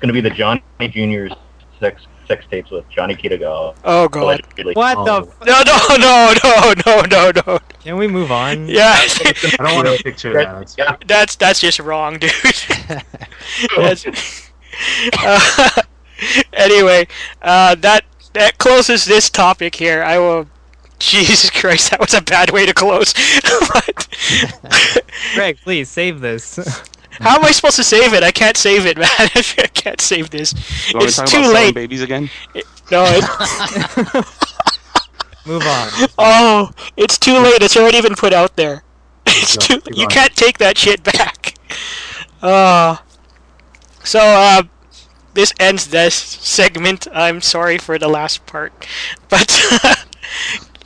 gonna 0.00 0.12
be 0.12 0.20
the 0.20 0.30
Johnny 0.30 0.62
Junior's 0.80 1.32
sex 1.80 2.02
sex 2.26 2.44
tapes 2.50 2.70
with 2.70 2.88
Johnny 2.88 3.14
Kitagawa. 3.14 3.74
oh 3.84 4.08
god. 4.08 4.22
Allegedly. 4.22 4.74
What 4.74 4.96
Oh. 4.98 5.04
the? 5.04 5.44
No, 5.46 5.62
no, 5.66 5.96
no, 5.96 6.34
no, 6.44 6.74
no, 6.86 7.32
no, 7.32 7.42
no. 7.46 7.58
Can 7.80 7.96
we 7.96 8.06
move 8.08 8.30
on? 8.32 8.68
Yeah, 8.72 8.94
I 8.96 9.56
don't 9.58 9.74
want 9.74 9.96
to 9.98 10.02
picture 10.02 10.32
that. 10.34 10.44
That's- 10.44 10.74
Yeah, 10.78 10.96
that's 11.06 11.36
that's 11.36 11.60
just 11.60 11.78
wrong, 11.80 12.18
dude. 12.18 12.30
That's- 13.76 14.50
uh, 15.18 15.82
anyway, 16.52 17.06
uh, 17.42 17.74
that 17.76 18.04
that 18.34 18.58
closes 18.58 19.04
this 19.04 19.28
topic 19.30 19.74
here. 19.74 20.02
I 20.02 20.18
will. 20.18 20.46
Jesus 20.98 21.50
Christ, 21.50 21.90
that 21.90 21.98
was 21.98 22.14
a 22.14 22.22
bad 22.22 22.50
way 22.50 22.64
to 22.64 22.72
close. 22.72 23.12
But- 23.72 24.08
Greg, 25.34 25.58
please 25.64 25.88
save 25.90 26.20
this. 26.20 26.58
How 27.20 27.36
am 27.36 27.44
I 27.44 27.50
supposed 27.52 27.76
to 27.76 27.84
save 27.84 28.14
it? 28.14 28.22
I 28.22 28.30
can't 28.32 28.56
save 28.56 28.86
it, 28.86 28.96
man. 28.98 29.08
I 29.08 29.26
can't 29.74 30.00
save 30.00 30.30
this. 30.30 30.54
You 30.92 30.98
want 30.98 31.08
It's 31.08 31.16
to 31.16 31.22
talk 31.22 31.30
too 31.30 31.44
about 31.50 31.52
late. 31.54 31.74
babies 31.74 32.02
again? 32.02 32.30
No, 32.90 33.04
it, 33.06 33.24
move 35.46 35.62
on. 35.66 35.88
oh, 36.18 36.70
it's 36.96 37.18
too 37.18 37.38
late. 37.38 37.62
It's 37.62 37.76
already 37.76 38.00
been 38.00 38.14
put 38.14 38.32
out 38.32 38.56
there. 38.56 38.82
It's 39.26 39.56
Go, 39.56 39.58
too. 39.58 39.80
keep 39.80 39.96
You 39.96 40.06
going. 40.06 40.08
can't 40.08 40.34
take 40.36 40.58
that 40.58 40.76
shit 40.78 41.02
back. 41.02 41.54
Uh, 42.42 42.96
so 44.04 44.18
uh, 44.20 44.62
this 45.34 45.52
ends 45.58 45.88
this 45.88 46.14
segment. 46.14 47.06
I'm 47.12 47.40
sorry 47.40 47.78
for 47.78 47.98
the 47.98 48.08
last 48.08 48.46
part, 48.46 48.86
but 49.28 49.60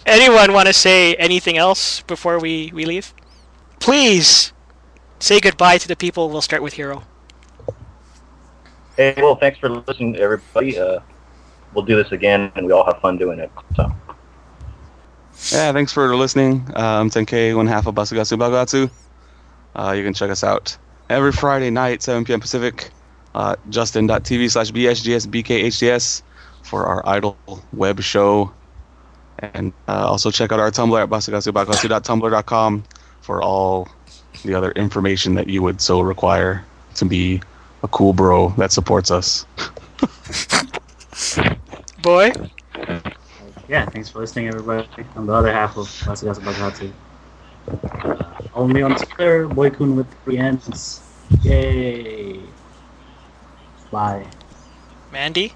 anyone 0.07 0.53
want 0.53 0.67
to 0.69 0.73
say 0.73 1.15
anything 1.17 1.57
else 1.57 2.03
before 2.03 2.39
we 2.39 2.71
we 2.75 2.85
leave? 2.85 3.15
Please 3.81 4.53
say 5.19 5.41
goodbye 5.41 5.79
to 5.79 5.89
the 5.89 5.97
people. 5.97 6.29
We'll 6.31 6.41
start 6.41 6.63
with 6.63 6.75
Hiro. 6.75 7.03
Hey, 8.97 9.15
well, 9.19 9.37
thanks 9.37 9.59
for 9.59 9.69
listening, 9.69 10.17
everybody. 10.17 10.79
Uh, 10.79 11.01
we'll 11.75 11.85
do 11.85 12.03
this 12.03 12.13
again, 12.13 12.51
and 12.57 12.67
we 12.67 12.73
all 12.73 12.85
have 12.85 12.99
fun 13.01 13.19
doing 13.19 13.39
it. 13.39 13.51
So, 13.77 13.93
Yeah, 15.53 15.73
thanks 15.73 15.93
for 15.93 16.17
listening. 16.17 16.67
Um, 16.75 17.11
10K, 17.11 17.55
one 17.55 17.67
half 17.67 17.87
of 17.87 17.95
Basugasu 17.95 18.39
Bakuhatsu. 18.39 18.91
Uh, 19.75 19.93
you 19.93 20.03
can 20.03 20.15
check 20.15 20.31
us 20.31 20.43
out 20.43 20.77
every 21.11 21.33
Friday 21.33 21.69
night, 21.71 22.03
7 22.03 22.25
p.m. 22.25 22.41
Pacific. 22.41 22.91
Uh, 23.35 23.55
Justin.tv 23.69 24.51
slash 24.51 24.71
BSGSBKHDS 24.73 26.23
for 26.63 26.87
our 26.87 27.07
idol 27.07 27.37
web 27.75 28.01
show. 28.01 28.51
And 29.39 29.75
uh, 29.87 30.09
also 30.09 30.31
check 30.31 30.53
out 30.53 30.59
our 30.59 30.71
Tumblr 30.71 31.01
at 31.01 31.11
basugasubakuhatsu.tumblr.com 31.11 32.85
for 33.21 33.43
all 33.43 33.89
the 34.47 34.55
other 34.55 34.71
information 34.73 35.35
that 35.35 35.49
you 35.49 35.63
would 35.63 35.81
so 35.81 36.01
require 36.01 36.65
to 36.95 37.05
be 37.05 37.41
a 37.83 37.89
cool 37.89 38.13
bro 38.13 38.51
that 38.57 38.73
supports 38.73 39.11
us. 39.11 39.45
Boy, 42.03 42.33
Yeah, 43.69 43.87
thanks 43.87 44.09
for 44.09 44.21
listening, 44.21 44.49
everybody. 44.49 44.89
I'm 45.17 45.27
the 45.27 45.33
other 45.33 45.53
half 45.53 45.77
of 45.77 45.87
Basugasu 45.87 46.41
Bakuhatsu. 46.41 46.93
Uh, 47.69 48.43
follow 48.49 48.69
me 48.69 48.83
on 48.83 48.95
Twitter, 48.95 49.49
Boykun 49.49 49.97
with 49.97 50.07
three 50.25 50.39
N's. 50.39 51.01
Yay! 51.43 52.41
Bye. 53.91 54.27
Mandy. 55.11 55.53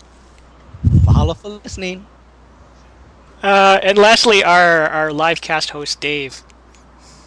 Mahalo 0.85 1.37
for 1.37 1.49
listening. 1.49 2.07
Uh, 3.43 3.79
and 3.83 3.97
lastly, 3.97 4.43
our 4.43 4.87
our 4.89 5.13
live 5.13 5.41
cast 5.41 5.71
host 5.71 6.01
Dave. 6.01 6.43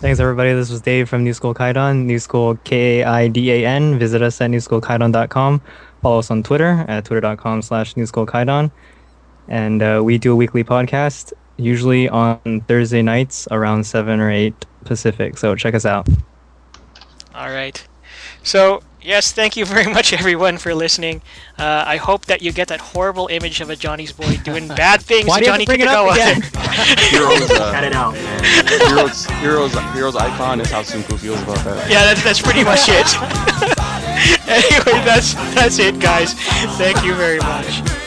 Thanks, 0.04 0.20
everybody. 0.20 0.52
This 0.52 0.70
was 0.70 0.82
Dave 0.82 1.08
from 1.08 1.24
New 1.24 1.34
School 1.34 1.54
Kaidan, 1.54 2.04
New 2.04 2.20
School 2.20 2.58
K 2.66 3.00
A 3.00 3.06
I 3.06 3.30
D 3.30 3.50
A 3.54 3.66
N. 3.66 3.98
Visit 3.98 4.22
us 4.22 4.42
at 4.42 4.50
newschoolkaidan.com. 4.50 5.62
Follow 6.02 6.20
us 6.20 6.30
on 6.30 6.44
Twitter 6.44 6.84
at 6.90 7.06
twitter.com 7.06 7.62
slash 7.62 7.94
newschoolkaidan. 7.94 8.70
And 9.48 9.82
uh, 9.82 10.02
we 10.04 10.18
do 10.18 10.34
a 10.34 10.36
weekly 10.36 10.62
podcast, 10.62 11.32
usually 11.56 12.10
on 12.10 12.66
Thursday 12.68 13.02
nights 13.02 13.48
around 13.50 13.86
7 13.86 14.20
or 14.20 14.30
8 14.30 14.66
Pacific. 14.84 15.38
So 15.38 15.56
check 15.56 15.74
us 15.74 15.86
out. 15.86 16.06
All 17.34 17.52
right. 17.52 17.82
So 18.44 18.84
yes, 19.04 19.32
thank 19.32 19.56
you 19.58 19.66
very 19.66 19.92
much, 19.94 20.14
everyone, 20.14 20.58
for 20.58 20.74
listening. 20.74 21.22
Uh, 21.58 21.84
I 21.86 21.98
hope 21.98 22.26
that 22.26 22.42
you 22.42 22.52
get 22.52 22.68
that 22.70 22.80
horrible 22.80 23.28
image 23.28 23.62
of 23.62 23.70
a 23.70 23.76
Johnny's 23.76 24.12
boy 24.12 24.38
doing 24.44 24.68
bad 24.84 25.02
things 25.02 25.28
Why 25.28 25.40
to 25.40 25.46
do 25.46 25.52
you 25.52 25.52
Johnny 25.54 25.66
to 25.66 25.70
bring 25.70 25.82
it 25.82 25.88
up 25.88 26.06
Kitagawa. 26.06 26.14
again? 26.14 26.42
Heroes, 27.12 27.48
Cut 27.50 27.84
uh, 27.84 27.88
it 27.88 27.94
out, 27.94 28.14
man. 28.16 28.44
heroes, 28.90 29.26
heroes, 29.26 29.74
heroes 29.94 30.16
icon 30.16 30.60
is 30.62 30.72
how 30.72 30.82
Tsunku 30.82 31.18
feels 31.20 31.42
about 31.44 31.58
that. 31.66 31.90
yeah, 31.90 32.04
that's 32.04 32.24
that's 32.24 32.42
pretty 32.42 32.64
much 32.64 32.88
it. 32.90 33.08
anyway, 34.50 35.04
that's 35.06 35.34
that's 35.54 35.78
it, 35.80 36.00
guys. 36.00 36.34
Thank 36.78 37.04
you 37.06 37.14
very 37.14 37.40
much. 37.40 38.03